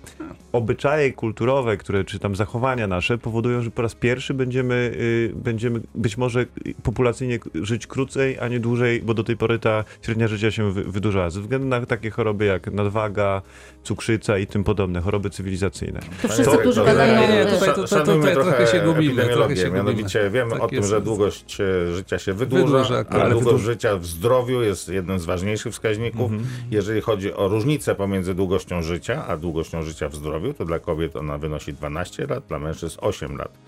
obyczaje 0.53 1.13
kulturowe, 1.13 1.77
które, 1.77 2.05
czy 2.05 2.19
tam 2.19 2.37
zachowania 2.37 2.87
nasze 2.87 3.19
powodują, 3.19 3.63
że 3.63 3.71
po 3.71 3.83
raz 3.83 3.95
pierwszy 3.95 4.35
będziemy, 4.35 4.75
y, 4.97 5.33
będziemy 5.35 5.81
być 5.95 6.17
może 6.17 6.47
populacyjnie 6.83 7.39
żyć 7.55 7.87
krócej, 7.87 8.39
a 8.39 8.49
nie 8.49 8.61
dłużej, 8.61 9.03
bo 9.03 9.15
do 9.15 9.25
tej 9.25 9.37
pory 9.37 9.59
ta 9.59 9.85
średnia 10.03 10.29
życia 10.29 10.51
się 10.51 10.73
wy, 10.73 10.85
wydłużała. 10.85 11.31
Ze 11.31 11.41
względu 11.41 11.67
na 11.69 11.87
takie 11.87 12.11
choroby 12.11 12.45
jak 12.45 12.73
nadwaga, 12.73 13.43
cukrzyca 13.83 14.39
i 14.39 14.47
tym 14.47 14.65
podobne, 14.65 15.01
choroby 15.01 15.31
cywilizacyjne. 15.31 16.01
To 16.23 16.29
wszyscy, 16.29 16.59
którzy 16.59 16.81
to- 16.81 16.87
badają... 16.87 17.21
Nie, 17.21 17.29
nie, 17.29 17.45
tutaj- 17.47 17.69
tutaj- 17.75 17.89
Szanujmy 17.89 18.21
tutaj 18.31 18.35
trochę 18.35 18.67
się 18.67 18.81
gubimy, 18.81 19.25
trochę 19.25 19.57
się 19.57 19.71
gubimy. 19.71 19.90
Mianowicie 19.91 20.31
wiemy 20.31 20.51
Tak 20.51 20.63
o 20.63 20.69
tym, 20.69 20.85
że 20.85 21.01
długość 21.01 21.61
e, 21.61 21.95
życia 21.95 22.19
się 22.19 22.33
wydłuża, 22.33 22.65
Wydłuża, 22.65 23.05
ale 23.11 23.31
długość 23.31 23.65
życia 23.65 23.97
w 23.97 24.07
zdrowiu 24.07 24.63
jest 24.63 24.89
jednym 24.89 25.19
z 25.19 25.25
ważniejszych 25.25 25.73
wskaźników. 25.73 26.33
Mhm. 26.33 26.45
Jeżeli 26.71 27.01
chodzi 27.01 27.35
o 27.35 27.49
różnicę 27.49 27.95
pomiędzy 27.95 28.35
długością 28.35 28.83
życia, 28.83 29.27
a 29.27 29.37
długością 29.37 29.83
życia 29.83 30.09
w 30.09 30.15
zdrowiu, 30.15 30.55
to 30.55 30.65
dla 30.65 30.79
kobiet 30.79 31.17
ona 31.17 31.39
wynosi 31.39 31.73
12 31.73 32.27
lat, 32.27 32.45
dla 32.49 32.59
mężczyzn 32.59 32.99
8 33.01 33.37
lat. 33.37 33.59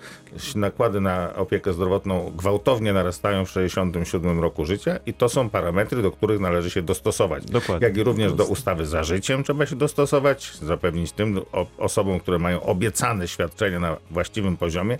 Nakłady 0.56 1.00
na 1.00 1.34
opiekę 1.36 1.72
zdrowotną 1.72 2.32
gwałtownie 2.36 2.92
narastają 2.92 3.44
w 3.44 3.50
67 3.50 4.40
roku 4.40 4.64
życia 4.64 4.98
i 5.06 5.14
to 5.14 5.28
są 5.28 5.50
parametry, 5.50 6.02
do 6.02 6.10
których 6.10 6.40
należy 6.40 6.70
się 6.70 6.82
dostosować. 6.82 7.44
Dokładnie. 7.44 7.88
Jak 7.88 7.96
i 7.96 8.02
również 8.02 8.32
do 8.32 8.44
ustawy 8.44 8.86
za 8.86 9.04
życiem 9.04 9.44
trzeba 9.44 9.66
się 9.66 9.76
dostosować, 9.76 10.56
zapewnić 10.56 11.12
tym 11.12 11.40
osobom, 11.78 12.20
które 12.20 12.38
mają 12.38 12.62
obiecane 12.62 13.28
świadczenia 13.28 13.80
na 13.80 13.96
właściwym 14.10 14.56
poziomie, 14.56 14.98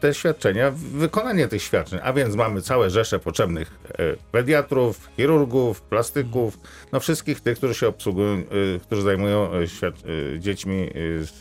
te 0.00 0.14
świadczenia, 0.14 0.63
wykonanie 0.70 1.48
tych 1.48 1.62
świadczeń. 1.62 2.00
A 2.02 2.12
więc 2.12 2.34
mamy 2.36 2.62
całe 2.62 2.90
rzesze 2.90 3.18
potrzebnych 3.18 3.78
e, 3.98 4.16
pediatrów, 4.32 5.08
chirurgów, 5.16 5.82
plastyków, 5.82 6.58
no 6.92 7.00
wszystkich 7.00 7.40
tych, 7.40 7.58
którzy 7.58 7.74
się 7.74 7.88
obsługują, 7.88 8.32
e, 8.32 8.42
którzy 8.82 9.02
zajmują 9.02 9.50
świad- 9.66 10.04
e, 10.34 10.40
dziećmi 10.40 10.90
z, 11.20 11.32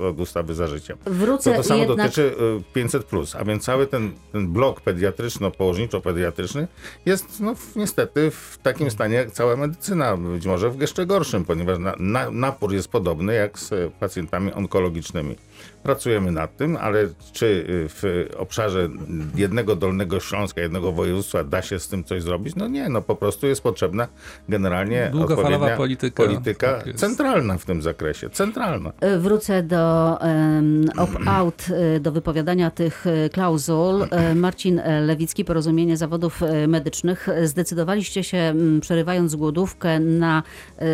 od 0.00 0.20
ustawy 0.20 0.54
za 0.54 0.66
życiem. 0.66 0.98
Wrócę 1.06 1.50
To, 1.50 1.56
to 1.56 1.62
samo 1.62 1.80
jednak... 1.80 1.96
dotyczy 1.96 2.22
y, 2.22 2.72
500, 2.72 3.06
a 3.38 3.44
więc 3.44 3.64
cały 3.64 3.86
ten, 3.86 4.12
ten 4.32 4.52
blok 4.52 4.80
pediatryczno-położniczo-pediatryczny 4.80 6.66
jest 7.06 7.40
no, 7.40 7.54
niestety 7.76 8.30
w 8.30 8.58
takim 8.62 8.90
stanie 8.90 9.14
jak 9.14 9.30
cała 9.30 9.56
medycyna, 9.56 10.16
być 10.16 10.46
może 10.46 10.70
w 10.70 10.80
jeszcze 10.80 11.06
gorszym, 11.06 11.44
ponieważ 11.44 11.78
na, 11.78 11.94
na, 11.98 12.30
napór 12.30 12.72
jest 12.72 12.88
podobny 12.88 13.34
jak 13.34 13.58
z 13.58 13.92
pacjentami 13.92 14.52
onkologicznymi. 14.52 15.36
Pracujemy 15.82 16.32
nad 16.32 16.56
tym, 16.56 16.76
ale 16.76 17.08
czy 17.32 17.46
y, 17.46 17.88
w 17.88 18.28
obszarze 18.36 18.88
jednego 19.34 19.76
Dolnego 19.76 20.20
Śląska, 20.20 20.60
jednego 20.60 20.92
województwa 20.92 21.44
da 21.44 21.62
się 21.62 21.78
z 21.78 21.88
tym 21.88 22.04
coś 22.04 22.22
zrobić? 22.22 22.56
No 22.56 22.68
nie, 22.68 22.88
no 22.88 23.02
po 23.02 23.16
prostu 23.16 23.46
jest 23.46 23.62
potrzebna 23.62 24.08
generalnie 24.48 25.08
Długofalowa 25.12 25.52
odpowiednia 25.52 25.76
polityka. 25.76 26.22
polityka 26.22 26.72
Tak 26.72 26.94
centralna 26.94 27.58
w 27.58 27.64
tym 27.64 27.82
zakresie, 27.82 28.30
centralna. 28.30 28.92
E, 29.00 29.18
Wrócę 29.18 29.62
do 29.62 30.18
um, 30.20 30.84
opt-out, 30.96 31.66
e, 31.96 32.00
do 32.00 32.12
wypowiadania 32.12 32.70
tych 32.70 33.06
e, 33.06 33.28
klauzul. 33.28 34.06
Marcin 34.34 34.80
Lewicki, 35.06 35.44
Porozumienie 35.44 35.96
Zawodów 35.96 36.40
Medycznych. 36.68 37.28
Zdecydowaliście 37.44 38.24
się, 38.24 38.54
przerywając 38.80 39.36
głodówkę, 39.36 40.00
na 40.00 40.42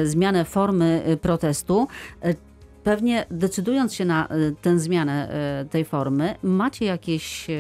zmianę 0.05 0.45
formy 0.45 1.19
protestu. 1.23 1.89
E, 2.89 2.91
pewnie 2.91 3.27
decydując 3.31 3.95
się 3.95 4.05
na 4.05 4.29
y, 4.33 4.55
tę 4.63 4.79
zmianę 4.79 5.29
y, 5.63 5.69
tej 5.69 5.85
formy, 5.85 6.35
macie 6.43 6.85
jakieś 6.85 7.51
y, 7.51 7.55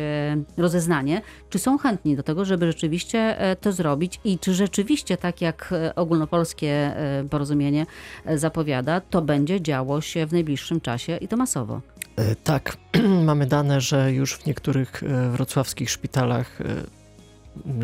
rozeznanie, 0.57 1.23
czy 1.51 1.59
są 1.59 1.79
chętni 1.79 2.17
do 2.17 2.23
tego, 2.23 2.45
żeby 2.45 2.67
rzeczywiście 2.67 3.51
y, 3.53 3.57
to 3.57 3.73
zrobić 3.73 4.21
i 4.25 4.39
czy 4.39 4.55
rzeczywiście, 4.55 5.17
tak 5.17 5.41
jak 5.41 5.73
y, 5.91 5.95
ogólnopolskie 5.95 6.93
y, 7.25 7.29
porozumienie 7.29 7.87
zapowiada, 8.35 9.01
to 9.01 9.23
będzie 9.23 9.61
działo 9.61 10.01
się 10.01 10.27
w 10.27 10.33
najbliższym 10.33 10.81
czasie 10.81 11.17
i 11.17 11.29
to 11.29 11.37
masowo. 11.37 11.81
E, 12.17 12.37
Tak, 12.37 12.77
mamy 13.31 13.47
dane, 13.47 13.81
że 13.81 14.13
już 14.13 14.35
w 14.35 14.47
niektórych 14.47 15.03
e, 15.03 15.31
wrocławskich 15.31 15.91
szpitalach 15.91 16.61
e, 16.61 16.65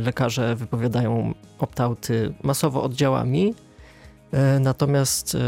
lekarze 0.01 0.57
wypowiadają 0.57 1.35
optauty 1.59 2.35
masowo 2.43 2.83
oddziałami. 2.83 3.55
E, 4.35 4.61
Natomiast 4.61 5.35
e, 5.35 5.39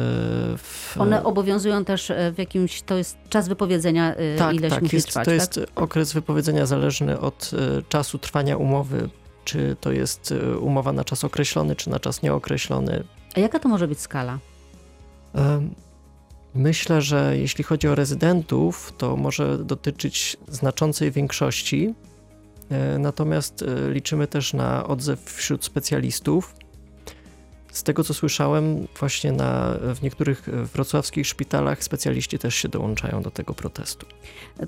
w, 0.57 0.95
One 0.99 1.24
obowiązują 1.24 1.84
też 1.84 2.11
y, 2.11 2.32
w 2.34 2.39
jakimś, 2.39 2.82
to 2.82 2.97
jest 2.97 3.16
czas 3.28 3.49
wypowiedzenia, 3.49 4.14
tak, 4.39 4.55
ileś 4.55 4.72
tak, 4.72 4.82
musi 4.82 4.97
jest, 4.97 5.09
trwać, 5.09 5.24
to 5.24 5.30
tak? 5.30 5.41
jest 5.41 5.61
okres 5.74 6.12
wypowiedzenia 6.12 6.66
zależny 6.66 7.20
od 7.20 7.51
e, 7.53 7.82
czasu 7.82 8.18
trwania 8.18 8.57
umowy, 8.57 9.09
czy 9.45 9.76
to 9.80 9.93
jest 9.93 10.32
e, 10.32 10.59
umowa 10.59 10.93
na 10.93 11.05
czas 11.05 11.24
określony, 11.24 11.76
czy 11.76 11.91
na 11.91 12.01
czas 12.01 12.22
nieokreślony. 12.22 13.05
A 13.37 13.41
jaka 13.41 13.59
to 13.59 13.68
może 13.68 13.89
być 13.89 14.01
skala? 14.01 14.39
Myślę, 16.57 17.03
że 17.03 17.39
jeśli 17.39 17.64
chodzi 17.64 17.89
o 17.89 17.95
rezydentów, 17.95 18.93
to 18.99 19.16
może 19.16 19.59
dotyczyć 19.59 20.37
znaczącej 20.49 21.11
większości. 21.11 21.95
E, 22.70 22.99
Natomiast 22.99 23.62
e, 23.62 23.91
liczymy 23.91 24.26
też 24.26 24.55
na 24.55 24.87
odzew 24.87 25.20
wśród 25.20 25.64
specjalistów. 25.64 26.56
Z 27.77 27.83
tego 27.83 28.05
co 28.05 28.14
słyszałem, 28.14 28.87
właśnie 28.99 29.33
na, 29.33 29.74
w 29.95 30.03
niektórych 30.03 30.49
e, 30.49 30.53
wrocławskich 30.53 31.27
szpitalach 31.27 31.85
specjaliści 31.85 32.39
też 32.39 32.55
się 32.55 32.68
dołączają 32.68 33.22
do 33.22 33.31
tego 33.31 33.55
protestu. 33.55 34.07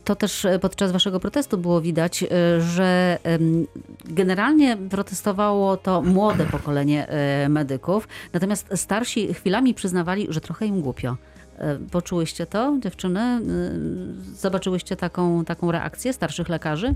To 0.05 0.17
też 0.17 0.45
e, 0.45 0.59
podczas 0.59 0.93
waszego 0.93 1.21
protestu 1.21 1.59
było 1.59 1.81
widać, 1.81 2.23
e, 2.23 2.27
że 2.61 3.19
generalnie 4.05 4.77
protestowało 4.77 5.77
to 5.77 6.03
młode 6.03 6.47
pokolenie 6.57 7.07
medyków, 7.49 8.09
natomiast 8.33 8.69
starsi 8.75 9.35
chwilami 9.35 9.75
przyznawali, 9.75 10.27
że 10.31 10.41
trochę 10.41 10.67
im 10.67 10.81
głupio. 10.81 11.17
Poczułyście 11.91 12.47
to, 12.47 12.77
dziewczyny? 12.81 13.41
Zobaczyłyście 14.35 14.97
taką, 14.97 15.45
taką 15.45 15.73
reakcję 15.73 16.13
starszych 16.13 16.49
lekarzy? 16.49 16.95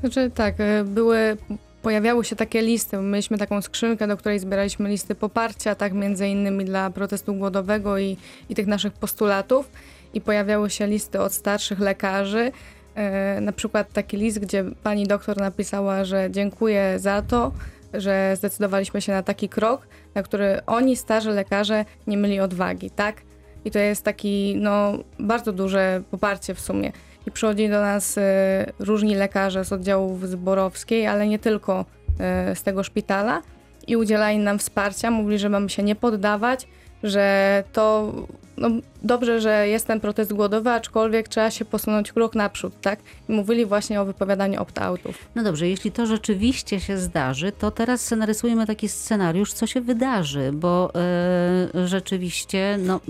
Znaczy 0.00 0.30
tak, 0.34 0.54
były, 0.84 1.36
pojawiały 1.82 2.24
się 2.24 2.36
takie 2.36 2.62
listy. 2.62 2.96
Mieliśmy 2.96 3.38
taką 3.38 3.62
skrzynkę, 3.62 4.06
do 4.06 4.16
której 4.16 4.38
zbieraliśmy 4.38 4.88
listy 4.88 5.14
poparcia, 5.14 5.74
tak 5.74 5.92
między 5.92 6.28
innymi 6.28 6.64
dla 6.64 6.90
protestu 6.90 7.34
głodowego 7.34 7.98
i, 7.98 8.16
i 8.48 8.54
tych 8.54 8.66
naszych 8.66 8.92
postulatów. 8.92 9.70
I 10.14 10.20
pojawiały 10.20 10.70
się 10.70 10.86
listy 10.86 11.20
od 11.20 11.32
starszych 11.32 11.80
lekarzy. 11.80 12.52
E, 12.94 13.40
na 13.40 13.52
przykład 13.52 13.92
taki 13.92 14.16
list, 14.16 14.38
gdzie 14.38 14.64
pani 14.82 15.06
doktor 15.06 15.36
napisała, 15.36 16.04
że 16.04 16.28
dziękuję 16.30 16.98
za 16.98 17.22
to, 17.22 17.52
że 17.94 18.36
zdecydowaliśmy 18.36 19.00
się 19.00 19.12
na 19.12 19.22
taki 19.22 19.48
krok, 19.48 19.86
na 20.14 20.22
który 20.22 20.60
oni, 20.66 20.96
starzy 20.96 21.30
lekarze, 21.30 21.84
nie 22.06 22.16
mieli 22.16 22.40
odwagi, 22.40 22.90
tak? 22.90 23.16
I 23.64 23.70
to 23.70 23.78
jest 23.78 24.04
taki, 24.04 24.56
no, 24.56 24.92
bardzo 25.18 25.52
duże 25.52 26.02
poparcie 26.10 26.54
w 26.54 26.60
sumie. 26.60 26.92
I 27.28 27.30
przychodzi 27.30 27.68
do 27.68 27.80
nas 27.80 28.18
e, 28.18 28.72
różni 28.78 29.14
lekarze 29.14 29.64
z 29.64 29.72
oddziałów 29.72 30.28
zborowskiej, 30.28 31.06
ale 31.06 31.28
nie 31.28 31.38
tylko 31.38 31.84
e, 32.20 32.56
z 32.56 32.62
tego 32.62 32.82
szpitala 32.82 33.42
i 33.86 33.96
udzielali 33.96 34.38
nam 34.38 34.58
wsparcia, 34.58 35.10
mówili, 35.10 35.38
że 35.38 35.48
mamy 35.48 35.70
się 35.70 35.82
nie 35.82 35.94
poddawać, 35.94 36.68
że 37.02 37.64
to 37.72 38.12
no, 38.56 38.68
dobrze, 39.02 39.40
że 39.40 39.68
jest 39.68 39.86
ten 39.86 40.00
protest 40.00 40.32
głodowy, 40.32 40.70
aczkolwiek 40.70 41.28
trzeba 41.28 41.50
się 41.50 41.64
posunąć 41.64 42.12
krok 42.12 42.34
naprzód, 42.34 42.72
tak? 42.80 42.98
I 43.28 43.32
mówili 43.32 43.66
właśnie 43.66 44.00
o 44.00 44.04
wypowiadaniu 44.04 44.62
opt-outów. 44.62 45.14
No 45.34 45.42
dobrze, 45.42 45.68
jeśli 45.68 45.92
to 45.92 46.06
rzeczywiście 46.06 46.80
się 46.80 46.98
zdarzy, 46.98 47.52
to 47.52 47.70
teraz 47.70 48.10
narysujemy 48.10 48.66
taki 48.66 48.88
scenariusz, 48.88 49.52
co 49.52 49.66
się 49.66 49.80
wydarzy, 49.80 50.50
bo 50.52 50.90
e, 50.94 51.86
rzeczywiście 51.86 52.78
no, 52.82 53.00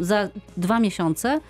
za 0.00 0.28
dwa 0.56 0.80
miesiące 0.80 1.40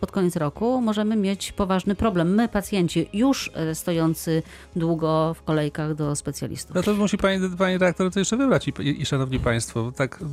pod 0.00 0.12
koniec 0.12 0.36
roku 0.36 0.80
możemy 0.80 1.16
mieć 1.16 1.52
poważny 1.52 1.94
problem. 1.94 2.34
My, 2.34 2.48
pacjenci, 2.48 3.08
już 3.12 3.50
e, 3.54 3.74
stojący 3.74 4.42
długo 4.76 5.34
w 5.34 5.42
kolejkach 5.42 5.94
do 5.94 6.16
specjalistów. 6.16 6.74
No 6.74 6.82
to 6.82 6.94
musi 6.94 7.18
pani, 7.18 7.56
pani 7.58 7.72
redaktor 7.72 8.12
to 8.12 8.18
jeszcze 8.18 8.36
wybrać 8.36 8.68
i, 8.68 9.02
i, 9.02 9.06
szanowni 9.06 9.40
państwo, 9.40 9.92
tak 9.96 10.22
y, 10.22 10.24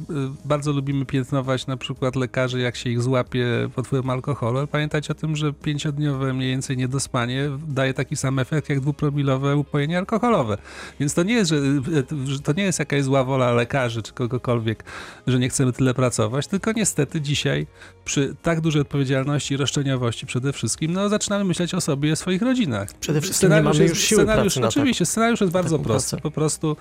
bardzo 0.45 0.71
lubimy 0.71 1.05
piętnować 1.05 1.67
na 1.67 1.77
przykład 1.77 2.15
lekarzy, 2.15 2.59
jak 2.59 2.75
się 2.75 2.89
ich 2.89 3.01
złapie 3.01 3.45
pod 3.75 3.87
wpływem 3.87 4.09
alkoholu, 4.09 4.57
ale 4.57 4.67
pamiętajcie 4.67 5.11
o 5.11 5.15
tym, 5.15 5.35
że 5.35 5.53
pięciodniowe 5.53 6.33
mniej 6.33 6.49
więcej 6.49 6.77
niedospanie 6.77 7.49
daje 7.67 7.93
taki 7.93 8.15
sam 8.15 8.39
efekt 8.39 8.69
jak 8.69 8.79
dwupromilowe 8.79 9.55
upojenie 9.55 9.97
alkoholowe. 9.97 10.57
Więc 10.99 11.13
to 11.13 11.23
nie 11.23 11.33
jest, 11.33 11.49
że, 11.49 11.61
że 12.25 12.39
to 12.39 12.53
nie 12.53 12.63
jest 12.63 12.79
jakaś 12.79 13.03
zła 13.03 13.23
wola 13.23 13.51
lekarzy 13.51 14.01
czy 14.01 14.13
kogokolwiek, 14.13 14.83
że 15.27 15.39
nie 15.39 15.49
chcemy 15.49 15.73
tyle 15.73 15.93
pracować, 15.93 16.47
tylko 16.47 16.71
niestety 16.71 17.21
dzisiaj 17.21 17.67
przy 18.05 18.35
tak 18.41 18.61
dużej 18.61 18.81
odpowiedzialności 18.81 19.06
i 19.51 19.57
roszczeniowości 19.57 20.25
przede 20.25 20.53
wszystkim, 20.53 20.93
no 20.93 21.09
zaczynamy 21.09 21.45
myśleć 21.45 21.73
o 21.73 21.81
sobie 21.81 22.09
i 22.09 22.11
o 22.11 22.15
swoich 22.15 22.41
rodzinach. 22.41 22.93
Przede 22.99 23.21
wszystkim 23.21 23.49
nie 23.49 23.61
mamy 23.61 23.83
już 23.83 23.99
siły 24.01 24.21
scenariusz, 24.21 24.53
pracy 24.53 24.59
na 24.59 24.67
tak- 24.67 24.77
Oczywiście, 24.77 25.05
scenariusz 25.05 25.41
jest 25.41 25.53
bardzo 25.53 25.79
prosty. 25.79 26.09
pracę. 26.09 26.21
Po 26.23 26.31
prostu 26.31 26.77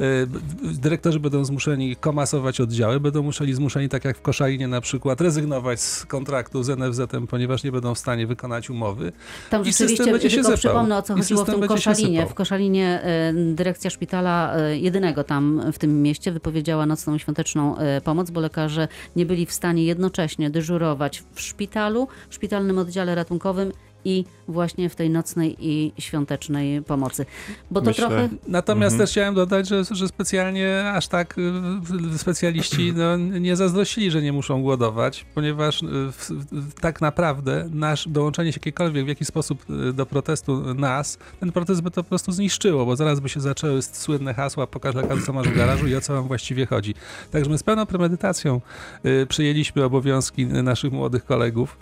y, 0.00 0.26
dyrektorzy 0.62 1.20
będą 1.20 1.44
zmuszeni 1.44 1.96
komasować 1.96 2.60
oddziały, 2.60 3.00
będą 3.00 3.22
musieli 3.22 3.54
zmuszeni, 3.54 3.88
tak 3.88 4.04
jak 4.04 4.18
w 4.18 4.22
Koszalinie 4.22 4.68
na 4.68 4.80
przykład, 4.80 5.20
rezygnować 5.20 5.80
z 5.80 6.06
kontraktu 6.06 6.62
z 6.62 6.68
NFZ-em, 6.68 7.26
ponieważ 7.26 7.64
nie 7.64 7.72
będą 7.72 7.94
w 7.94 7.98
stanie 7.98 8.26
wykonać 8.26 8.70
umowy. 8.70 9.12
Tam 9.50 9.62
I 9.62 9.64
system 9.64 9.88
rzeczywiście, 9.88 10.12
będzie 10.12 10.30
się 10.30 10.42
tylko 10.42 10.56
przypomnę 10.56 10.98
o 10.98 11.02
co 11.02 11.14
chodziło 11.14 11.44
w 11.44 11.50
tym 11.50 11.66
Koszalinie. 11.66 12.26
W 12.26 12.34
Koszalinie 12.34 13.02
e, 13.02 13.32
dyrekcja 13.34 13.90
szpitala 13.90 14.56
e, 14.56 14.78
jedynego 14.78 15.24
tam 15.24 15.62
w 15.72 15.78
tym 15.78 16.02
mieście 16.02 16.32
wypowiedziała 16.32 16.86
nocną 16.86 17.18
świąteczną 17.18 17.78
e, 17.78 18.00
pomoc, 18.00 18.30
bo 18.30 18.40
lekarze 18.40 18.88
nie 19.16 19.26
byli 19.26 19.46
w 19.46 19.52
stanie 19.52 19.84
jednocześnie 19.84 20.50
dyżurować 20.50 21.22
w 21.34 21.40
szpitalu, 21.40 21.69
w 22.28 22.34
szpitalnym 22.34 22.78
oddziale 22.78 23.14
ratunkowym 23.14 23.72
i 24.04 24.24
właśnie 24.48 24.88
w 24.88 24.96
tej 24.96 25.10
nocnej 25.10 25.56
i 25.60 25.92
świątecznej 25.98 26.82
pomocy. 26.82 27.26
Bo 27.70 27.80
to 27.80 27.86
Myślę- 27.86 28.08
trochę... 28.08 28.28
Natomiast 28.48 28.94
Mhm. 28.94 29.06
też 29.06 29.10
chciałem 29.10 29.34
dodać, 29.34 29.68
że, 29.68 29.84
że 29.90 30.08
specjalnie 30.08 30.90
aż 30.94 31.08
tak 31.08 31.36
y, 32.14 32.18
specjaliści 32.18 32.92
no, 32.96 33.16
nie 33.16 33.56
zazdrościli, 33.56 34.10
że 34.10 34.22
nie 34.22 34.32
muszą 34.32 34.62
głodować, 34.62 35.26
ponieważ 35.34 35.82
y, 35.82 35.86
w, 36.12 36.30
w, 36.52 36.80
tak 36.80 37.00
naprawdę 37.00 37.68
nasz 37.72 38.08
dołączenie 38.08 38.52
się 38.52 38.56
jakiekolwiek 38.60 39.04
w 39.04 39.08
jakiś 39.08 39.28
sposób 39.28 39.64
y, 39.70 39.92
do 39.92 40.06
protestu 40.06 40.74
nas, 40.74 41.18
ten 41.40 41.52
protest 41.52 41.80
by 41.82 41.90
to 41.90 42.02
po 42.02 42.08
prostu 42.08 42.32
zniszczyło, 42.32 42.86
bo 42.86 42.96
zaraz 42.96 43.20
by 43.20 43.28
się 43.28 43.40
zaczęły 43.40 43.82
słynne 43.82 44.34
hasła 44.34 44.66
pokaż 44.66 44.94
lekarzu, 44.94 45.26
co 45.26 45.32
masz 45.32 45.48
w 45.48 45.56
garażu 45.56 45.86
i 45.86 45.94
o 45.94 46.00
co 46.00 46.14
wam 46.14 46.28
właściwie 46.28 46.66
chodzi. 46.66 46.94
Także 47.30 47.50
my 47.50 47.58
z 47.58 47.62
pełną 47.62 47.86
premedytacją 47.86 48.60
y, 49.06 49.26
przyjęliśmy 49.26 49.84
obowiązki 49.84 50.46
naszych 50.46 50.92
młodych 50.92 51.24
kolegów, 51.24 51.76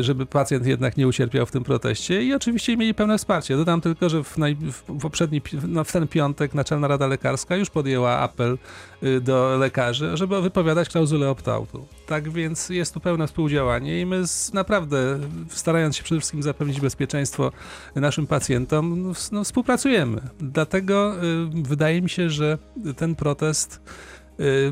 żeby 0.00 0.26
pacjent 0.26 0.66
jednak 0.66 0.96
nie 0.96 1.08
ucierpiał 1.08 1.46
w 1.46 1.50
tym 1.50 1.64
proteście 1.64 2.22
i 2.22 2.34
oczywiście 2.34 2.76
mieli 2.76 2.94
pełne 2.94 3.18
wsparcie. 3.18 3.56
Dodam 3.56 3.80
tylko, 3.80 4.08
że 4.08 4.24
w, 4.24 4.38
naj, 4.38 4.56
w 4.56 4.82
poprzedni, 5.00 5.42
no 5.68 5.84
w 5.84 5.92
ten 5.92 6.08
piątek 6.08 6.54
Naczelna 6.54 6.88
Rada 6.88 7.06
Lekarska 7.06 7.56
już 7.56 7.70
podjęła 7.70 8.18
apel 8.18 8.58
y, 9.02 9.20
do 9.20 9.56
lekarzy, 9.58 10.16
żeby 10.16 10.42
wypowiadać 10.42 10.88
klauzulę 10.88 11.30
opt-outu. 11.30 11.84
Tak 12.06 12.30
więc 12.30 12.68
jest 12.68 12.94
tu 12.94 13.00
pełne 13.00 13.26
współdziałanie 13.26 14.00
i 14.00 14.06
my 14.06 14.26
z, 14.26 14.52
naprawdę 14.52 15.18
starając 15.48 15.96
się 15.96 16.02
przede 16.02 16.20
wszystkim 16.20 16.42
zapewnić 16.42 16.80
bezpieczeństwo 16.80 17.52
naszym 17.94 18.26
pacjentom, 18.26 19.02
no, 19.02 19.12
no, 19.32 19.44
współpracujemy. 19.44 20.20
Dlatego 20.40 21.14
y, 21.16 21.62
wydaje 21.62 22.02
mi 22.02 22.10
się, 22.10 22.30
że 22.30 22.58
ten 22.96 23.14
protest 23.14 23.76
y, 23.76 24.17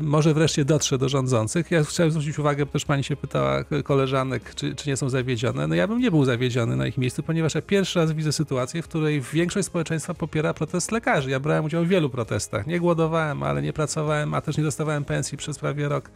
może 0.01 0.33
wreszcie 0.33 0.65
dotrze 0.65 0.97
do 0.97 1.09
rządzących. 1.09 1.71
Ja 1.71 1.83
chciałem 1.83 2.11
zwrócić 2.11 2.39
uwagę, 2.39 2.65
też 2.65 2.85
pani 2.85 3.03
się 3.03 3.15
pytała 3.15 3.63
koleżanek, 3.83 4.55
czy, 4.55 4.75
czy 4.75 4.89
nie 4.89 4.97
są 4.97 5.09
zawiedzione. 5.09 5.67
No 5.67 5.75
ja 5.75 5.87
bym 5.87 5.99
nie 5.99 6.11
był 6.11 6.25
zawiedziony 6.25 6.75
na 6.75 6.87
ich 6.87 6.97
miejscu, 6.97 7.23
ponieważ 7.23 7.55
ja 7.55 7.61
pierwszy 7.61 7.99
raz 7.99 8.11
widzę 8.11 8.31
sytuację, 8.31 8.81
w 8.81 8.87
której 8.87 9.21
większość 9.21 9.67
społeczeństwa 9.67 10.13
popiera 10.13 10.53
protest 10.53 10.91
lekarzy. 10.91 11.29
Ja 11.29 11.39
brałem 11.39 11.65
udział 11.65 11.85
w 11.85 11.87
wielu 11.87 12.09
protestach. 12.09 12.67
Nie 12.67 12.79
głodowałem, 12.79 13.43
ale 13.43 13.61
nie 13.61 13.73
pracowałem, 13.73 14.33
a 14.33 14.41
też 14.41 14.57
nie 14.57 14.63
dostawałem 14.63 15.05
pensji 15.05 15.37
przez 15.37 15.59
prawie 15.59 15.89
rok. 15.89 16.09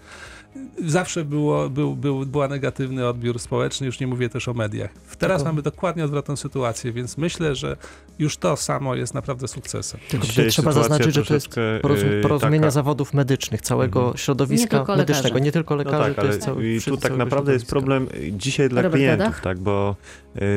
Zawsze 0.85 1.25
było, 1.25 1.69
był, 1.69 1.95
był, 1.95 2.25
była 2.25 2.47
negatywny 2.47 3.07
odbiór 3.07 3.39
społeczny, 3.39 3.87
już 3.87 3.99
nie 3.99 4.07
mówię 4.07 4.29
też 4.29 4.47
o 4.47 4.53
mediach. 4.53 4.89
Teraz 5.19 5.37
Tylko- 5.37 5.51
mamy 5.51 5.61
dokładnie 5.61 6.05
odwrotną 6.05 6.35
sytuację, 6.35 6.91
więc 6.91 7.17
myślę, 7.17 7.55
że 7.55 7.77
już 8.19 8.37
to 8.37 8.55
samo 8.57 8.95
jest 8.95 9.13
naprawdę 9.13 9.47
sukcesem. 9.47 9.99
Tylko 10.09 10.27
tutaj 10.27 10.47
trzeba 10.47 10.71
zaznaczyć, 10.71 11.15
że 11.15 11.25
to 11.25 11.33
jest 11.33 11.57
yy, 11.57 12.21
porozumienia 12.21 12.61
taka. 12.61 12.71
zawodów 12.71 13.13
medycznych, 13.13 13.61
całego 13.61 13.99
Mhm. 13.99 14.17
środowiska 14.17 14.85
Nie 14.89 14.95
medycznego, 14.97 15.39
nie 15.39 15.51
tylko 15.51 15.75
No 15.75 15.83
lekarzy, 15.83 16.15
tak, 16.15 16.25
to 16.25 16.25
jest 16.25 16.41
cały 16.41 16.73
i 16.73 16.81
tu 16.81 16.97
tak 16.97 17.17
naprawdę 17.17 17.53
jest 17.53 17.65
problem 17.65 18.07
y, 18.15 18.31
dzisiaj 18.31 18.69
dla 18.69 18.81
Robert 18.81 19.03
klientów, 19.03 19.41
tak, 19.41 19.59
bo, 19.59 19.95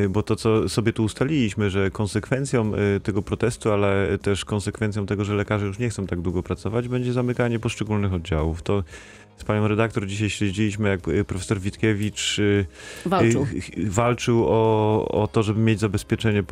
y, 0.04 0.08
bo 0.08 0.22
to, 0.22 0.36
co 0.36 0.68
sobie 0.68 0.92
tu 0.92 1.04
ustaliliśmy, 1.04 1.70
że 1.70 1.90
konsekwencją 1.90 2.72
tego 3.02 3.22
protestu, 3.22 3.72
ale 3.72 4.18
też 4.22 4.44
konsekwencją 4.44 5.06
tego, 5.06 5.24
że 5.24 5.34
lekarze 5.34 5.66
już 5.66 5.78
nie 5.78 5.90
chcą 5.90 6.06
tak 6.06 6.20
długo 6.20 6.42
pracować, 6.42 6.88
będzie 6.88 7.12
zamykanie 7.12 7.58
poszczególnych 7.58 8.12
oddziałów. 8.12 8.62
To 8.62 8.84
z 9.36 9.44
panią 9.44 9.68
redaktor 9.68 10.06
dzisiaj 10.06 10.30
śledziliśmy, 10.30 10.88
jak 10.88 11.08
y, 11.08 11.24
profesor 11.24 11.60
Witkiewicz 11.60 12.38
y, 12.38 12.66
Walczył. 13.06 13.46
y, 13.76 13.80
y, 13.80 13.90
walczył 13.90 14.44
o, 14.48 15.08
o 15.08 15.28
to, 15.28 15.42
żeby 15.42 15.60
mieć 15.60 15.80
zabezpieczenie 15.80 16.42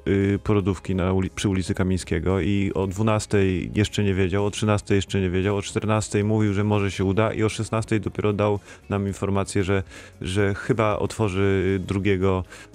porodówki 0.45 0.95
na 0.95 1.12
uli 1.12 1.30
przy 1.30 1.49
ulicy 1.49 1.74
Kamińskiego 1.74 2.41
i 2.41 2.72
o 2.74 2.87
12 2.87 3.39
jeszcze 3.74 4.05
nie 4.05 4.14
wiedział, 4.14 4.47
o 4.47 4.51
13 4.51 4.95
jeszcze 4.95 5.20
nie 5.20 5.30
wiedział, 5.30 5.57
o 5.57 5.62
14 5.62 6.24
mówił, 6.24 6.55
że 6.55 6.64
może 6.64 6.91
się 6.91 7.05
uda 7.05 7.33
i 7.33 7.43
o 7.43 7.49
16 7.49 8.01
dopiero 8.01 8.33
dał 8.33 8.59
nam 8.89 9.07
informację, 9.07 9.64
że, 9.64 9.83
że 10.20 10.55
chyba 10.55 10.99
otworzy 10.99 11.80
2 11.87 12.01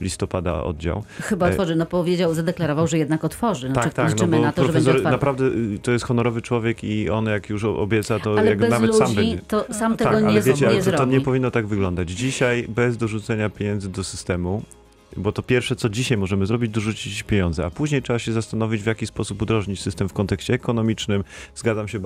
listopada 0.01 0.63
oddział. 0.63 1.03
Chyba 1.21 1.47
E, 1.47 1.49
otworzy, 1.49 1.75
no 1.75 1.85
powiedział, 1.85 2.33
zadeklarował, 2.33 2.87
że 2.87 2.97
jednak 2.97 3.25
otworzy. 3.25 3.69
No, 3.69 3.75
tak, 3.75 3.93
tak, 3.93 4.05
no 4.05 4.13
liczymy 4.13 4.37
bo 4.37 4.43
na 4.43 4.51
to, 4.51 4.65
że 4.65 4.73
będzie 4.73 4.89
otwarty. 4.91 5.11
naprawdę 5.11 5.51
to 5.81 5.91
jest 5.91 6.05
honorowy 6.05 6.41
człowiek 6.41 6.83
i 6.83 7.09
on 7.09 7.25
jak 7.25 7.49
już 7.49 7.63
obieca, 7.63 8.19
to 8.19 8.37
Ale 8.37 8.49
jak 8.49 8.59
nawet 8.59 8.81
ludzi 8.87 8.97
sam 8.97 9.15
będzie. 9.15 9.37
to 9.47 9.73
sam 9.73 9.96
tego 9.97 10.11
tak, 10.11 10.23
nie, 10.23 10.29
ale 10.29 10.41
wiecie, 10.41 10.65
nie 10.65 10.71
ale 10.71 10.83
to, 10.83 10.91
to 10.91 11.05
nie 11.05 11.21
powinno 11.21 11.51
tak 11.51 11.67
wyglądać. 11.67 12.09
Dzisiaj 12.09 12.65
bez 12.69 12.97
dorzucenia 12.97 13.49
pieniędzy 13.49 13.89
do 13.89 14.03
systemu, 14.03 14.63
bo 15.17 15.31
to 15.31 15.41
pierwsze, 15.43 15.75
co 15.75 15.89
dzisiaj 15.89 16.17
możemy 16.17 16.45
zrobić, 16.45 16.71
dorzucić 16.71 17.23
pieniądze, 17.23 17.65
a 17.65 17.69
później 17.69 18.01
trzeba 18.01 18.19
się 18.19 18.31
zastanowić, 18.31 18.81
w 18.83 18.85
jaki 18.85 19.07
sposób 19.07 19.41
udrożnić 19.41 19.81
system 19.81 20.09
w 20.09 20.13
kontekście 20.13 20.53
ekonomicznym. 20.53 21.23
Zgadzam 21.55 21.87
się 21.87 21.97
y, 21.97 22.01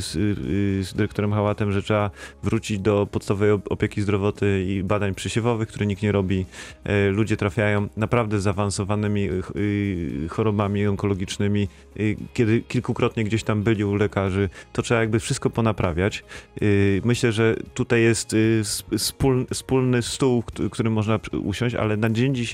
z, 0.00 0.16
y, 0.16 0.84
z 0.84 0.94
dyrektorem 0.94 1.32
Hałatem, 1.32 1.72
że 1.72 1.82
trzeba 1.82 2.10
wrócić 2.42 2.78
do 2.78 3.06
podstawowej 3.10 3.50
op- 3.52 3.66
opieki 3.70 4.02
zdrowotnej 4.02 4.68
i 4.68 4.82
badań 4.82 5.14
przesiewowych, 5.14 5.68
które 5.68 5.86
nikt 5.86 6.02
nie 6.02 6.12
robi. 6.12 6.46
E, 6.84 7.08
Ludzie 7.10 7.36
trafiają 7.36 7.88
naprawdę 7.96 8.40
z 8.40 8.42
zaawansowanymi 8.42 9.30
y, 9.30 9.42
ch- 9.42 9.52
y, 9.56 10.28
chorobami 10.30 10.86
onkologicznymi. 10.86 11.68
Y, 12.00 12.16
Kiedy 12.34 12.60
kilkukrotnie 12.60 13.24
gdzieś 13.24 13.42
tam 13.42 13.62
byli 13.62 13.84
u 13.84 13.94
lekarzy, 13.94 14.48
to 14.72 14.82
trzeba 14.82 15.00
jakby 15.00 15.20
wszystko 15.20 15.50
ponaprawiać. 15.50 16.24
Y, 16.62 17.02
Myślę, 17.04 17.32
że 17.32 17.56
tutaj 17.74 18.02
jest 18.02 18.32
y, 18.32 18.60
sp- 19.06 19.46
wspólny, 19.54 20.02
stół, 20.02 20.42
którym 20.70 20.92
można 20.92 21.18
usiąść, 21.42 21.74
ale 21.74 21.96
na 21.96 22.10
dzień 22.10 22.34
dzisiejszy 22.34 22.45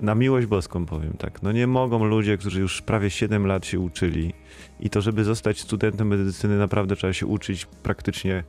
na 0.00 0.14
miłość 0.14 0.46
boską 0.46 0.86
powiem 0.86 1.12
tak, 1.18 1.42
no 1.42 1.52
nie 1.52 1.66
mogą 1.66 2.04
ludzie, 2.04 2.38
którzy 2.38 2.60
już 2.60 2.82
prawie 2.82 3.10
7 3.10 3.46
lat 3.46 3.66
się 3.66 3.80
uczyli 3.80 4.34
i 4.80 4.90
to, 4.90 5.00
żeby 5.00 5.24
zostać 5.24 5.60
studentem 5.60 6.08
medycyny 6.08 6.58
naprawdę 6.58 6.96
trzeba 6.96 7.12
się 7.12 7.26
uczyć 7.26 7.66
praktycznie 7.82 8.44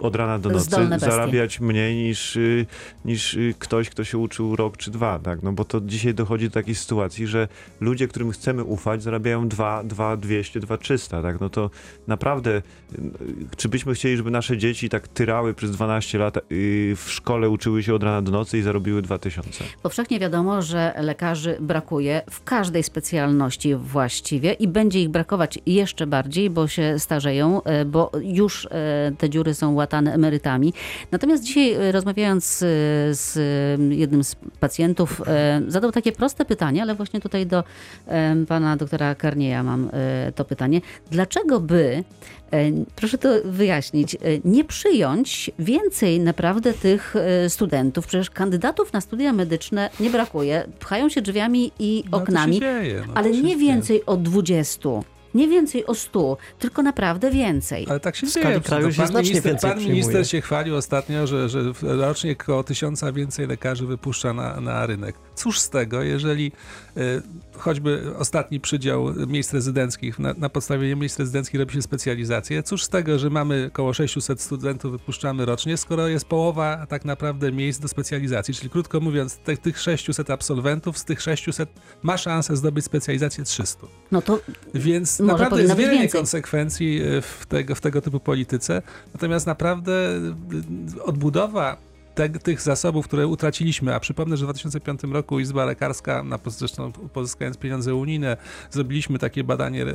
od 0.00 0.16
rana 0.16 0.38
do 0.38 0.50
nocy, 0.50 0.88
zarabiać 0.98 1.60
mniej 1.60 1.96
niż, 1.96 2.36
y, 2.36 2.66
niż 3.04 3.34
y, 3.34 3.54
ktoś, 3.58 3.90
kto 3.90 4.04
się 4.04 4.18
uczył 4.18 4.56
rok 4.56 4.76
czy 4.76 4.90
dwa, 4.90 5.18
tak, 5.18 5.42
no 5.42 5.52
bo 5.52 5.64
to 5.64 5.80
dzisiaj 5.80 6.14
dochodzi 6.14 6.48
do 6.48 6.54
takiej 6.54 6.74
sytuacji, 6.74 7.26
że 7.26 7.48
ludzie, 7.80 8.08
którym 8.08 8.30
chcemy 8.30 8.64
ufać, 8.64 9.02
zarabiają 9.02 9.48
2, 9.48 9.84
2 9.84 10.16
200, 10.16 10.60
2 10.60 10.76
300, 10.76 11.22
tak, 11.22 11.40
no 11.40 11.48
to 11.48 11.70
naprawdę, 12.06 12.50
y, 12.50 12.62
czy 13.56 13.68
byśmy 13.68 13.94
chcieli, 13.94 14.16
żeby 14.16 14.30
nasze 14.30 14.58
dzieci 14.58 14.88
tak 14.88 15.08
tyrały 15.08 15.54
przez 15.54 15.70
12 15.70 16.18
lat 16.18 16.38
w 16.96 17.04
szkole, 17.06 17.50
uczyły 17.50 17.82
się 17.82 17.94
od 17.94 18.02
rana 18.02 18.22
do 18.22 18.32
nocy 18.32 18.58
i 18.58 18.62
zarobiły 18.62 19.02
2000? 19.02 19.64
Powszechnie 19.82 20.20
wiadomo, 20.20 20.62
że 20.62 20.94
lekarzy 20.96 21.56
brakuje 21.60 22.22
w 22.30 22.44
każdej 22.44 22.82
specjalności 22.82 23.74
właściwie 23.74 24.52
i 24.52 24.68
będzie 24.68 25.02
ich 25.02 25.08
brakować 25.08 25.58
jeszcze 25.66 26.06
bardziej, 26.06 26.50
bo 26.50 26.68
się 26.68 26.98
starzeją, 26.98 27.62
bo 27.86 28.10
już 28.22 28.68
te 29.18 29.30
dziury 29.30 29.54
są 29.54 29.74
emerytami. 29.94 30.72
Natomiast 31.12 31.44
dzisiaj 31.44 31.72
e, 31.72 31.92
rozmawiając 31.92 32.62
e, 32.62 32.66
z 33.14 33.38
jednym 33.90 34.24
z 34.24 34.36
pacjentów, 34.60 35.22
e, 35.26 35.62
zadał 35.68 35.92
takie 35.92 36.12
proste 36.12 36.44
pytanie, 36.44 36.82
ale 36.82 36.94
właśnie 36.94 37.20
tutaj 37.20 37.46
do 37.46 37.64
pana 38.48 38.76
doktora 38.76 39.14
Karnieja 39.14 39.62
mam 39.62 39.90
to 40.34 40.44
pytanie. 40.44 40.80
Dlaczego 41.10 41.60
by 41.60 42.04
Proszę 42.96 43.18
to 43.18 43.28
wyjaśnić. 43.44 44.16
Nie 44.44 44.64
przyjąć 44.64 45.50
więcej 45.58 46.20
naprawdę 46.20 46.72
tych 46.74 47.14
studentów. 47.48 48.06
Przecież 48.06 48.30
kandydatów 48.30 48.92
na 48.92 49.00
studia 49.00 49.32
medyczne 49.32 49.90
nie 50.00 50.10
brakuje. 50.10 50.64
Pchają 50.78 51.08
się 51.08 51.22
drzwiami 51.22 51.72
i 51.78 52.04
No, 52.10 52.18
oknami, 52.18 52.60
dzieje, 52.60 53.02
no, 53.06 53.12
ale 53.14 53.30
nie 53.30 53.42
dzieje. 53.42 53.56
więcej 53.56 54.06
o 54.06 54.16
20. 54.16 54.88
Nie 55.36 55.48
więcej 55.48 55.86
o 55.86 55.94
100, 55.94 56.36
tylko 56.58 56.82
naprawdę 56.82 57.30
więcej. 57.30 57.86
Ale 57.90 58.00
tak 58.00 58.16
się 58.16 58.26
W 58.26 58.30
skali 58.30 58.46
dzieje. 58.46 58.60
kraju 58.60 58.92
się 58.92 58.96
pan 58.98 59.06
znacznie 59.06 59.30
minister, 59.30 59.52
więcej 59.52 59.70
pan 59.70 59.78
przyjmuje. 59.78 60.00
minister 60.00 60.28
się 60.28 60.40
chwalił 60.40 60.76
ostatnio, 60.76 61.26
że, 61.26 61.48
że 61.48 61.60
rocznie 61.82 62.32
około 62.32 62.64
tysiąca 62.64 63.12
więcej 63.12 63.46
lekarzy 63.46 63.86
wypuszcza 63.86 64.32
na, 64.32 64.60
na 64.60 64.86
rynek. 64.86 65.16
Cóż 65.34 65.60
z 65.60 65.70
tego, 65.70 66.02
jeżeli 66.02 66.52
y, 66.96 67.22
choćby 67.58 68.12
ostatni 68.18 68.60
przydział 68.60 69.14
miejsc 69.26 69.54
rezydenckich, 69.54 70.18
na, 70.18 70.34
na 70.38 70.48
podstawie 70.48 70.96
miejsc 70.96 71.18
rezydenckich 71.18 71.60
robi 71.60 71.74
się 71.74 71.82
specjalizację, 71.82 72.62
cóż 72.62 72.84
z 72.84 72.88
tego, 72.88 73.18
że 73.18 73.30
mamy 73.30 73.70
około 73.72 73.94
600 73.94 74.40
studentów 74.40 74.92
wypuszczamy 74.92 75.44
rocznie, 75.44 75.76
skoro 75.76 76.08
jest 76.08 76.24
połowa 76.24 76.86
tak 76.88 77.04
naprawdę 77.04 77.52
miejsc 77.52 77.80
do 77.80 77.88
specjalizacji. 77.88 78.54
Czyli 78.54 78.70
krótko 78.70 79.00
mówiąc, 79.00 79.38
te, 79.38 79.56
tych 79.56 79.78
600 79.78 80.30
absolwentów, 80.30 80.98
z 80.98 81.04
tych 81.04 81.22
600 81.22 81.68
ma 82.02 82.18
szansę 82.18 82.56
zdobyć 82.56 82.84
specjalizację 82.84 83.44
300. 83.44 83.86
No 84.12 84.22
to 84.22 84.40
Więc 84.74 85.20
naprawdę 85.20 85.62
jest 85.62 85.74
wiele 85.74 85.92
więcej. 85.92 86.20
konsekwencji 86.20 87.00
e, 87.02 87.22
w 87.22 87.46
tego, 87.48 87.74
w 87.74 87.80
tego 87.80 88.00
typu 88.00 88.20
polityce. 88.20 88.82
Natomiast 89.14 89.46
naprawdę 89.46 89.92
y, 90.96 91.02
odbudowa 91.02 91.76
te, 92.16 92.28
tych 92.28 92.60
zasobów, 92.60 93.08
które 93.08 93.26
utraciliśmy, 93.26 93.94
a 93.94 94.00
przypomnę, 94.00 94.36
że 94.36 94.44
w 94.44 94.48
2005 94.48 95.00
roku 95.02 95.40
Izba 95.40 95.64
Lekarska, 95.64 96.22
na, 96.22 96.38
zresztą 96.46 96.92
pozyskując 96.92 97.58
pieniądze 97.58 97.94
unijne, 97.94 98.36
zrobiliśmy 98.70 99.18
takie 99.18 99.44
badanie 99.44 99.82
e, 99.82 99.86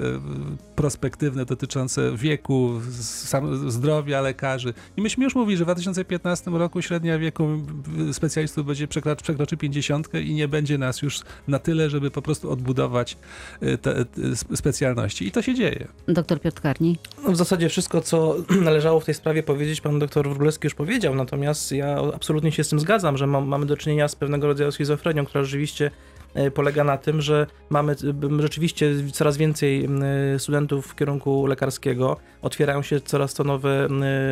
prospektywne 0.75 1.45
dotyczące 1.45 2.17
wieku, 2.17 2.81
sam, 3.01 3.71
zdrowia 3.71 4.21
lekarzy. 4.21 4.73
I 4.97 5.01
myśmy 5.01 5.23
już 5.23 5.35
mówili, 5.35 5.57
że 5.57 5.63
w 5.63 5.67
2015 5.67 6.51
roku 6.51 6.81
średnia 6.81 7.19
wieku 7.19 7.47
specjalistów 8.11 8.65
będzie 8.65 8.87
przekroczy, 8.87 9.23
przekroczy 9.23 9.57
50 9.57 10.09
i 10.13 10.33
nie 10.33 10.47
będzie 10.47 10.77
nas 10.77 11.01
już 11.01 11.19
na 11.47 11.59
tyle, 11.59 11.89
żeby 11.89 12.11
po 12.11 12.21
prostu 12.21 12.51
odbudować 12.51 13.17
y, 13.63 13.77
te, 13.77 14.05
te 14.05 14.21
sp- 14.41 14.57
specjalności. 14.57 15.27
I 15.27 15.31
to 15.31 15.41
się 15.41 15.55
dzieje. 15.55 15.87
doktor 16.07 16.41
Piotr 16.41 16.61
Karni. 16.61 16.97
No, 17.23 17.31
w 17.31 17.37
zasadzie 17.37 17.69
wszystko, 17.69 18.01
co 18.01 18.35
należało 18.61 18.99
w 18.99 19.05
tej 19.05 19.15
sprawie 19.15 19.43
powiedzieć, 19.43 19.81
pan 19.81 19.99
doktor 19.99 20.29
Wróblewski 20.29 20.65
już 20.65 20.73
powiedział, 20.73 21.15
natomiast 21.15 21.71
ja 21.71 22.10
absolutnie 22.15 22.51
się 22.51 22.63
z 22.63 22.69
tym 22.69 22.79
zgadzam, 22.79 23.17
że 23.17 23.27
mam, 23.27 23.47
mamy 23.47 23.65
do 23.65 23.77
czynienia 23.77 24.07
z 24.07 24.15
pewnego 24.15 24.47
rodzaju 24.47 24.71
schizofrenią, 24.71 25.25
która 25.25 25.43
rzeczywiście 25.43 25.91
polega 26.53 26.83
na 26.83 26.97
tym, 26.97 27.21
że 27.21 27.47
mamy 27.69 27.91
e, 27.91 28.41
rzeczywiście 28.41 28.91
coraz 29.11 29.37
więcej 29.37 29.89
studentów 30.37 30.87
w 30.87 30.95
kierunku 30.95 31.45
lekarskiego, 31.45 32.17
otwierają 32.41 32.81
się 32.81 33.01
coraz 33.01 33.33
to 33.33 33.43
nowe 33.43 33.87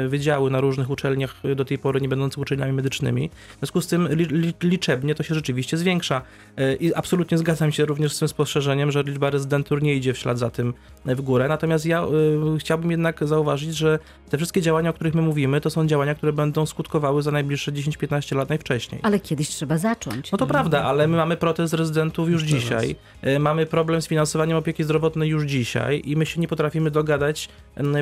wydziały 0.07 0.51
na 0.51 0.61
różnych 0.61 0.89
uczelniach, 0.89 1.35
e, 1.43 1.55
do 1.55 1.65
tej 1.65 1.77
pory 1.77 2.01
nie 2.01 2.09
będących 2.09 2.39
uczelniami 2.39 2.73
medycznymi. 2.73 3.29
W 3.29 3.59
związku 3.59 3.81
z 3.81 3.87
tym 3.87 4.07
li, 4.07 4.25
li, 4.25 4.53
liczebnie 4.63 5.15
to 5.15 5.23
się 5.23 5.35
rzeczywiście 5.35 5.77
zwiększa. 5.77 6.21
E, 6.57 6.75
I 6.75 6.93
absolutnie 6.93 7.37
zgadzam 7.37 7.71
się 7.71 7.85
również 7.85 8.13
z 8.13 8.19
tym 8.19 8.27
spostrzeżeniem, 8.27 8.91
że 8.91 9.03
liczba 9.03 9.29
rezydentur 9.29 9.81
nie 9.81 9.95
idzie 9.95 10.13
w 10.13 10.17
ślad 10.17 10.39
za 10.39 10.49
tym 10.49 10.73
e, 11.05 11.15
w 11.15 11.21
górę. 11.21 11.47
Natomiast 11.47 11.85
ja 11.85 12.05
chciałbym 12.59 12.91
jednak 12.91 13.27
zauważyć, 13.27 13.75
że 13.75 13.99
te 14.29 14.37
wszystkie 14.37 14.61
działania, 14.61 14.89
o 14.89 14.93
których 14.93 15.15
my 15.15 15.21
mówimy, 15.21 15.61
to 15.61 15.69
są 15.69 15.87
działania, 15.87 16.15
które 16.15 16.33
będą 16.33 16.65
skutkowały 16.65 17.21
za 17.21 17.31
najbliższe 17.31 17.71
10-15 17.71 18.35
lat 18.35 18.49
najwcześniej. 18.49 19.01
Ale 19.03 19.19
kiedyś 19.19 19.49
trzeba 19.49 19.77
zacząć. 19.77 20.31
No 20.31 20.37
to 20.37 20.47
prawda, 20.47 20.83
ale 20.83 21.07
my 21.07 21.17
mamy 21.17 21.37
protest 21.37 21.73
rezydentów 21.89 22.29
już 22.29 22.43
dzisiaj. 22.43 22.95
Y, 23.27 23.39
Mamy 23.39 23.65
problem 23.65 24.01
z 24.01 24.07
finansowaniem 24.07 24.57
opieki 24.57 24.83
zdrowotnej 24.83 25.29
już 25.29 25.43
dzisiaj 25.43 26.01
i 26.05 26.15
my 26.15 26.25
się 26.25 26.41
nie 26.41 26.47
potrafimy 26.47 26.91
dogadać 26.91 27.49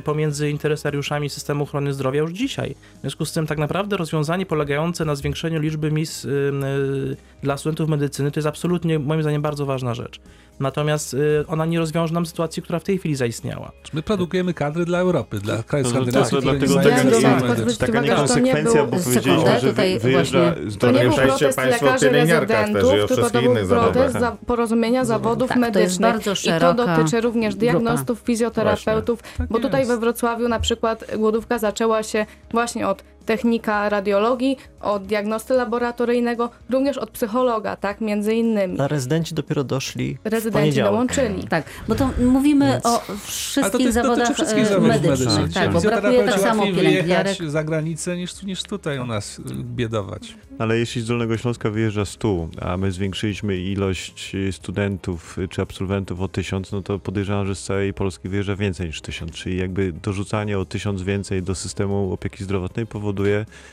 pomiędzy 0.04 0.50
interesariuszami 0.50 1.30
systemu 1.30 1.64
ochrony 1.64 1.94
zdrowia 1.94 2.22
już 2.22 2.32
dzisiaj. 2.32 2.76
W 2.98 3.02
związku 3.02 3.26
z 3.26 3.34
tym 3.34 3.48
tak 3.48 3.58
naprawdę 3.58 3.98
rozwiązanie 3.98 4.46
polegające 4.46 5.06
na 5.06 5.16
zwiększeniu 5.16 5.60
liczby 5.60 5.92
miejsc 5.92 6.26
y, 6.26 6.30
y, 6.30 7.18
dla 7.44 7.58
studentów 7.58 7.90
medycyny 7.90 8.32
to 8.32 8.40
jest 8.40 8.48
absolutnie 8.48 9.00
moim 9.00 9.22
zdaniem 9.22 9.42
bardzo 9.42 9.66
ważna 9.66 9.94
rzecz. 9.94 10.20
Natomiast 10.60 11.14
y, 11.14 11.44
ona 11.48 11.66
nie 11.66 11.80
rozwiąże 11.80 12.14
nam 12.14 12.26
sytuacji, 12.26 12.64
która 12.64 12.80
w 12.80 12.84
tej 12.84 12.98
chwili 12.98 13.16
zaistniała. 13.16 13.72
My 13.94 14.02
produkujemy 14.02 14.54
kadry 14.54 14.86
dla 14.86 15.00
Europy, 15.00 15.40
dla 15.40 15.64
krajów 15.64 15.88
to- 15.88 15.94
to- 15.94 16.02
skandynawskich. 16.02 16.40
dlatego 16.42 16.76
nie 16.76 16.84
taka 16.84 17.04
nie-. 17.04 17.78
Taka 17.78 18.02
niekonsekwencja, 18.02 18.84
bo 18.86 18.98
powiedzieliśmy, 18.98 19.60
że 19.60 19.70
tutaj 19.70 19.94
wy, 19.94 20.00
wyjeżdża 20.00 20.56
To 20.80 20.92
nie 20.92 21.00
był 21.00 21.12
protest 21.12 21.58
lekarzy 21.58 22.06
pielęgniarkach 22.06 22.66
też 22.66 22.70
i 22.70 22.74
rezydentów, 22.74 22.90
o 22.90 22.92
tylko 22.94 23.08
to 23.08 23.14
wszystkich 23.16 23.42
był 23.42 23.52
innych 23.52 23.68
protest 23.68 23.94
zawodach. 24.14 24.22
za 24.22 24.38
porozumienia 24.46 25.06
zawodów 25.06 25.50
Tak, 25.50 25.74
to 25.74 25.80
jest 25.80 26.00
medycznych. 26.00 26.56
I 26.58 26.60
to 26.60 26.74
dotyczy 26.74 27.22
również 27.22 27.56
diagnostów, 27.56 28.20
fizjoterapeutów, 28.20 29.20
Tak 29.38 29.48
bo 29.48 29.60
tutaj 29.60 29.82
jest. 29.82 29.92
we 29.92 29.98
Wrocławiu 29.98 30.48
na 30.48 30.60
przykład 30.60 31.06
głodówka 31.18 31.60
zaczęła 31.60 32.04
się 32.04 32.26
właśnie 32.52 32.88
od 32.88 33.04
technika 33.28 33.90
radiologii, 33.90 34.58
od 34.82 35.06
diagnosty 35.06 35.54
laboratoryjnego, 35.54 36.50
również 36.70 36.98
od 36.98 37.10
psychologa, 37.10 37.76
tak, 37.76 38.02
między 38.02 38.34
innymi. 38.34 38.80
A 38.80 38.88
rezydenci 38.88 39.36
dopiero 39.36 39.64
doszli 39.64 40.18
Rezydenci 40.24 40.80
dołączyli. 40.82 41.48
Tak, 41.48 41.66
bo 41.88 41.96
to 41.96 42.10
mówimy 42.26 42.66
Więc- 42.72 42.86
o 42.86 42.98
to 43.08 43.14
wszystkich 43.26 43.88
ty- 43.88 43.92
zawodach 43.92 44.18
dotyczy 44.18 44.34
wszystkich 44.34 44.64
e, 44.64 44.66
zawodów 44.66 44.88
medycznych. 44.88 45.20
medycznych. 45.30 45.54
Tak, 45.54 45.72
bo 45.74 45.82
brakuje 45.82 46.24
tak 46.24 46.40
samo 46.40 46.64
pielęgniarek. 46.64 47.38
za 47.48 47.64
granicę 47.64 48.18
niż, 48.18 48.44
niż 48.44 48.64
tutaj 48.64 49.00
u 49.00 49.06
nas 49.06 49.40
y, 49.40 49.44
biedować. 49.64 50.36
Ale 50.60 50.78
jeśli 50.78 51.02
z 51.02 51.08
Dolnego 51.08 51.38
Śląska 51.38 51.70
wyjeżdża 51.70 52.06
100, 52.06 52.48
a 52.62 52.78
my 52.78 52.92
zwiększyliśmy 52.92 53.58
ilość 53.58 54.36
y, 54.36 54.52
studentów 54.52 55.38
y, 55.38 55.48
czy 55.48 55.62
absolwentów 55.62 56.22
o 56.22 56.28
1000, 56.28 56.72
no 56.72 56.82
to 56.82 57.00
podejrzewam, 57.00 57.48
że 57.48 57.56
z 57.56 57.64
całej 57.64 57.94
Polski 57.94 58.30
wyjeżdża 58.30 58.56
więcej 58.56 58.88
niż 58.88 59.02
1000. 59.02 59.32
Czyli 59.32 59.58
jakby 59.58 59.92
dorzucanie 60.04 60.60
o 60.60 60.66
1000 60.66 61.02
więcej 61.02 61.44
do 61.44 61.56
systemu 61.56 62.14
opieki 62.14 62.44
zdrowotnej 62.44 62.86
powoduje, 62.86 63.17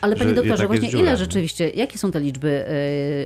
Ale 0.00 0.16
panie 0.16 0.30
że 0.30 0.36
doktorze, 0.36 0.66
właśnie 0.66 0.88
ile 0.88 1.16
rzeczywiście, 1.16 1.70
jakie 1.70 1.98
są 1.98 2.10
te 2.10 2.20
liczby? 2.20 2.64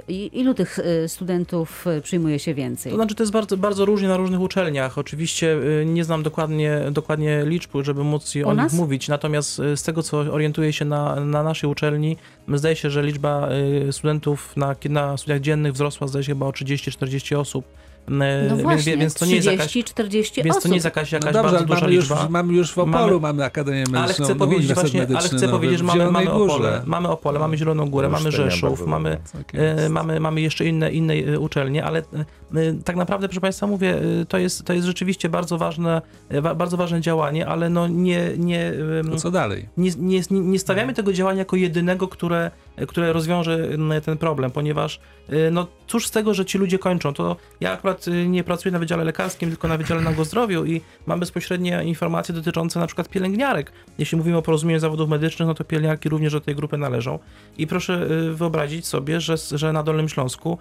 i 0.09 0.41
Ilu 0.41 0.55
tych 0.55 0.79
e, 0.79 1.09
studentów 1.09 1.87
e, 1.87 2.01
przyjmuje 2.01 2.39
się 2.39 2.55
więcej? 2.55 2.93
To 2.93 2.97
znaczy, 2.97 3.15
to 3.15 3.23
jest 3.23 3.33
bardzo, 3.33 3.57
bardzo 3.57 3.85
różnie 3.85 4.09
na 4.09 4.17
różnych 4.17 4.41
uczelniach. 4.41 4.99
Oczywiście 4.99 5.57
y, 5.81 5.85
nie 5.87 6.05
znam 6.05 6.23
dokładnie, 6.23 6.81
dokładnie 6.91 7.43
liczb, 7.47 7.71
żeby 7.83 8.05
móc 8.05 8.35
o 8.45 8.55
nas? 8.55 8.73
nich 8.73 8.81
mówić. 8.81 9.09
Natomiast 9.09 9.59
y, 9.59 9.77
z 9.77 9.83
tego, 9.83 10.03
co 10.03 10.19
orientuję 10.19 10.73
się 10.73 10.85
na, 10.85 11.21
na 11.21 11.43
naszej 11.43 11.71
uczelni, 11.71 12.17
zdaje 12.55 12.77
się, 12.77 12.91
że 12.91 13.03
liczba 13.03 13.49
y, 13.89 13.93
studentów 13.93 14.57
na, 14.57 14.77
na 14.91 15.17
studiach 15.17 15.41
dziennych 15.41 15.73
wzrosła, 15.73 16.07
zdaje 16.07 16.25
się, 16.25 16.33
chyba 16.33 16.47
o 16.47 16.51
30-40 16.51 17.37
osób. 17.37 17.65
Y, 18.09 18.49
No 18.49 18.49
więc- 18.57 18.63
właśnie, 18.63 18.97
więc 18.97 19.15
to 19.15 19.27
nie 19.27 19.35
jest 19.35 19.47
jakaś, 19.47 19.67
30-40 19.67 20.43
więc 20.45 20.51
osób. 20.57 20.63
to 20.63 20.69
nie 20.69 20.75
jest 20.75 20.85
jakaś, 20.85 21.13
jakaś 21.13 21.35
No 21.35 21.43
dobrze, 21.43 21.53
bardzo 21.53 21.67
duża 21.67 21.81
mamy 21.81 21.95
już, 21.95 22.11
liczba. 22.11 22.29
mamy 22.31 22.53
już 22.55 22.73
w 22.73 22.79
Opolu, 22.79 22.93
Mamy- 22.97 23.21
mamy, 23.21 23.45
Akademię 23.45 23.79
Medyczną, 23.79 24.01
Ale 24.01 24.13
chcę 24.15 24.29
no, 24.29 24.35
powiedzieć 24.35 24.75
właśnie, 24.75 25.07
ale 25.09 25.19
chcę 25.29 25.35
nowy 25.47 25.49
powiedzieć, 25.49 25.79
że 25.79 25.85
mamy, 25.85 26.11
mamy. 26.11 26.31
Opole, 26.33 26.83
mamy 26.87 27.09
Opole, 27.09 27.39
mamy 27.39 27.57
Zieloną 27.59 27.91
Górę, 27.91 28.09
mamy 28.09 28.33
Rzeszów, 28.33 28.87
mamy. 28.87 29.19
E, 29.53 29.89
mamy, 29.89 30.21
mamy 30.21 30.41
jeszcze 30.41 30.65
inne, 30.67 30.93
inne 30.93 31.15
e, 31.15 31.39
uczelnie, 31.39 31.85
ale 31.85 31.99
e, 31.99 32.61
e, 32.61 32.73
tak 32.85 32.97
naprawdę, 32.97 33.29
proszę 33.29 33.41
Państwa, 33.41 33.67
mówię, 33.67 33.95
e, 34.23 34.25
to 34.27 34.39
jest, 34.39 34.65
to 34.65 34.73
jest 34.73 34.87
rzeczywiście 34.87 35.29
bardzo 35.29 35.59
ważne, 35.59 36.03
e, 36.29 36.41
wa- 36.41 36.55
bardzo 36.55 36.77
ważne 36.77 37.01
działanie, 37.01 37.47
ale 37.47 37.71
no 37.71 37.89
nie, 37.89 38.31
nie, 38.39 38.73
To 39.11 39.17
co 39.17 39.31
dalej? 39.31 39.69
nie, 39.77 39.91
nie, 39.99 40.21
nie 40.31 40.59
stawiamy 40.59 40.95
tego 40.95 41.13
działania 41.13 41.39
jako 41.39 41.57
jedynego, 41.57 42.09
które, 42.09 42.51
które 42.87 43.13
rozwiąże 43.13 43.55
m, 43.55 43.93
ten 44.05 44.19
problem, 44.19 44.51
ponieważ 44.51 45.01
y, 45.33 45.51
no 45.51 45.67
cóż 45.87 46.07
z 46.07 46.11
tego, 46.11 46.35
że 46.35 46.45
ci 46.45 46.59
ludzie 46.59 46.79
kończą, 46.79 47.15
to 47.15 47.37
ja 47.61 47.73
akurat 47.73 48.07
nie 48.27 48.45
pracuję 48.45 48.73
na 48.73 48.79
Wydziale 48.79 49.05
Lekarskim, 49.05 49.51
tylko 49.51 49.69
na 49.69 49.77
Wydziale 49.77 50.01
Nagozdrowiu 50.01 50.65
i 50.65 50.81
mam 51.07 51.21
bezpośrednie 51.21 51.85
informacje 51.85 52.35
dotyczące 52.35 52.81
na 52.81 52.87
przykład 52.87 53.09
pielęgniarek. 53.09 53.73
Jeśli 53.99 54.19
mówimy 54.19 54.37
o 54.37 54.43
porozumieniu 54.43 54.81
zawodów 54.81 55.09
medycznych, 55.09 55.47
no 55.47 55.55
to 55.55 55.65
pielęgniarki 55.65 56.09
również 56.09 56.33
do 56.33 56.41
tej 56.41 56.55
grupy 56.55 56.79
należą. 56.79 57.19
I 57.59 57.67
proszę 57.67 58.07
wyobrazić 58.35 58.87
sobie, 58.87 59.21
że, 59.21 59.37
że 59.53 59.73
na 59.73 59.83
Dolnym 59.83 60.09
Śląsku 60.09 60.59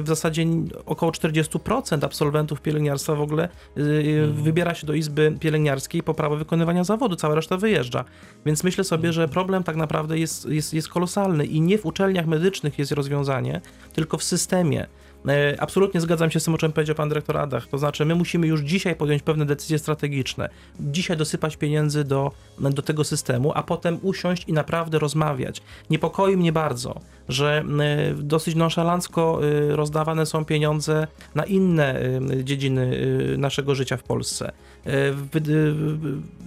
w 0.00 0.04
zasadzie 0.04 0.46
około 0.86 1.12
40% 1.12 2.04
absolwentów 2.04 2.60
pielęgniarstwa 2.60 3.14
w 3.14 3.20
ogóle 3.20 3.48
y, 3.78 4.26
wybiera 4.32 4.74
się 4.74 4.86
do 4.86 4.92
izby 4.92 5.36
pielęgniarskiej 5.40 6.02
po 6.02 6.14
prawo 6.14 6.36
wykonywania 6.36 6.84
zawodu, 6.84 7.16
cała 7.16 7.34
reszta 7.34 7.56
wyjeżdża. 7.56 8.04
Więc 8.46 8.64
myślę 8.64 8.84
sobie, 8.84 9.12
że 9.12 9.28
problem 9.28 9.62
tak 9.62 9.76
naprawdę 9.76 10.18
jest, 10.18 10.48
jest, 10.48 10.74
jest 10.74 10.88
kolosalny 10.88 11.37
i 11.44 11.60
nie 11.60 11.78
w 11.78 11.86
uczelniach 11.86 12.26
medycznych 12.26 12.78
jest 12.78 12.92
rozwiązanie, 12.92 13.60
tylko 13.92 14.18
w 14.18 14.24
systemie. 14.24 14.86
E, 15.28 15.56
Absolutnie 15.60 16.00
zgadzam 16.00 16.30
się 16.30 16.40
z 16.40 16.44
tym, 16.44 16.54
o 16.54 16.58
czym 16.58 16.72
powiedział 16.72 16.96
pan 16.96 17.08
dyrektor 17.08 17.36
Adach. 17.36 17.66
To 17.66 17.78
znaczy, 17.78 18.04
my 18.04 18.14
musimy 18.14 18.46
już 18.46 18.60
dzisiaj 18.60 18.96
podjąć 18.96 19.22
pewne 19.22 19.46
decyzje 19.46 19.78
strategiczne. 19.78 20.48
Dzisiaj 20.80 21.16
dosypać 21.16 21.56
pieniędzy 21.56 22.04
do, 22.04 22.32
do 22.60 22.82
tego 22.82 23.04
systemu, 23.04 23.52
a 23.54 23.62
potem 23.62 23.98
usiąść 24.02 24.44
i 24.48 24.52
naprawdę 24.52 24.98
rozmawiać. 24.98 25.62
Niepokoi 25.90 26.36
mnie 26.36 26.52
bardzo, 26.52 27.00
że 27.28 27.64
e, 27.80 28.14
dosyć 28.14 28.54
nonszalancko 28.54 29.40
e, 29.72 29.76
rozdawane 29.76 30.26
są 30.26 30.44
pieniądze 30.44 31.06
na 31.34 31.44
inne 31.44 32.00
e, 32.00 32.44
dziedziny 32.44 32.98
naszego 33.38 33.74
życia 33.74 33.96
w 33.96 34.02
Polsce. 34.02 34.52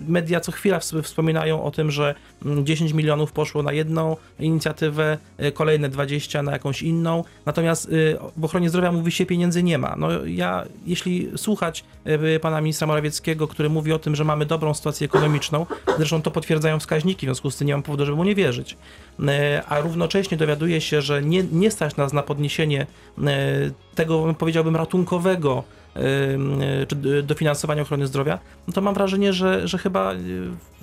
Media 0.07 0.39
co 0.39 0.51
chwila 0.51 0.79
ws- 0.79 1.03
wspominają 1.03 1.63
o 1.63 1.71
tym, 1.71 1.91
że 1.91 2.15
mm, 2.45 2.65
10 2.65 2.93
milionów 2.93 3.31
poszło 3.31 3.63
na 3.63 3.71
jedną 3.71 4.17
inicjatywę, 4.39 5.17
kolejne 5.53 5.89
20 5.89 6.43
na 6.43 6.51
jakąś 6.51 6.81
inną. 6.81 7.23
Natomiast 7.45 7.89
w 8.37 8.45
ochronie 8.45 8.69
zdrowia 8.69 8.91
mówi 8.91 9.11
się 9.11 9.25
pieniędzy 9.25 9.63
nie 9.63 9.77
ma. 9.77 9.95
No 9.97 10.25
ja, 10.25 10.65
jeśli 10.85 11.29
słuchać 11.35 11.83
pana 12.41 12.61
ministra 12.61 12.87
Morawieckiego, 12.87 13.47
który 13.47 13.69
mówi 13.69 13.93
o 13.93 13.99
tym, 13.99 14.15
że 14.15 14.23
mamy 14.23 14.45
dobrą 14.45 14.73
sytuację 14.73 15.05
ekonomiczną, 15.05 15.65
zresztą 15.97 16.21
to 16.21 16.31
potwierdzają 16.31 16.79
wskaźniki, 16.79 17.25
w 17.25 17.27
związku 17.27 17.51
z 17.51 17.57
tym 17.57 17.67
nie 17.67 17.73
mam 17.73 17.83
powodu, 17.83 18.05
żeby 18.05 18.15
mu 18.15 18.23
nie 18.23 18.35
wierzyć. 18.35 18.77
E, 19.19 19.63
A 19.67 19.81
równocześnie 19.81 20.37
dowiaduje 20.37 20.81
się, 20.81 21.01
że 21.01 21.21
nie, 21.21 21.43
nie 21.43 21.71
stać 21.71 21.95
nas 21.95 22.13
na 22.13 22.23
podniesienie 22.23 22.81
e, 22.81 23.27
tego, 23.95 24.35
powiedziałbym, 24.37 24.75
ratunkowego 24.75 25.63
e, 25.95 26.01
czy 26.87 27.23
dofinansowania 27.23 27.81
ochrony 27.81 28.07
zdrowia, 28.07 28.39
no 28.67 28.73
to 28.73 28.81
mam 28.81 28.93
wrażenie, 28.93 29.33
że, 29.33 29.67
że 29.67 29.77
chyba 29.77 30.13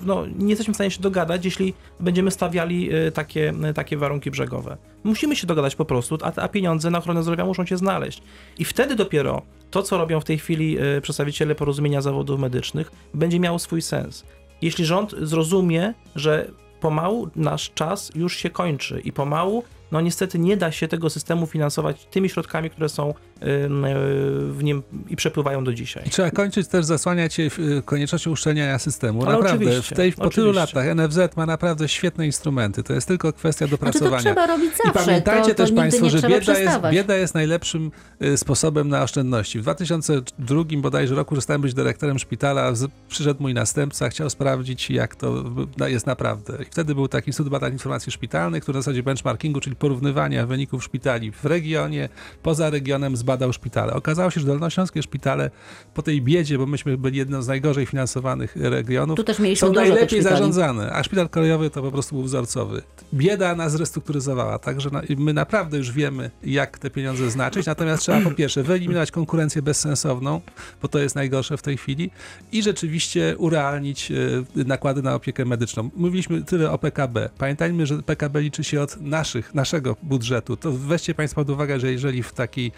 no, 0.03 0.26
nie 0.39 0.49
jesteśmy 0.49 0.74
w 0.74 0.76
stanie 0.76 0.91
się 0.91 1.01
dogadać, 1.01 1.45
jeśli 1.45 1.74
będziemy 2.01 2.31
stawiali 2.31 2.91
takie, 3.14 3.55
takie 3.74 3.97
warunki 3.97 4.31
brzegowe. 4.31 4.76
Musimy 5.05 5.37
się 5.37 5.47
dogadać 5.47 5.76
po 5.76 5.85
prostu, 5.85 6.18
a, 6.22 6.33
a 6.43 6.49
pieniądze 6.49 6.91
na 6.91 6.99
ochronę 6.99 7.22
zdrowia 7.22 7.45
muszą 7.45 7.66
się 7.66 7.76
znaleźć. 7.76 8.22
I 8.59 8.64
wtedy 8.64 8.95
dopiero 8.95 9.43
to, 9.70 9.83
co 9.83 9.99
robią 9.99 10.20
w 10.20 10.24
tej 10.24 10.39
chwili 10.39 10.79
przedstawiciele 11.03 11.55
porozumienia 11.55 12.01
zawodów 12.01 12.41
medycznych, 12.41 12.91
będzie 13.14 13.41
miało 13.41 13.59
swój 13.59 13.83
sens. 13.83 14.24
Jeśli 14.62 14.85
rząd 14.85 15.14
zrozumie, 15.22 15.95
że 16.16 16.51
pomału 16.81 17.29
nasz 17.37 17.70
czas 17.70 18.11
już 18.14 18.37
się 18.37 18.51
kończy 18.51 19.01
i 19.01 19.12
pomału, 19.12 19.64
no 19.93 20.01
niestety 20.01 20.39
nie 20.39 20.57
da 20.57 20.72
się 20.72 20.89
tego 20.89 21.11
systemu 21.11 21.47
finansować 21.47 22.07
tymi 22.11 22.29
środkami, 22.29 22.70
które 22.70 22.89
są 22.89 23.14
w 23.41 24.59
nim 24.62 24.82
i 25.09 25.16
przepływają 25.16 25.64
do 25.64 25.74
dzisiaj. 25.74 26.03
I 26.07 26.11
trzeba 26.11 26.30
kończyć 26.30 26.68
też 26.68 26.84
zasłaniać 26.84 27.34
się 27.34 27.43
y, 27.43 27.82
koniecznością 27.84 28.30
uszczelniania 28.30 28.78
systemu. 28.78 29.26
Ale 29.26 29.39
naprawdę, 29.39 29.82
w 29.82 29.93
tej, 29.93 30.12
po 30.12 30.30
tylu 30.30 30.53
latach 30.53 30.97
NFZ 30.97 31.36
ma 31.36 31.47
naprawdę 31.47 31.89
świetne 31.89 32.26
instrumenty. 32.26 32.82
To 32.82 32.93
jest 32.93 33.09
tylko 33.09 33.32
kwestia 33.32 33.66
Znaczy 33.66 33.78
to 33.78 33.84
dopracowania. 33.84 34.22
trzeba 34.22 34.47
robić 34.47 34.72
I 34.74 34.86
zawsze. 34.86 35.05
pamiętajcie 35.05 35.49
to, 35.49 35.49
to 35.49 35.55
też 35.55 35.70
nigdy 35.70 35.80
Państwo, 35.80 36.11
że 36.11 36.28
bieda 36.28 36.59
jest, 36.59 36.78
bieda 36.93 37.16
jest 37.16 37.34
najlepszym 37.34 37.91
y, 38.22 38.36
sposobem 38.36 38.89
na 38.89 39.03
oszczędności. 39.03 39.59
W 39.59 39.62
2002 39.62 40.64
bodajże 40.76 41.14
roku 41.14 41.34
przestałem 41.34 41.62
być 41.62 41.74
dyrektorem 41.74 42.18
szpitala, 42.18 42.74
z, 42.74 42.91
przyszedł 43.09 43.43
mój 43.43 43.55
następca, 43.55 44.09
chciał 44.09 44.30
sprawdzić 44.30 44.91
jak 44.91 45.16
to 45.16 45.45
jest 45.86 46.07
naprawdę. 46.07 46.59
I 46.62 46.64
wtedy 46.64 46.95
był 46.95 47.09
taki 47.09 47.28
Instytut 47.28 47.53
Badań 47.53 47.72
Informacji 47.72 48.12
Szpitalnych, 48.12 48.62
który 48.62 48.78
w 48.78 48.82
zasadzie 48.82 49.03
benchmarkingu, 49.03 49.61
czyli 49.61 49.76
porównywania 49.76 50.47
wyników 50.47 50.84
szpitali 50.84 51.32
w 51.32 51.45
regionie, 51.45 52.09
poza 52.43 52.70
regionem 52.70 53.16
zbadał 53.29 53.53
szpitale. 53.53 53.93
Okazało 53.93 54.31
się, 54.31 54.41
że 54.41 54.47
dolnośląskie 54.47 55.03
szpitale 55.03 55.51
po 55.95 56.03
tej 56.03 56.22
biedzie, 56.22 56.59
bo 56.59 56.66
myśmy 56.66 56.99
byli 56.99 57.18
jedną 57.18 57.43
z 57.43 57.49
najgorzej 57.49 57.87
finansowanych 57.87 58.57
regionów, 58.57 59.16
Tu 59.16 59.24
też 59.24 59.39
mieliśmy 59.39 59.68
są 59.68 59.74
najlepiej 59.74 60.22
zarządzane, 60.22 60.93
a 60.93 61.03
szpital 61.03 61.29
kolejowy 61.29 61.70
to 61.70 61.83
po 61.83 61.91
prostu 61.91 62.14
był 62.14 62.24
wzorcowy. 62.24 62.83
Bieda 63.14 63.55
nas 63.55 63.72
zrestrukturyzowała, 63.72 64.59
także 64.59 64.91
my 65.18 65.33
naprawdę 65.33 65.79
już 65.79 65.93
wiemy, 65.93 66.31
jak 66.43 66.79
te 66.79 66.91
pieniądze 66.91 67.31
znaczyć, 67.31 67.66
natomiast 67.66 68.03
trzeba 68.03 68.20
po 68.20 68.31
pierwsze 68.31 68.62
wyeliminować 68.62 69.11
konkurencję 69.11 69.62
bezsensowną, 69.62 70.41
bo 70.83 70.89
to 70.89 70.99
jest 70.99 71.14
najgorsze 71.14 71.57
w 71.57 71.62
tej 71.62 71.76
chwili 71.76 72.11
i 72.53 72.62
rzeczywiście 72.62 73.35
urealnić 73.39 74.12
e, 74.12 74.64
nakłady 74.64 75.03
na 75.03 75.14
opiekę 75.14 75.45
medyczną. 75.45 75.91
Mówiliśmy 75.97 76.43
tyle 76.43 76.70
o 76.70 76.79
PKB. 76.79 77.29
Pamiętajmy, 77.39 77.87
że 77.87 78.03
PKB 78.03 78.41
liczy 78.41 78.64
się 78.64 78.81
od 78.81 79.01
naszych, 79.01 79.55
naszego 79.55 79.97
budżetu. 80.03 80.57
To 80.57 80.72
weźcie 80.72 81.14
Państwo 81.14 81.41
pod 81.41 81.51
uwagę, 81.51 81.81
że 81.81 81.93
jeżeli 81.93 82.22
w 82.22 82.33
takiej 82.33 82.72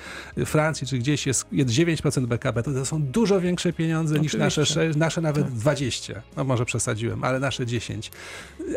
Francji 0.46 0.86
czy 0.86 0.98
gdzieś 0.98 1.26
jest, 1.26 1.46
jest 1.52 1.70
9% 1.70 2.28
PKB, 2.28 2.62
to 2.62 2.72
to 2.72 2.86
są 2.86 3.02
dużo 3.02 3.40
większe 3.40 3.72
pieniądze 3.72 4.18
niż 4.20 4.34
nasze, 4.34 4.62
Oczywiście. 4.62 4.92
sze- 4.92 4.98
nasze 4.98 5.20
nawet 5.20 5.46
20. 5.50 6.22
No 6.36 6.44
może 6.44 6.64
przesadziłem, 6.64 7.24
ale 7.24 7.40
nasze 7.40 7.66
10. 7.66 8.10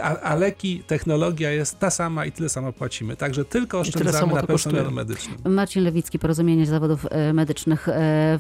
A, 0.01 0.19
a 0.19 0.35
leki, 0.35 0.83
technologia 0.87 1.51
jest 1.51 1.79
ta 1.79 1.89
sama 1.89 2.25
i 2.25 2.31
tyle 2.31 2.49
samo 2.49 2.73
płacimy. 2.73 3.15
Także 3.15 3.45
tylko 3.45 3.79
oszczędzamy 3.79 4.33
na 4.33 4.43
personelu 4.43 4.91
medycznym. 4.91 5.37
Marcin 5.45 5.83
Lewicki, 5.83 6.19
Porozumienie 6.19 6.65
Zawodów 6.65 7.05
e, 7.09 7.33
Medycznych. 7.33 7.89
E, 7.89 7.93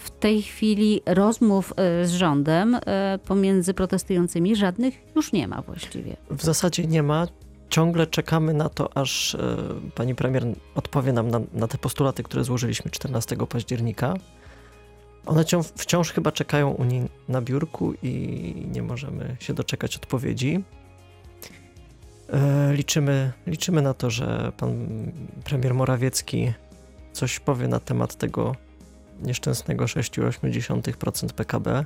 W 0.03 0.09
tej 0.19 0.41
chwili 0.41 1.01
rozmów 1.05 1.73
e, 1.77 2.05
z 2.07 2.11
rządem 2.11 2.77
pomiędzy 3.25 3.73
protestującymi 3.73 4.55
żadnych 4.55 4.93
już 5.15 5.31
nie 5.33 5.47
ma 5.47 5.61
właściwie. 5.61 6.17
W 6.29 6.43
zasadzie 6.43 6.87
nie 6.87 7.03
ma. 7.03 7.27
Ciągle 7.73 8.07
czekamy 8.07 8.53
na 8.53 8.69
to, 8.69 8.97
aż 8.97 9.35
e, 9.35 9.57
pani 9.95 10.15
premier 10.15 10.43
odpowie 10.75 11.13
nam 11.13 11.27
na, 11.27 11.41
na 11.53 11.67
te 11.67 11.77
postulaty, 11.77 12.23
które 12.23 12.43
złożyliśmy 12.43 12.91
14 12.91 13.37
października. 13.49 14.13
One 15.25 15.45
ciąż, 15.45 15.65
wciąż 15.75 16.11
chyba 16.11 16.31
czekają 16.31 16.69
u 16.71 16.83
niej 16.83 17.09
na 17.27 17.41
biurku 17.41 17.93
i 18.03 18.11
nie 18.71 18.83
możemy 18.83 19.35
się 19.39 19.53
doczekać 19.53 19.95
odpowiedzi. 19.95 20.63
E, 22.29 22.73
liczymy, 22.73 23.31
liczymy 23.47 23.81
na 23.81 23.93
to, 23.93 24.09
że 24.09 24.51
pan 24.57 24.87
premier 25.43 25.73
Morawiecki 25.73 26.53
coś 27.11 27.39
powie 27.39 27.67
na 27.67 27.79
temat 27.79 28.15
tego 28.15 28.55
nieszczęsnego 29.21 29.85
6,8% 29.85 31.33
PKB. 31.33 31.85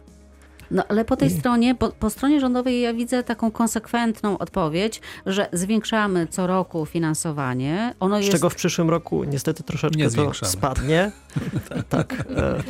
No 0.71 0.83
ale 0.89 1.05
po 1.05 1.15
tej 1.17 1.29
stronie, 1.29 1.75
po, 1.75 1.89
po 1.89 2.09
stronie 2.09 2.39
rządowej 2.39 2.81
ja 2.81 2.93
widzę 2.93 3.23
taką 3.23 3.51
konsekwentną 3.51 4.37
odpowiedź, 4.37 5.01
że 5.25 5.49
zwiększamy 5.53 6.27
co 6.27 6.47
roku 6.47 6.85
finansowanie. 6.85 7.93
Ono 7.99 8.15
Z 8.17 8.19
jest, 8.19 8.31
czego 8.31 8.49
w 8.49 8.55
przyszłym 8.55 8.89
roku 8.89 9.23
niestety 9.23 9.63
troszeczkę 9.63 9.97
Nie 9.97 10.03
to 10.03 10.09
zwiększamy. 10.09 10.51
spadnie. 10.51 11.11
tak. 11.89 12.13
e, 12.35 12.63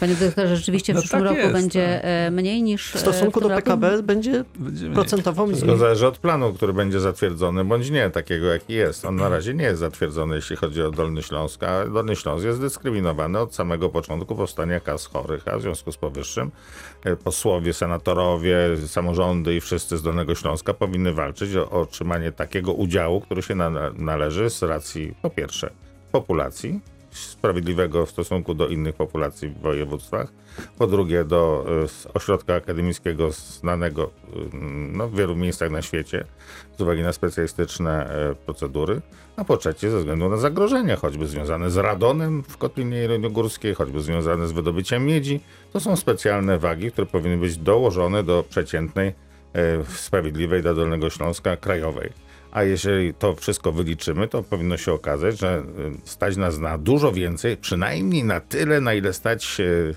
panie 0.00 0.14
dyrektorze, 0.14 0.56
rzeczywiście 0.56 0.92
w 0.92 0.96
No 0.96 1.00
przyszłym 1.02 1.22
tak 1.22 1.30
roku 1.30 1.40
jest, 1.40 1.52
będzie 1.52 2.04
e, 2.04 2.30
mniej 2.30 2.62
niż 2.62 2.92
W 2.92 2.96
e, 2.96 2.98
stosunku 2.98 3.40
w 3.40 3.42
do 3.42 3.48
tym 3.48 3.56
roku? 3.56 3.64
PKB 3.64 4.02
będzie 4.02 4.44
procentowo 4.94 5.46
Wszystko 5.46 5.66
mniej. 5.66 5.78
zależy 5.78 6.06
od 6.06 6.18
planu, 6.18 6.52
który 6.52 6.72
będzie 6.72 7.00
zatwierdzony, 7.00 7.64
bądź 7.64 7.90
nie, 7.90 8.10
takiego 8.10 8.46
jaki 8.46 8.72
jest. 8.72 9.04
On 9.04 9.16
na 9.16 9.28
razie 9.28 9.54
nie 9.54 9.64
jest 9.64 9.80
zatwierdzony, 9.80 10.36
jeśli 10.36 10.56
chodzi 10.56 10.82
o 10.82 10.90
Dolny 10.90 11.22
Śląsk, 11.22 11.62
a 11.62 11.86
Dolny 11.86 12.16
Śląsk 12.16 12.44
jest 12.44 12.60
dyskryminowany 12.60 13.38
od 13.38 13.54
samego 13.54 13.88
początku 13.88 14.34
powstania 14.36 14.80
kas 14.80 15.06
chorych, 15.06 15.48
a 15.48 15.58
w 15.58 15.62
związku 15.62 15.92
z 15.92 15.96
powyższym 15.96 16.50
e, 17.04 17.16
posłowie, 17.44 17.72
senatorowie, 17.72 18.56
samorządy 18.86 19.54
i 19.54 19.60
wszyscy 19.60 19.96
z 19.98 20.02
Dolnego 20.02 20.34
Śląska 20.34 20.74
powinny 20.74 21.12
walczyć 21.12 21.56
o, 21.56 21.70
o 21.70 21.80
otrzymanie 21.80 22.32
takiego 22.32 22.72
udziału, 22.72 23.20
który 23.20 23.42
się 23.42 23.54
na, 23.54 23.70
należy 23.96 24.50
z 24.50 24.62
racji, 24.62 25.14
po 25.22 25.30
pierwsze, 25.30 25.70
populacji, 26.12 26.80
sprawiedliwego 27.18 28.06
w 28.06 28.10
stosunku 28.10 28.54
do 28.54 28.68
innych 28.68 28.94
populacji 28.94 29.48
w 29.48 29.58
województwach, 29.60 30.32
po 30.78 30.86
drugie 30.86 31.24
do 31.24 31.66
y, 32.08 32.12
ośrodka 32.14 32.54
akademickiego 32.54 33.32
znanego 33.32 34.04
y, 34.04 34.10
no, 34.92 35.08
w 35.08 35.16
wielu 35.16 35.36
miejscach 35.36 35.70
na 35.70 35.82
świecie 35.82 36.24
z 36.78 36.80
uwagi 36.80 37.02
na 37.02 37.12
specjalistyczne 37.12 38.10
e, 38.10 38.34
procedury, 38.34 39.00
a 39.36 39.44
po 39.44 39.56
trzecie 39.56 39.90
ze 39.90 39.98
względu 39.98 40.28
na 40.28 40.36
zagrożenia, 40.36 40.96
choćby 40.96 41.26
związane 41.26 41.70
z 41.70 41.76
radonem 41.76 42.42
w 42.42 42.56
Kotlinie 42.56 42.96
Jeleniogórskiej, 42.96 43.74
choćby 43.74 44.00
związane 44.00 44.48
z 44.48 44.52
wydobyciem 44.52 45.06
miedzi. 45.06 45.40
To 45.72 45.80
są 45.80 45.96
specjalne 45.96 46.58
wagi, 46.58 46.92
które 46.92 47.06
powinny 47.06 47.36
być 47.36 47.56
dołożone 47.56 48.22
do 48.22 48.44
przeciętnej, 48.48 49.12
sprawiedliwej 49.88 50.62
dla 50.62 50.74
Dolnego 50.74 51.10
Śląska 51.10 51.56
krajowej. 51.56 52.10
A 52.54 52.62
jeżeli 52.62 53.14
to 53.14 53.34
wszystko 53.34 53.72
wyliczymy, 53.72 54.28
to 54.28 54.42
powinno 54.42 54.76
się 54.76 54.92
okazać, 54.92 55.38
że 55.38 55.58
y, 55.58 55.62
stać 56.04 56.36
nas 56.36 56.58
na 56.58 56.78
dużo 56.78 57.12
więcej, 57.12 57.56
przynajmniej 57.56 58.24
na 58.24 58.40
tyle, 58.40 58.80
na 58.80 58.94
ile 58.94 59.12
stać 59.12 59.60
y, 59.60 59.94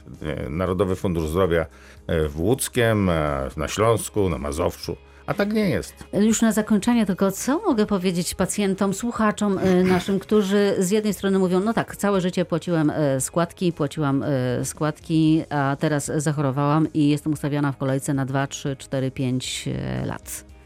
Narodowy 0.50 0.96
Fundusz 0.96 1.30
Zdrowia 1.30 1.62
y, 1.62 2.30
w 2.30 2.40
Łódzkiem, 2.40 3.10
na 3.58 3.68
Śląsku, 3.68 4.30
na 4.30 4.38
Mazowszu. 4.38 4.98
A 5.26 5.34
tak 5.34 5.54
nie 5.54 5.70
jest. 5.70 5.94
Już 6.14 6.42
na 6.42 6.52
zakończenie 6.52 7.06
tylko, 7.06 7.32
co 7.32 7.60
mogę 7.60 7.86
powiedzieć 7.86 8.36
pacjentom, 8.36 8.94
słuchaczom 8.94 9.60
naszym, 9.84 10.20
którzy 10.20 10.76
z 10.80 10.92
jednej 10.92 11.14
strony 11.14 11.40
mówią, 11.40 11.60
no 11.60 11.74
tak, 11.74 11.96
całe 11.96 12.22
życie 12.22 12.46
płaciłem 12.46 12.92
składki, 13.20 13.74
płaciłam 13.74 14.24
składki, 14.64 15.44
a 15.50 15.76
teraz 15.80 16.12
zachorowałam 16.16 16.88
i 16.94 17.10
jestem 17.10 17.34
ustawiona 17.34 17.72
w 17.72 17.78
kolejce 17.78 18.14
na 18.14 18.26
2, 18.26 18.48
3, 18.48 18.76
4, 18.76 19.12
5 19.12 19.68
y, 19.68 20.06
lat. 20.06 20.57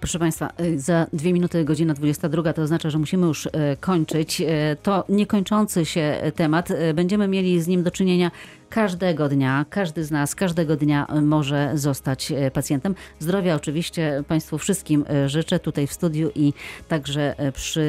Proszę 0.00 0.18
Państwa, 0.18 0.52
y, 0.60 0.80
za 0.80 1.06
dwie 1.12 1.32
minuty, 1.32 1.64
godzina 1.64 1.94
22, 1.94 2.52
to 2.52 2.62
oznacza, 2.62 2.90
że 2.90 2.98
musimy 2.98 3.26
już 3.26 3.46
y, 3.46 3.50
kończyć. 3.80 4.40
Y, 4.40 4.46
To 4.82 5.04
niekończący 5.08 5.84
się 5.84 6.32
temat. 6.34 6.70
Y, 6.70 6.94
Będziemy 6.94 7.28
mieli 7.28 7.60
z 7.60 7.66
nim 7.66 7.82
do 7.82 7.90
czynienia 7.90 8.30
każdego 8.70 9.28
dnia. 9.28 9.66
Każdy 9.70 10.04
z 10.04 10.10
nas 10.10 10.34
każdego 10.34 10.76
dnia 10.76 11.06
y, 11.16 11.22
może 11.22 11.70
zostać 11.74 12.30
y, 12.30 12.50
pacjentem. 12.50 12.94
Zdrowia 13.18 13.54
oczywiście 13.54 14.24
Państwu 14.28 14.58
wszystkim 14.58 15.04
y, 15.24 15.28
życzę 15.28 15.58
tutaj 15.58 15.86
w 15.86 15.92
studiu 15.92 16.30
i 16.34 16.52
także 16.88 17.34
przy 17.54 17.86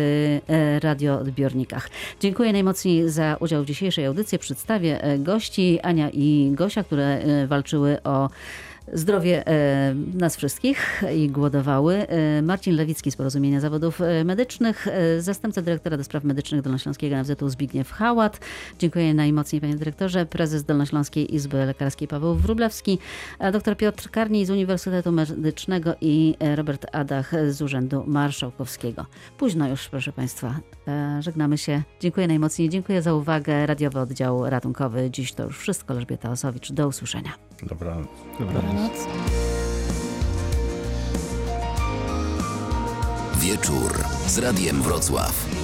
radioodbiornikach. 0.80 1.90
Dziękuję 2.20 2.54
najmocniej 2.54 3.10
za 3.10 3.38
udział 3.40 3.64
w 3.64 3.66
dzisiejszej 3.66 4.06
audycji. 4.06 4.40
Przedstawię 4.40 5.02
gości 5.20 5.80
Ania 5.84 6.10
i 6.10 6.52
Gosia, 6.56 6.84
które 6.84 7.22
walczyły 7.48 8.04
o 8.04 8.30
zdrowie 8.94 9.48
e, 9.48 9.96
nas 10.14 10.36
wszystkich 10.36 11.04
i 11.16 11.30
głodowały. 11.30 12.08
E, 12.08 12.42
Marcin 12.42 12.76
Lewicki 12.76 13.12
z 13.12 13.16
Porozumienia 13.16 13.60
Zawodów 13.60 14.02
e, 14.02 14.24
Medycznych, 14.24 14.88
e, 14.88 15.22
zastępca 15.22 15.62
dyrektora 15.62 15.98
do 15.98 16.04
spraw 16.04 16.24
medycznych 16.24 16.62
Dolnośląskiego 16.62 17.16
NFZ-u 17.16 17.50
Zbigniew 17.50 17.92
Hałat. 17.92 18.40
Dziękuję 18.80 19.14
najmocniej 19.14 19.62
panie 19.62 19.76
dyrektorze. 19.76 20.26
Prezes 20.26 20.64
Dolnośląskiej 20.64 21.36
Izby 21.36 21.66
Lekarskiej 21.66 22.08
Paweł 22.08 22.36
Wróblewski, 22.36 23.00
a 23.40 23.52
dr 23.52 23.78
Piotr 23.78 24.10
Karniej 24.10 24.46
z 24.46 24.50
Uniwersytetu 24.50 25.12
Medycznego 25.12 25.96
i 26.02 26.36
Robert 26.56 26.86
Adach 26.92 27.32
z 27.50 27.62
Urzędu 27.62 28.04
Marszałkowskiego. 28.08 29.06
Późno 29.38 29.70
już, 29.70 29.90
proszę 29.90 30.12
państwa. 30.12 30.60
E, 30.88 31.22
Żegnamy 31.22 31.58
się. 31.58 31.82
Dziękuję 32.00 32.28
najmocniej. 32.28 32.70
Dziękuję 32.70 33.02
za 33.02 33.14
uwagę. 33.14 33.66
Radiowy 33.66 34.00
Oddział 34.00 34.50
Ratunkowy. 34.50 35.12
Dziś 35.12 35.34
to 35.34 35.44
już 35.44 35.60
wszystko. 35.60 35.94
Elżbieta 35.94 36.32
Osowicz. 36.32 36.72
Do 36.72 36.88
usłyszenia. 36.88 37.32
Dobranoc. 37.64 38.08
Dobranoc. 38.40 38.77
Wieczór 43.40 44.04
z 44.28 44.38
Radiem 44.38 44.82
Wrocław. 44.82 45.57